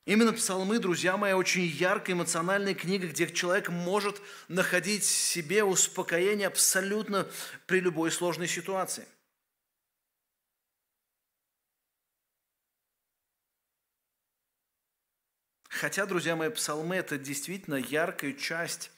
Именно 0.06 0.34
псалмы, 0.34 0.78
друзья 0.78 1.18
мои, 1.18 1.34
очень 1.34 1.64
яркая 1.64 2.16
эмоциональная 2.16 2.76
книга, 2.76 3.08
где 3.08 3.28
человек 3.28 3.70
может 3.70 4.22
находить 4.48 5.04
себе 5.04 5.64
успокоение 5.64 6.48
абсолютно 6.48 7.28
при 7.66 7.80
любой 7.80 8.12
сложной 8.12 8.48
ситуации. 8.48 9.08
Хотя, 15.70 16.06
друзья 16.06 16.36
мои, 16.36 16.50
псалмы– 16.50 16.96
это 16.98 17.18
действительно 17.18 17.76
яркая 17.76 18.34
часть 18.34 18.92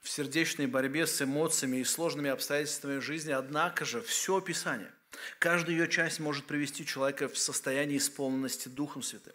в 0.00 0.08
сердечной 0.08 0.66
борьбе 0.66 1.08
с 1.08 1.20
эмоциями 1.20 1.78
и 1.78 1.84
сложными 1.84 2.30
обстоятельствами 2.30 3.00
жизни, 3.00 3.32
однако 3.32 3.84
же 3.84 4.00
все 4.00 4.40
Писание, 4.40 4.93
каждая 5.38 5.76
ее 5.76 5.88
часть 5.88 6.20
может 6.20 6.46
привести 6.46 6.86
человека 6.86 7.28
в 7.28 7.38
состояние 7.38 7.98
исполненности 7.98 8.68
Духом 8.68 9.02
Святым. 9.02 9.34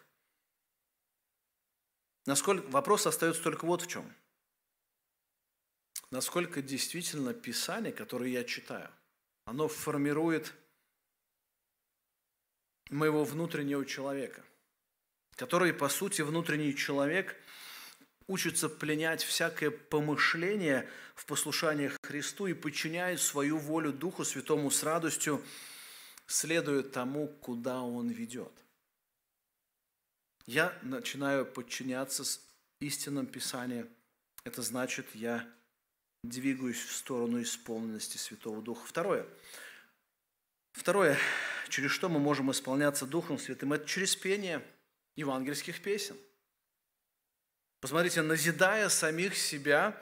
Насколько, 2.25 2.67
вопрос 2.67 3.07
остается 3.07 3.41
только 3.41 3.65
вот 3.65 3.81
в 3.81 3.87
чем. 3.87 4.13
Насколько 6.11 6.61
действительно 6.61 7.33
Писание, 7.33 7.93
которое 7.93 8.29
я 8.29 8.43
читаю, 8.43 8.89
оно 9.45 9.67
формирует 9.67 10.53
моего 12.89 13.23
внутреннего 13.23 13.85
человека, 13.85 14.43
который, 15.35 15.73
по 15.73 15.89
сути, 15.89 16.21
внутренний 16.21 16.75
человек 16.75 17.35
учится 18.27 18.69
пленять 18.69 19.23
всякое 19.23 19.71
помышление 19.71 20.87
в 21.15 21.25
послушании 21.25 21.91
Христу 22.03 22.47
и 22.47 22.53
подчиняет 22.53 23.19
свою 23.21 23.57
волю 23.57 23.91
Духу 23.91 24.23
Святому 24.23 24.69
с 24.69 24.83
радостью, 24.83 25.43
следуя 26.29 26.83
тому, 26.83 27.27
куда 27.27 27.81
Он 27.81 28.09
ведет– 28.09 28.53
я 30.49 30.75
начинаю 30.81 31.45
подчиняться 31.45 32.23
истинам 32.79 33.27
Писания. 33.27 33.87
Это 34.43 34.63
значит, 34.63 35.05
я 35.13 35.47
двигаюсь 36.23 36.81
в 36.83 36.91
сторону 36.91 37.39
исполненности 37.39 38.17
Святого 38.17 38.59
Духа. 38.63 38.83
Второе. 38.87 39.27
Второе, 40.71 41.19
через 41.67 41.91
что 41.91 42.09
мы 42.09 42.19
можем 42.19 42.49
исполняться 42.49 43.05
Духом 43.05 43.37
Святым, 43.37 43.73
это 43.73 43.87
через 43.87 44.15
пение 44.15 44.65
евангельских 45.15 45.83
песен. 45.83 46.17
Посмотрите, 47.79 48.23
назидая 48.23 48.89
самих 48.89 49.37
себя 49.37 50.01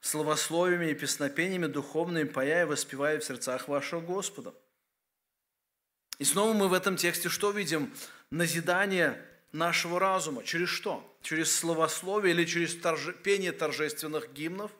словословиями 0.00 0.92
и 0.92 0.94
песнопениями 0.94 1.66
духовными, 1.66 2.28
пая 2.28 2.62
и 2.62 2.66
воспевая 2.66 3.18
в 3.18 3.24
сердцах 3.24 3.66
вашего 3.66 4.00
Господа. 4.00 4.54
И 6.20 6.24
снова 6.24 6.52
мы 6.52 6.68
в 6.68 6.74
этом 6.74 6.96
тексте 6.96 7.30
что 7.30 7.50
видим? 7.50 7.90
Назидание 8.30 9.26
нашего 9.52 9.98
разума. 9.98 10.44
Через 10.44 10.68
что? 10.68 11.02
Через 11.22 11.50
словословие 11.50 12.34
или 12.34 12.44
через 12.44 12.76
торже... 12.76 13.14
пение 13.14 13.52
торжественных 13.52 14.30
гимнов? 14.34 14.70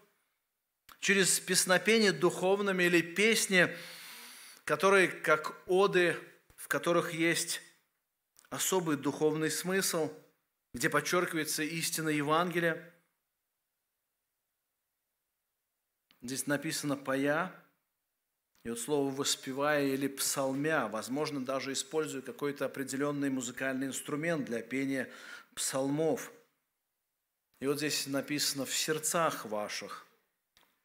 Через 1.01 1.41
песнопение 1.41 2.13
духовными 2.13 2.83
или 2.85 3.01
песни, 3.01 3.75
которые 4.67 5.09
как 5.09 5.57
оды, 5.67 6.15
в 6.57 6.69
которых 6.69 7.15
есть 7.15 7.63
особый 8.51 8.99
духовный 8.99 9.51
смысл, 9.51 10.13
где 10.75 10.91
подчеркивается 10.91 11.63
истина 11.63 12.11
Евангелия. 12.11 12.93
Здесь 16.21 16.47
написано 16.47 16.99
«пая», 16.99 17.51
и 18.65 18.69
вот 18.69 18.79
слово 18.79 19.11
«воспевая» 19.11 19.87
или 19.87 20.07
«псалмя», 20.07 20.89
возможно, 20.89 21.43
даже 21.43 21.73
используя 21.73 22.21
какой-то 22.21 22.67
определенный 22.67 23.31
музыкальный 23.31 23.87
инструмент 23.87 24.45
для 24.45 24.61
пения 24.61 25.11
псалмов. 25.55 26.31
И 27.61 27.67
вот 27.67 27.79
здесь 27.79 28.07
написано 28.07 28.67
«в 28.67 28.75
сердцах 28.75 29.47
ваших». 29.47 30.07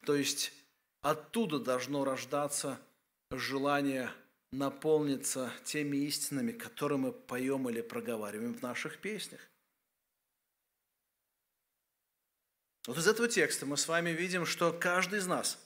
То 0.06 0.16
есть 0.16 0.54
оттуда 1.02 1.60
должно 1.60 2.06
рождаться 2.06 2.80
желание 3.30 4.10
наполниться 4.52 5.52
теми 5.66 5.98
истинами, 5.98 6.54
которые 6.54 6.98
мы 6.98 7.12
поем 7.12 7.70
или 7.70 7.82
проговариваем 7.82 8.54
в 8.54 8.62
наших 8.62 9.00
песнях. 9.00 9.42
Вот 12.88 12.98
из 12.98 13.08
этого 13.08 13.28
текста 13.28 13.66
мы 13.66 13.76
с 13.76 13.88
вами 13.88 14.12
видим, 14.12 14.46
что 14.46 14.72
каждый 14.72 15.20
из 15.20 15.28
нас– 15.28 15.60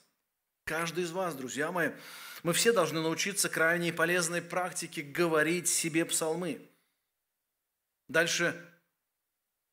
Каждый 0.70 1.06
из 1.06 1.10
вас, 1.10 1.34
друзья 1.34 1.72
мои, 1.72 1.90
мы 2.44 2.54
все 2.54 2.72
должны 2.72 3.02
научиться 3.02 3.50
крайне 3.50 3.92
полезной 3.92 4.40
практике 4.40 5.02
говорить 5.02 5.68
себе 5.68 6.06
псалмы. 6.06 6.62
Дальше 8.08 8.56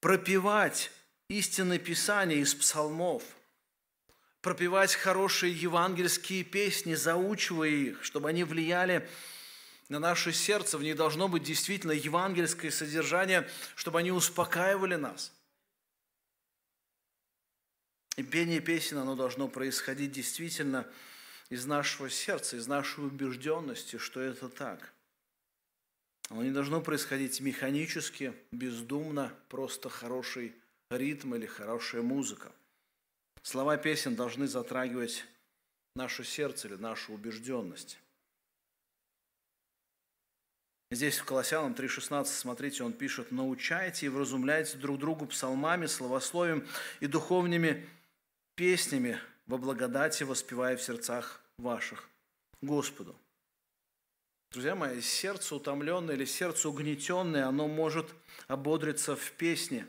пропевать 0.01 0.91
истинное 1.29 1.79
Писание 1.79 2.39
из 2.39 2.55
псалмов, 2.55 3.23
пропевать 4.41 4.95
хорошие 4.95 5.53
евангельские 5.53 6.45
песни, 6.45 6.95
заучивая 6.95 7.69
их, 7.69 8.03
чтобы 8.03 8.31
они 8.31 8.45
влияли 8.45 9.07
на 9.91 9.99
наше 9.99 10.33
сердце, 10.33 10.79
в 10.79 10.83
них 10.83 10.97
должно 10.97 11.29
быть 11.29 11.43
действительно 11.43 11.93
евангельское 11.93 12.71
содержание, 12.71 13.47
чтобы 13.75 13.99
они 13.99 14.13
успокаивали 14.13 14.95
нас. 14.95 15.36
И 18.17 18.23
пение 18.23 18.61
песен, 18.61 18.99
оно 18.99 19.15
должно 19.15 19.47
происходить 19.47 20.13
действительно 20.13 20.87
из 21.51 21.67
нашего 21.67 22.09
сердца, 22.09 22.57
из 22.57 22.67
нашей 22.67 23.05
убежденности, 23.07 23.99
что 23.99 24.21
это 24.21 24.49
так. 24.49 24.93
Оно 26.29 26.43
не 26.43 26.51
должно 26.51 26.81
происходить 26.81 27.41
механически, 27.41 28.33
бездумно, 28.51 29.33
просто 29.49 29.89
хороший 29.89 30.55
ритм 30.91 31.35
или 31.35 31.47
хорошая 31.47 32.03
музыка. 32.03 32.53
Слова 33.43 33.77
песен 33.77 34.17
должны 34.17 34.49
затрагивать 34.49 35.25
наше 35.95 36.25
сердце 36.25 36.69
или 36.69 36.75
нашу 36.75 37.13
убежденность. 37.13 37.99
Здесь 40.91 41.19
в 41.19 41.25
Колоссянам 41.25 41.73
3.16, 41.73 42.25
смотрите, 42.27 42.85
он 42.85 42.93
пишет, 42.93 43.33
«Научайте 43.33 44.07
и 44.07 44.09
вразумляйте 44.09 44.79
друг 44.79 44.99
другу 44.99 45.27
псалмами, 45.27 45.87
словословием 45.87 46.67
и 47.01 47.07
духовными 47.07 47.89
песнями 48.57 49.21
во 49.47 49.59
благодати 49.59 50.25
воспевая 50.25 50.77
в 50.77 50.83
сердцах 50.83 51.41
ваших 51.59 52.09
Господу. 52.63 53.15
Друзья 54.51 54.75
мои, 54.75 55.01
сердце 55.03 55.55
утомленное 55.55 56.15
или 56.15 56.25
сердце 56.25 56.69
угнетенное, 56.69 57.47
оно 57.47 57.69
может 57.69 58.13
ободриться 58.49 59.15
в 59.15 59.33
песне, 59.33 59.87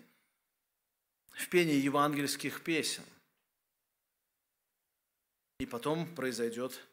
в 1.32 1.48
пении 1.50 1.76
евангельских 1.76 2.62
песен. 2.64 3.04
И 5.60 5.66
потом 5.66 6.14
произойдет 6.14 6.86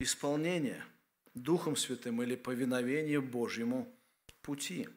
исполнение 0.00 0.84
Духом 1.34 1.76
Святым 1.76 2.22
или 2.22 2.34
повиновение 2.34 3.20
Божьему 3.20 3.90
пути. 4.42 4.88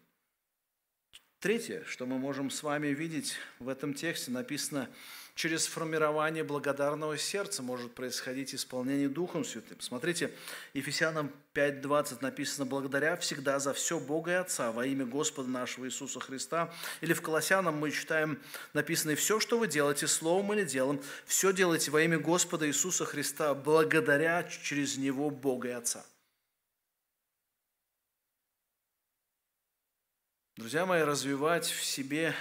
Третье, 1.41 1.83
что 1.87 2.05
мы 2.05 2.17
можем 2.17 2.49
с 2.49 2.63
вами 2.63 2.87
видеть 2.87 3.35
в 3.59 3.67
этом 3.67 3.93
тексте, 3.93 4.31
написано– 4.31 4.89
через 5.35 5.65
формирование 5.65 6.43
благодарного 6.43 7.17
сердца 7.17 7.63
может 7.63 7.93
происходить 7.93 8.53
исполнение 8.53 9.09
Духом 9.09 9.43
Святым. 9.43 9.79
Смотрите, 9.79 10.31
Ефесянам 10.73 11.31
5.20 11.53 12.17
написано 12.21 12.65
«Благодаря 12.65 13.15
всегда 13.17 13.59
за 13.59 13.73
все 13.73 13.99
Бога 13.99 14.31
и 14.31 14.35
Отца 14.35 14.71
во 14.71 14.85
имя 14.85 15.05
Господа 15.05 15.49
нашего 15.49 15.85
Иисуса 15.85 16.19
Христа». 16.19 16.73
Или 17.01 17.13
в 17.13 17.21
Колоссянам 17.21 17.75
мы 17.77 17.91
читаем 17.91 18.39
написано 18.73 19.11
«И 19.11 19.15
все, 19.15 19.39
что 19.39 19.57
вы 19.57 19.67
делаете, 19.67 20.07
словом 20.07 20.53
или 20.53 20.63
делом, 20.63 21.01
все 21.25 21.51
делайте 21.53 21.91
во 21.91 22.01
имя 22.01 22.19
Господа 22.19 22.67
Иисуса 22.67 23.05
Христа, 23.05 23.53
благодаря 23.53 24.43
через 24.43 24.97
Него 24.97 25.29
Бога 25.29 25.69
и 25.69 25.71
Отца». 25.71 26.05
Друзья 30.57 30.85
мои, 30.85 31.01
развивать 31.01 31.65
в 31.65 31.83
себе 31.83 32.35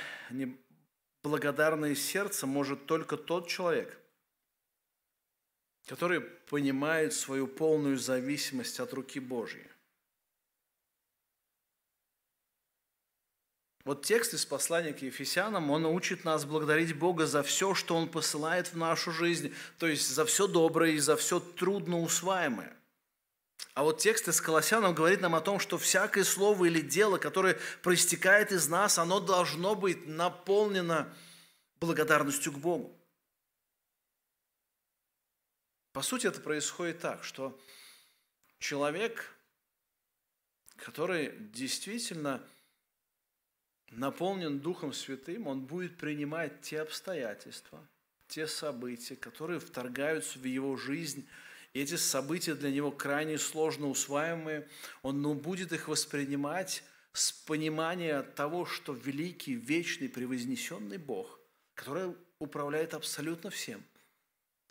благодарное 1.23 1.95
сердце 1.95 2.45
может 2.45 2.87
только 2.87 3.17
тот 3.17 3.47
человек, 3.47 3.97
который 5.87 6.21
понимает 6.21 7.13
свою 7.13 7.47
полную 7.47 7.97
зависимость 7.97 8.81
от 8.81 8.93
руки 8.93 9.21
Божьей. 9.21 9.69
Вот 13.85 14.05
текст 14.05 14.35
из 14.35 14.45
послания 14.45 14.93
к 14.93 15.03
Ефесянам, 15.03 15.71
он 15.71 15.87
учит 15.87 16.25
нас 16.25 16.45
благодарить 16.45 16.99
Бога 16.99 17.27
за 17.27 17.45
все, 17.45 17.75
что 17.75 17.97
Он 17.97 18.09
посылает 18.09 18.73
в 18.73 18.77
нашу 18.77 19.13
жизнь, 19.13 19.55
то 19.79 19.87
есть 19.87 20.09
за 20.09 20.27
все 20.27 20.49
доброе 20.49 20.93
и 20.93 20.99
за 20.99 21.17
все 21.17 21.39
трудно 21.39 22.01
усваиваемое. 22.01 22.80
А 23.75 23.85
вот 23.85 23.99
текст 23.99 24.29
из 24.29 24.41
Колоссянам 24.41 24.95
говорит 24.95 25.21
нам 25.21 25.35
о 25.35 25.41
том, 25.41 25.61
что 25.61 25.79
всякое 25.79 26.25
слово 26.25 26.65
или 26.65 26.81
дело, 26.81 27.19
которое 27.19 27.59
проистекает 27.83 28.53
из 28.53 28.69
нас, 28.69 28.99
оно 28.99 29.21
должно 29.21 29.75
быть 29.75 30.07
наполнено 30.07 31.15
благодарностью 31.79 32.53
к 32.53 32.59
Богу. 32.59 32.97
По 35.93 36.03
сути, 36.03 36.27
это 36.27 36.41
происходит 36.41 37.01
так, 37.01 37.25
что 37.25 37.59
человек, 38.59 39.35
который 40.77 41.35
действительно 41.39 42.43
наполнен 43.91 44.61
Духом 44.61 44.93
Святым, 44.93 45.47
он 45.47 45.63
будет 45.63 45.97
принимать 45.97 46.61
те 46.61 46.81
обстоятельства, 46.81 47.85
те 48.29 48.47
события, 48.47 49.17
которые 49.17 49.59
вторгаются 49.59 50.39
в 50.39 50.45
его 50.45 50.77
жизнь, 50.77 51.29
и 51.73 51.81
эти 51.81 51.95
события 51.95 52.55
для 52.55 52.71
него 52.71 52.91
крайне 52.91 53.39
сложно 53.39 53.89
усваиваемые, 53.89 54.69
он 55.03 55.23
ну, 55.23 55.35
будет 55.35 55.73
их 55.73 55.89
воспринимать 55.89 56.83
с 57.13 57.33
понимания 57.33 58.23
того, 58.23 58.67
что 58.67 58.93
великий, 58.93 59.55
вечный, 59.55 60.09
превознесенный 60.09 60.99
Бог, 60.99 61.39
который 61.75 62.17
управляет 62.39 62.95
абсолютно 62.95 63.51
всем, 63.51 63.85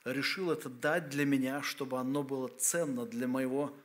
решил 0.03 0.51
это 0.51 0.69
дать 0.69 1.09
для 1.09 1.25
меня, 1.25 1.61
чтобы 1.61 1.99
оно 1.99 2.23
было 2.23 2.47
ценно 2.47 3.05
для 3.05 3.27
моего 3.27 3.75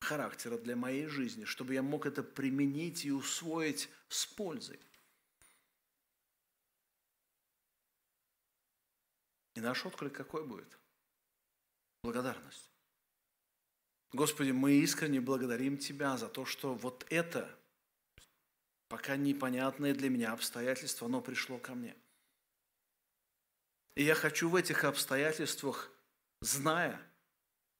характера, 0.00 0.58
для 0.58 0.74
моей 0.74 1.06
жизни, 1.06 1.44
чтобы 1.44 1.74
я 1.74 1.82
мог 1.82 2.06
это 2.06 2.22
применить 2.22 3.04
и 3.04 3.12
усвоить 3.12 3.88
с 4.08 4.26
пользой. 4.26 4.78
И 9.54 9.60
наш 9.60 9.84
отклик 9.84 10.12
какой 10.12 10.46
будет? 10.46 10.77
Благодарность. 12.02 12.70
Господи, 14.12 14.52
мы 14.52 14.72
искренне 14.72 15.20
благодарим 15.20 15.76
Тебя 15.76 16.16
за 16.16 16.28
то, 16.28 16.44
что 16.44 16.74
вот 16.74 17.06
это, 17.10 17.54
пока 18.88 19.16
непонятное 19.16 19.94
для 19.94 20.08
меня 20.08 20.32
обстоятельство, 20.32 21.06
оно 21.06 21.20
пришло 21.20 21.58
ко 21.58 21.74
мне. 21.74 21.94
И 23.96 24.04
я 24.04 24.14
хочу 24.14 24.48
в 24.48 24.56
этих 24.56 24.84
обстоятельствах, 24.84 25.90
зная, 26.40 27.00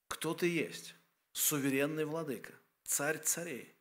кто 0.09 0.35
Ты 0.35 0.49
есть, 0.49 0.95
суверенный 1.33 2.05
владыка, 2.05 2.53
царь 2.85 3.19
царей, 3.23 3.75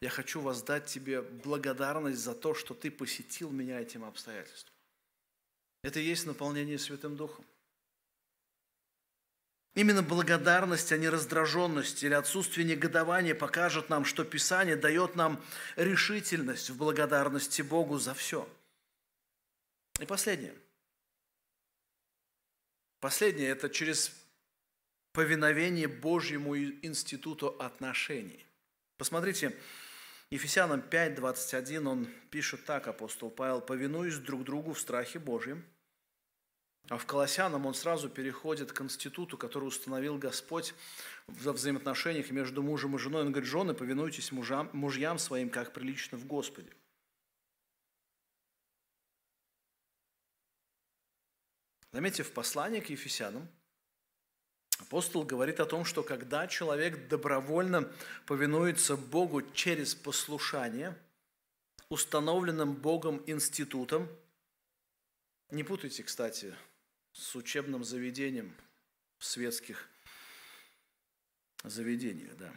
я 0.00 0.10
хочу 0.10 0.40
воздать 0.40 0.86
Тебе 0.86 1.22
благодарность 1.22 2.20
за 2.20 2.34
то, 2.34 2.54
что 2.54 2.74
Ты 2.74 2.90
посетил 2.90 3.50
меня 3.50 3.80
этим 3.80 4.04
обстоятельством. 4.04 4.74
Это 5.82 6.00
и 6.00 6.04
есть 6.04 6.26
наполнение 6.26 6.78
Святым 6.78 7.16
Духом. 7.16 7.44
Именно 9.74 10.02
благодарность, 10.02 10.92
а 10.92 10.96
не 10.96 11.08
раздраженность 11.08 12.04
или 12.04 12.14
отсутствие 12.14 12.64
негодования 12.64 13.34
покажет 13.34 13.88
нам, 13.88 14.04
что 14.04 14.24
Писание 14.24 14.76
дает 14.76 15.16
нам 15.16 15.42
решительность 15.74 16.70
в 16.70 16.76
благодарности 16.76 17.62
Богу 17.62 17.98
за 17.98 18.14
все. 18.14 18.48
И 20.00 20.06
последнее. 20.06 20.54
Последнее– 23.00 23.48
это 23.50 23.68
через 23.68 24.12
повиновение 25.12 25.88
Божьему 25.88 26.56
институту 26.56 27.48
отношений. 27.58 28.46
Посмотрите, 28.96 29.56
Ефесянам 30.30 30.82
5, 30.82 31.16
21 31.16 31.86
он 31.86 32.08
пишет 32.30 32.64
так, 32.64 32.86
апостол 32.86 33.30
Павел, 33.30 33.60
«Повинуясь 33.60 34.18
друг 34.18 34.44
другу 34.44 34.72
в 34.72 34.80
страхе 34.80 35.18
Божьем». 35.18 35.64
А 36.90 36.98
в 36.98 37.06
Колоссянам 37.06 37.64
он 37.64 37.74
сразу 37.74 38.10
переходит 38.10 38.72
к 38.72 38.80
институту, 38.82 39.38
который 39.38 39.64
установил 39.64 40.18
Господь 40.18 40.74
в 41.26 41.50
взаимоотношениях 41.50 42.30
между 42.30 42.62
мужем 42.62 42.96
и 42.96 42.98
женой. 42.98 43.22
Он 43.22 43.32
говорит, 43.32 43.48
жены, 43.48 43.72
повинуйтесь 43.72 44.32
мужам, 44.32 44.68
мужьям 44.74 45.18
своим, 45.18 45.48
как 45.48 45.72
прилично 45.72 46.18
в 46.18 46.26
Господе. 46.26 46.70
Заметьте, 51.92 52.22
в 52.22 52.32
послании 52.32 52.80
к 52.80 52.90
Ефесянам 52.90 53.48
апостол 54.80 55.22
говорит 55.24 55.60
о 55.60 55.64
том, 55.64 55.84
что 55.84 56.02
когда 56.02 56.46
человек 56.48 57.08
добровольно 57.08 57.90
повинуется 58.26 58.96
Богу 58.96 59.40
через 59.52 59.94
послушание, 59.94 60.98
установленным 61.88 62.74
Богом 62.74 63.22
институтом, 63.26 64.08
не 65.50 65.62
путайте, 65.62 66.02
кстати, 66.02 66.54
с 67.14 67.36
учебным 67.36 67.84
заведением 67.84 68.54
в 69.18 69.24
светских 69.24 69.88
заведениях, 71.62 72.36
да. 72.36 72.52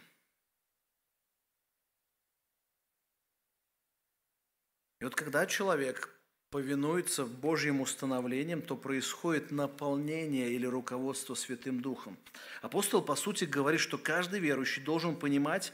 И 4.99 5.03
вот 5.03 5.15
когда 5.15 5.45
человек 5.45 6.19
повинуется 6.49 7.25
Божьим 7.25 7.81
установлениям, 7.81 8.61
то 8.61 8.75
происходит 8.75 9.51
наполнение 9.51 10.51
или 10.51 10.65
руководство 10.65 11.35
Святым 11.35 11.81
Духом. 11.81 12.17
Апостол, 12.61 13.03
по 13.03 13.15
сути, 13.15 13.43
говорит, 13.43 13.79
что 13.79 13.97
каждый 13.97 14.39
верующий 14.39 14.83
должен 14.83 15.15
понимать, 15.17 15.71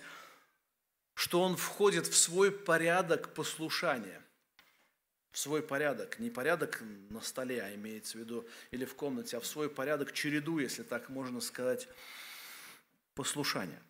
что 1.13 1.41
он 1.41 1.55
входит 1.55 2.07
в 2.07 2.17
свой 2.17 2.51
порядок 2.51 3.33
послушания 3.33 4.22
в 5.33 5.39
свой 5.39 5.63
порядок, 5.63 6.19
не 6.19 6.29
порядок 6.29 6.81
на 7.09 7.19
столе, 7.19 7.61
а 7.63 7.73
имеется 7.73 8.17
в 8.17 8.21
виду, 8.21 8.47
или 8.69 8.85
в 8.85 8.93
комнате, 8.93 9.35
а 9.35 9.39
в 9.39 9.47
свой 9.47 9.67
порядок 9.67 10.13
череду, 10.13 10.59
если 10.59 10.83
так 10.83 11.09
можно 11.09 11.41
сказать, 11.41 11.87
послушания. 13.15 13.81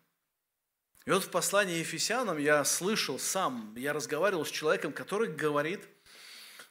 И 1.04 1.10
вот 1.10 1.22
в 1.22 1.30
послании 1.30 1.78
Ефесянам 1.80 2.38
я 2.38 2.64
слышал 2.64 3.18
сам, 3.18 3.74
я 3.76 3.92
разговаривал 3.92 4.46
с 4.46 4.50
человеком, 4.50 4.94
который 4.94 5.30
говорит, 5.30 5.86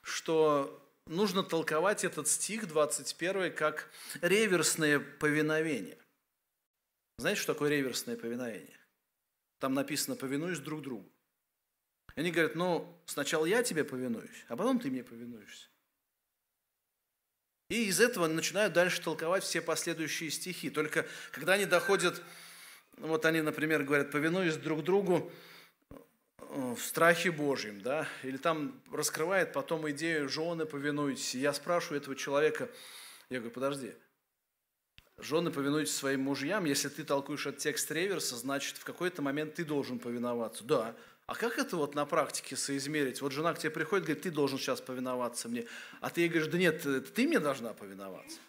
что 0.01 0.83
нужно 1.05 1.43
толковать 1.43 2.03
этот 2.03 2.27
стих 2.27 2.67
21 2.67 3.55
как 3.55 3.91
реверсное 4.21 4.99
повиновение. 4.99 5.99
Знаете, 7.19 7.41
что 7.41 7.53
такое 7.53 7.69
реверсное 7.69 8.17
повиновение? 8.17 8.79
Там 9.59 9.75
написано 9.75 10.15
«повинуюсь 10.15 10.57
друг 10.57 10.81
другу». 10.81 11.12
И 12.15 12.19
они 12.19 12.31
говорят, 12.31 12.55
ну, 12.55 12.95
сначала 13.05 13.45
я 13.45 13.63
тебе 13.63 13.83
повинуюсь, 13.83 14.45
а 14.47 14.55
потом 14.55 14.79
ты 14.79 14.89
мне 14.89 15.03
повинуешься. 15.03 15.67
И 17.69 17.85
из 17.85 17.99
этого 17.99 18.27
начинают 18.27 18.73
дальше 18.73 19.01
толковать 19.01 19.43
все 19.43 19.61
последующие 19.61 20.29
стихи. 20.29 20.69
Только 20.69 21.07
когда 21.31 21.53
они 21.53 21.65
доходят, 21.65 22.21
вот 22.97 23.25
они, 23.25 23.41
например, 23.41 23.83
говорят, 23.83 24.11
повинуюсь 24.11 24.57
друг 24.57 24.83
другу 24.83 25.31
э, 25.89 25.95
в 26.75 26.79
страхе 26.79 27.31
Божьем, 27.31 27.81
да, 27.81 28.07
или 28.21 28.37
там 28.37 28.79
раскрывает 28.91 29.53
потом 29.53 29.89
идею 29.89 30.29
жены 30.29 30.65
повинуйтесь. 30.65 31.33
Я 31.33 31.51
спрашиваю 31.53 31.99
этого 31.99 32.15
человека, 32.15 32.69
я 33.31 33.39
говорю, 33.39 33.53
подожди, 33.53 33.93
жены 35.17 35.49
повинуйтесь 35.49 35.95
своим 35.95 36.21
мужьям, 36.21 36.65
если 36.65 36.89
ты 36.89 37.03
толкуешь 37.03 37.47
этот 37.47 37.61
текст 37.61 37.89
реверса, 37.89 38.35
значит, 38.35 38.77
в 38.77 38.83
какой-то 38.83 39.23
момент 39.23 39.55
ты 39.55 39.65
должен 39.65 39.97
повиноваться. 39.97 40.63
Да, 40.63 40.95
а 41.25 41.35
как 41.35 41.57
это 41.57 41.77
вот 41.77 41.95
на 41.95 42.05
практике 42.05 42.55
соизмерить? 42.55 43.21
Вот 43.21 43.31
жена 43.31 43.53
к 43.53 43.59
тебе 43.59 43.69
приходит, 43.69 44.05
говорит, 44.05 44.23
ты 44.23 44.31
должен 44.31 44.57
сейчас 44.57 44.81
повиноваться 44.81 45.47
мне. 45.47 45.65
А 46.01 46.09
ты 46.09 46.21
ей 46.21 46.29
говоришь, 46.29 46.51
да 46.51 46.57
нет, 46.57 47.13
ты 47.13 47.27
мне 47.27 47.39
должна 47.39 47.73
повиноваться. 47.73 48.39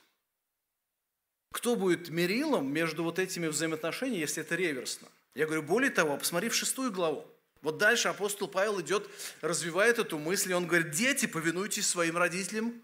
Кто 1.53 1.77
будет 1.77 2.09
мерилом 2.09 2.73
между 2.73 3.05
вот 3.05 3.21
этими 3.21 3.47
взаимоотношениями, 3.47 4.21
если 4.21 4.43
это 4.43 4.57
реверсно? 4.57 5.07
Я 5.37 5.47
говорю, 5.47 5.63
более 5.63 5.91
того, 5.91 6.17
посмотри 6.17 6.49
в 6.49 6.55
шестую 6.55 6.91
главу. 6.91 7.25
Вот 7.63 7.79
дальше 7.79 8.09
апостол 8.09 8.49
Павел 8.49 8.81
идет, 8.81 9.09
развивает 9.41 9.99
эту 9.99 10.19
мысль, 10.19 10.51
и 10.51 10.55
он 10.55 10.67
говорит, 10.67 10.91
дети, 10.91 11.27
повинуйтесь 11.27 11.87
своим 11.87 12.17
родителям 12.17 12.83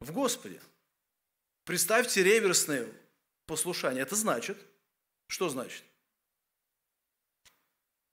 в 0.00 0.12
Господе. 0.12 0.60
Представьте 1.64 2.22
реверсное 2.22 2.86
послушание. 3.46 4.02
Это 4.02 4.16
значит, 4.16 4.58
что 5.28 5.48
значит? 5.48 5.82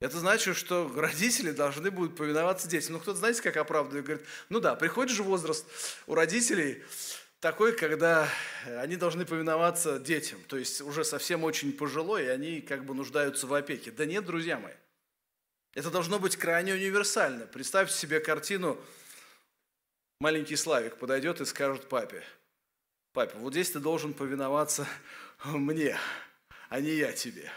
Это 0.02 0.18
значит, 0.18 0.56
что 0.56 0.89
родители 0.95 1.52
должны 1.52 1.91
будут 1.91 2.16
повиноваться 2.16 2.70
детям. 2.70 2.93
Ну, 2.93 3.00
кто-то, 3.00 3.20
знаете, 3.20 3.41
как 3.41 3.58
оправдывает? 3.58 4.06
Говорит, 4.06 4.26
ну 4.47 4.62
да, 4.62 4.76
приходит 4.76 5.14
же 5.14 5.24
возраст 5.24 5.66
у 6.08 6.16
родителей 6.16 6.84
такой, 7.41 7.76
когда 7.76 8.30
они 8.78 8.95
должны 8.95 9.26
повиноваться 9.26 10.00
детям. 10.00 10.41
То 10.47 10.56
есть 10.56 10.80
уже 10.80 11.04
совсем 11.04 11.43
очень 11.43 11.74
пожилой, 11.74 12.26
и 12.26 12.30
они 12.30 12.62
как 12.62 12.86
бы 12.86 12.93
нуждаются 12.93 13.45
в 13.45 13.54
опеке. 13.54 13.91
Да 13.91 14.06
нет, 14.06 14.26
друзья 14.26 14.58
мои. 14.58 14.74
Это 15.74 15.91
должно 15.91 16.18
быть 16.18 16.38
крайне 16.38 16.74
универсально. 16.74 17.45
Представьте 17.45 17.95
себе 17.95 18.22
картину, 18.22 18.80
маленький 20.22 20.56
Славик 20.56 20.95
подойдет 20.95 21.41
и 21.41 21.45
скажет 21.45 21.89
папе, 21.89 22.24
папе, 23.12 23.38
вот 23.38 23.52
здесь 23.52 23.72
ты 23.72 23.80
должен 23.80 24.14
повиноваться 24.14 24.88
мне, 25.43 25.97
а 26.70 26.80
не 26.80 26.91
я 26.91 27.12
тебе. 27.12 27.52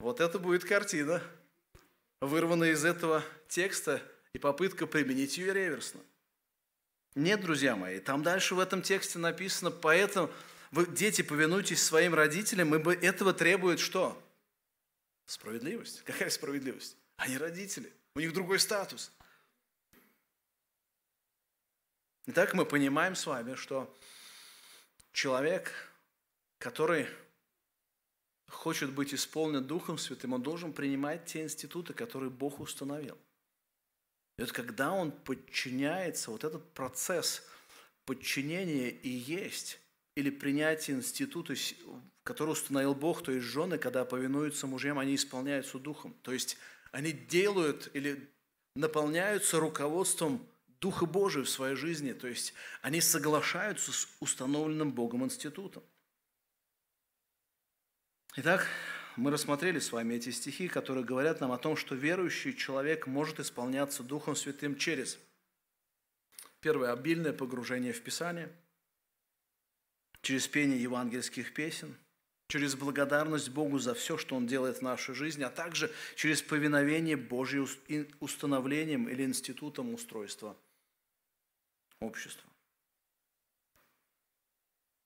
Вот 0.00 0.20
это 0.20 0.40
будет 0.40 0.64
картина 0.64 1.22
вырванная 2.20 2.72
из 2.72 2.84
этого 2.84 3.22
текста 3.48 4.02
и 4.32 4.38
попытка 4.38 4.86
применить 4.86 5.38
ее 5.38 5.52
реверсно. 5.52 6.00
Нет, 7.14 7.40
друзья 7.40 7.76
мои, 7.76 8.00
там 8.00 8.22
дальше 8.22 8.54
в 8.54 8.58
этом 8.58 8.82
тексте 8.82 9.18
написано, 9.18 9.70
поэтому 9.70 10.30
вы, 10.72 10.86
дети, 10.86 11.22
повинуйтесь 11.22 11.82
своим 11.82 12.14
родителям, 12.14 12.74
ибо 12.74 12.92
этого 12.92 13.32
требует 13.32 13.78
что? 13.78 14.20
Справедливость. 15.26 16.02
Какая 16.02 16.30
справедливость? 16.30 16.96
Они 17.16 17.38
родители, 17.38 17.92
у 18.16 18.20
них 18.20 18.32
другой 18.32 18.58
статус. 18.58 19.12
Итак, 22.26 22.54
мы 22.54 22.64
понимаем 22.64 23.14
с 23.14 23.26
вами, 23.26 23.54
что 23.54 23.94
человек, 25.12 25.72
который 26.58 27.06
хочет 28.54 28.92
быть 28.92 29.12
исполнен 29.12 29.64
Духом 29.64 29.98
Святым, 29.98 30.32
он 30.32 30.42
должен 30.42 30.72
принимать 30.72 31.26
те 31.26 31.42
институты, 31.42 31.92
которые 31.92 32.30
Бог 32.30 32.60
установил. 32.60 33.18
И 34.38 34.42
вот 34.42 34.52
когда 34.52 34.92
он 34.92 35.12
подчиняется, 35.12 36.30
вот 36.30 36.44
этот 36.44 36.72
процесс 36.72 37.46
подчинения 38.04 38.90
и 38.90 39.08
есть, 39.08 39.78
или 40.16 40.30
принятие 40.30 40.96
института, 40.96 41.54
который 42.22 42.50
установил 42.50 42.94
Бог, 42.94 43.22
то 43.22 43.32
есть 43.32 43.46
жены, 43.46 43.78
когда 43.78 44.04
повинуются 44.04 44.66
мужьям, 44.66 44.98
они 44.98 45.14
исполняются 45.14 45.78
Духом. 45.78 46.14
То 46.22 46.32
есть 46.32 46.56
они 46.92 47.12
делают 47.12 47.90
или 47.94 48.30
наполняются 48.76 49.60
руководством 49.60 50.46
Духа 50.80 51.06
Божия 51.06 51.44
в 51.44 51.48
своей 51.48 51.76
жизни, 51.76 52.12
то 52.12 52.26
есть 52.26 52.52
они 52.82 53.00
соглашаются 53.00 53.92
с 53.92 54.08
установленным 54.20 54.92
Богом 54.92 55.24
институтом. 55.24 55.82
Итак, 58.36 58.66
мы 59.14 59.30
рассмотрели 59.30 59.78
с 59.78 59.92
вами 59.92 60.14
эти 60.14 60.30
стихи, 60.30 60.66
которые 60.66 61.04
говорят 61.04 61.40
нам 61.40 61.52
о 61.52 61.58
том, 61.58 61.76
что 61.76 61.94
верующий 61.94 62.52
человек 62.52 63.06
может 63.06 63.38
исполняться 63.38 64.02
Духом 64.02 64.34
Святым 64.34 64.76
через 64.76 65.20
первое– 66.58 66.92
обильное 66.92 67.32
погружение 67.32 67.92
в 67.92 68.02
Писание, 68.02 68.52
через 70.20 70.48
пение 70.48 70.82
евангельских 70.82 71.54
песен, 71.54 71.96
через 72.48 72.74
благодарность 72.74 73.50
Богу 73.50 73.78
за 73.78 73.94
все, 73.94 74.18
что 74.18 74.34
Он 74.34 74.48
делает 74.48 74.78
в 74.78 74.82
нашей 74.82 75.14
жизни, 75.14 75.44
а 75.44 75.50
также 75.50 75.92
через 76.16 76.42
повиновение 76.42 77.16
Божьим 77.16 77.68
установлением 78.18 79.08
или 79.08 79.22
институтом 79.22 79.94
устройства 79.94 80.56
общества. 82.00 82.50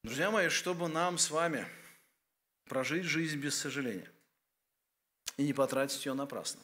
Друзья 0.03 0.31
мои, 0.31 0.49
чтобы 0.49 0.89
нам 0.89 1.19
с 1.19 1.31
вами– 1.31 1.67
прожить 2.69 3.05
жизнь 3.05 3.39
без 3.39 3.57
сожаления 3.57 4.11
и 5.37 5.45
не 5.45 5.53
потратить 5.53 6.05
ее 6.05 6.15
напрасно. 6.15 6.61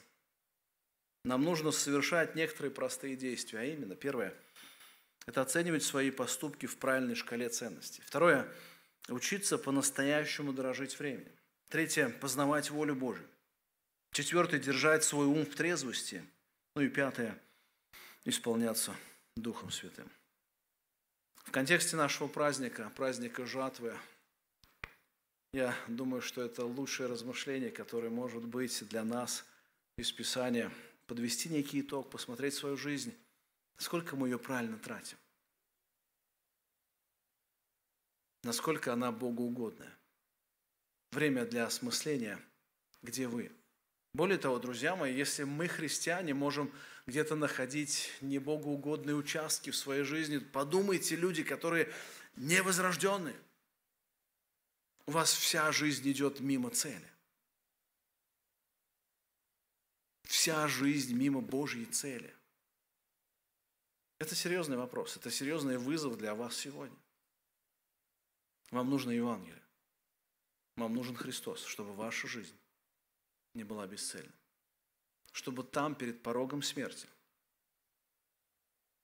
Нам 1.25 1.43
нужно 1.43 1.71
совершать 1.71 2.35
некоторые 2.35 2.71
простые 2.71 3.17
действия, 3.17 3.61
а 3.61 3.65
именно, 3.65 3.95
первое– 3.95 4.35
это 5.27 5.41
оценивать 5.41 5.83
свои 5.83 6.11
поступки 6.11 6.67
в 6.67 6.77
правильной 6.77 7.15
шкале 7.15 7.49
ценностей. 7.49 8.03
Второе– 8.03 8.47
учиться 9.09 9.57
по-настоящему 9.57 10.53
дорожить 10.53 10.99
временем. 10.99 11.33
Третье– 11.71 12.09
познавать 12.21 12.71
волю 12.71 12.95
Божию. 12.95 13.27
Четвертое– 14.13 14.59
держать 14.61 15.03
свой 15.03 15.27
ум 15.27 15.47
в 15.47 15.55
трезвости. 15.55 16.23
Ну 16.77 16.83
и 16.83 16.89
пятое– 16.89 17.41
исполняться 18.25 18.95
Духом 19.37 19.71
Святым. 19.71 20.11
В 21.37 21.51
контексте 21.51 21.97
нашего 21.97 22.29
праздника, 22.29 22.93
праздника 22.97 23.47
жатвы, 23.47 23.97
я 25.55 25.73
думаю, 25.87 26.21
что 26.21 26.43
это 26.43 26.65
лучшее 26.65 27.09
размышление, 27.09 27.71
которое 27.71 28.11
может 28.11 28.45
быть 28.45 28.87
для 28.89 29.05
нас 29.05 29.47
из 29.97 30.11
Писания. 30.11 30.73
Подвести 31.07 31.49
некий 31.49 31.81
итог, 31.81 32.11
посмотреть 32.11 32.55
свою 32.55 32.77
жизнь, 32.77 33.15
сколько 33.77 34.17
мы 34.17 34.27
ее 34.29 34.39
правильно 34.41 34.77
тратим. 34.79 35.17
Насколько 38.43 38.95
она 38.95 39.13
богоугодная. 39.13 39.97
Время 41.13 41.45
для 41.47 41.67
осмысления, 41.67 42.41
где 43.03 43.29
вы. 43.29 43.53
Более 44.13 44.39
того, 44.39 44.59
друзья 44.59 44.97
мои, 44.97 45.15
если 45.15 45.45
мы, 45.45 45.69
христиане, 45.69 46.35
можем 46.35 46.73
где-то 47.07 47.37
находить 47.37 48.11
небогоугодные 48.23 49.15
участки 49.15 49.71
в 49.71 49.77
своей 49.77 50.03
жизни, 50.03 50.39
подумайте, 50.39 51.15
люди, 51.15 51.45
которые 51.45 51.93
невозрожденные– 52.35 53.37
у 55.07 55.13
вас 55.13 55.33
вся 55.33 55.71
жизнь 55.73 56.11
идет 56.11 56.41
мимо 56.41 56.71
цели. 56.71 57.11
Вся 60.23 60.67
жизнь 60.69 61.15
мимо 61.15 61.41
Божьей 61.41 61.85
цели. 61.87 62.35
Это 64.19 64.35
серьезный 64.35 64.77
вопрос, 64.77 65.17
это 65.17 65.31
серьезный 65.31 65.77
вызов 65.77 66.17
для 66.17 66.35
вас 66.35 66.57
сегодня. 66.57 66.97
Вам 68.71 68.89
нужно 68.89 69.11
Евангелие. 69.11 69.63
Вам 70.77 70.95
нужен 70.95 71.15
Христос, 71.15 71.65
чтобы 71.65 71.93
ваша 71.95 72.27
жизнь 72.27 72.59
не 73.55 73.65
была 73.65 73.87
бесцельной. 73.87 74.35
Чтобы 75.33 75.63
там, 75.65 75.95
перед 75.95 76.23
порогом 76.23 76.63
смерти, 76.63 77.09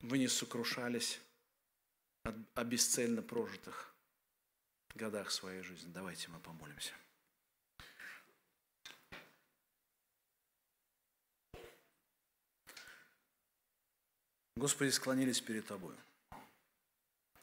вы 0.00 0.18
не 0.18 0.28
сокрушались 0.28 1.20
о 2.24 2.64
бесцельно 2.64 3.22
прожитых 3.22 3.89
годах 4.94 5.30
своей 5.30 5.62
жизни. 5.62 5.90
Давайте 5.92 6.28
мы 6.28 6.38
помолимся. 6.40 6.92
Господи, 14.56 14.90
склонились 14.90 15.40
перед 15.40 15.66
Тобой. 15.66 15.94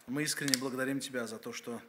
Мы 0.06 0.24
искренне 0.24 0.58
благодарим 0.60 1.00
Тебя 1.00 1.26
за 1.26 1.40
то, 1.40 1.52
что 1.52 1.82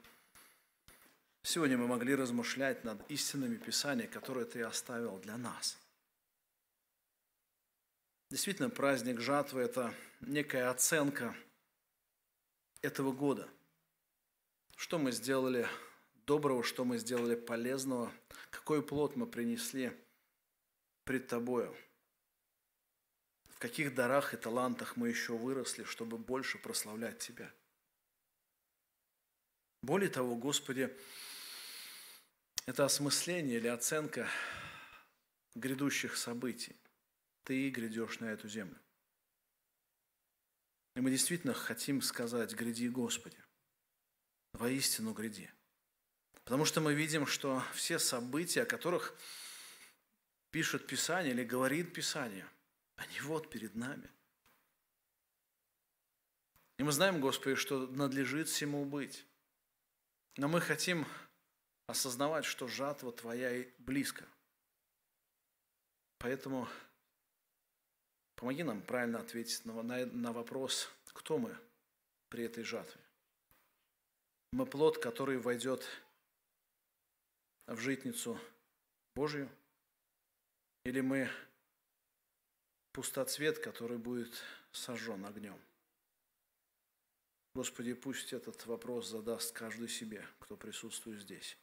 сегодня 1.42 1.76
мы 1.76 1.86
могли 1.86 2.14
размышлять 2.14 2.82
над 2.84 2.98
истинными 3.11 3.56
Писаниями, 3.56 4.11
которые 4.11 4.46
Ты 4.46 4.62
оставил 4.62 5.18
для 5.18 5.36
нас. 5.36 5.76
Действительно, 8.30 8.70
праздник 8.70 9.20
жатвы– 9.20 9.61
это 9.62 9.94
некая 10.20 10.70
оценка 10.70 11.34
этого 12.80 13.12
года– 13.12 13.48
что 14.79 14.97
мы 14.97 15.11
сделали 15.11 15.66
доброго, 16.24 16.62
что 16.62 16.85
мы 16.85 16.99
сделали 16.99 17.35
полезного, 17.35 18.12
какой 18.51 18.81
плод 18.81 19.16
мы 19.16 19.26
принесли 19.26 19.93
пред 21.03 21.26
Тобою, 21.26 21.76
в 23.49 23.59
каких 23.59 23.93
дарах 23.97 24.35
и 24.35 24.37
талантах 24.37 24.97
мы 24.97 25.09
еще 25.09 25.37
выросли, 25.37 25.83
чтобы 25.83 26.16
больше 26.16 26.59
прославлять 26.59 27.18
Тебя. 27.18 27.53
Более 29.83 30.11
того, 30.11 30.37
Господи, 30.37 30.97
это 32.66 32.85
осмысление 32.85 33.57
или 33.57 33.66
оценка 33.66 34.29
грядущих 35.57 36.16
событий. 36.16 36.76
Ты 37.43 37.68
грядешь 37.70 38.20
на 38.20 38.26
эту 38.26 38.49
землю. 38.49 38.79
И 40.95 41.01
мы 41.01 41.11
действительно 41.11 41.53
хотим 41.53 42.01
сказать, 42.01 42.55
гряди, 42.55 42.89
Господи 42.89 43.43
воистину 44.53 45.12
гряди. 45.12 45.51
Потому 46.44 46.64
что 46.64 46.80
мы 46.80 46.94
видим, 46.94 47.26
что 47.26 47.62
все 47.74 47.99
события, 47.99 48.62
о 48.62 48.66
которых 48.66 49.14
пишет 50.51 50.86
Писание 50.86 51.32
или 51.32 51.44
говорит 51.44 51.92
Писание, 51.92 52.46
они 52.96 53.20
вот 53.20 53.51
перед 53.51 53.74
нами. 53.74 54.11
И 56.78 56.82
мы 56.82 56.92
знаем, 56.92 57.20
Господи, 57.20 57.57
что 57.57 57.86
надлежит 57.88 58.49
всему 58.49 58.84
быть. 58.84 59.24
Но 60.36 60.49
мы 60.49 60.61
хотим 60.61 61.07
осознавать, 61.86 62.44
что 62.44 62.68
жатва 62.68 63.12
Твоя 63.12 63.66
близко. 63.78 64.24
Поэтому 66.18 66.68
помоги 68.36 68.62
нам 68.62 68.80
правильно 68.80 69.20
ответить 69.20 69.64
на, 69.64 69.82
на 69.82 70.32
вопрос, 70.32 70.88
кто 71.12 71.38
мы 71.38 71.57
при 72.28 72.44
этой 72.44 72.62
жатве. 72.62 73.01
Мы 74.53 74.66
плод, 74.66 74.99
который 74.99 75.38
войдет 75.38 75.86
в 77.66 77.78
житницу 77.78 78.38
Божью? 79.14 79.51
Или 80.84 81.01
мы 81.01 81.30
пустоцвет, 82.92 83.59
который 83.59 83.99
будет 83.99 84.32
сожжен 84.72 85.24
огнем? 85.26 85.61
Господи, 87.55 87.92
пусть 87.92 88.32
этот 88.32 88.64
вопрос 88.66 89.09
задаст 89.09 89.53
каждый 89.53 89.88
себе, 89.88 90.26
кто 90.38 90.57
присутствует 90.57 91.20
здесь, 91.20 91.59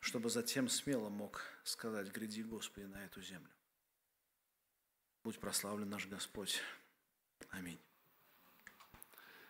чтобы 0.00 0.30
затем 0.30 0.68
смело 0.68 1.08
мог 1.08 1.42
сказать, 1.64 2.08
гряди, 2.08 2.42
Господи, 2.42 2.84
на 2.84 3.04
эту 3.04 3.20
землю. 3.20 3.52
Будь 5.24 5.38
прославлен 5.38 5.88
наш 5.90 6.06
Господь. 6.06 6.60
Аминь. 7.50 7.80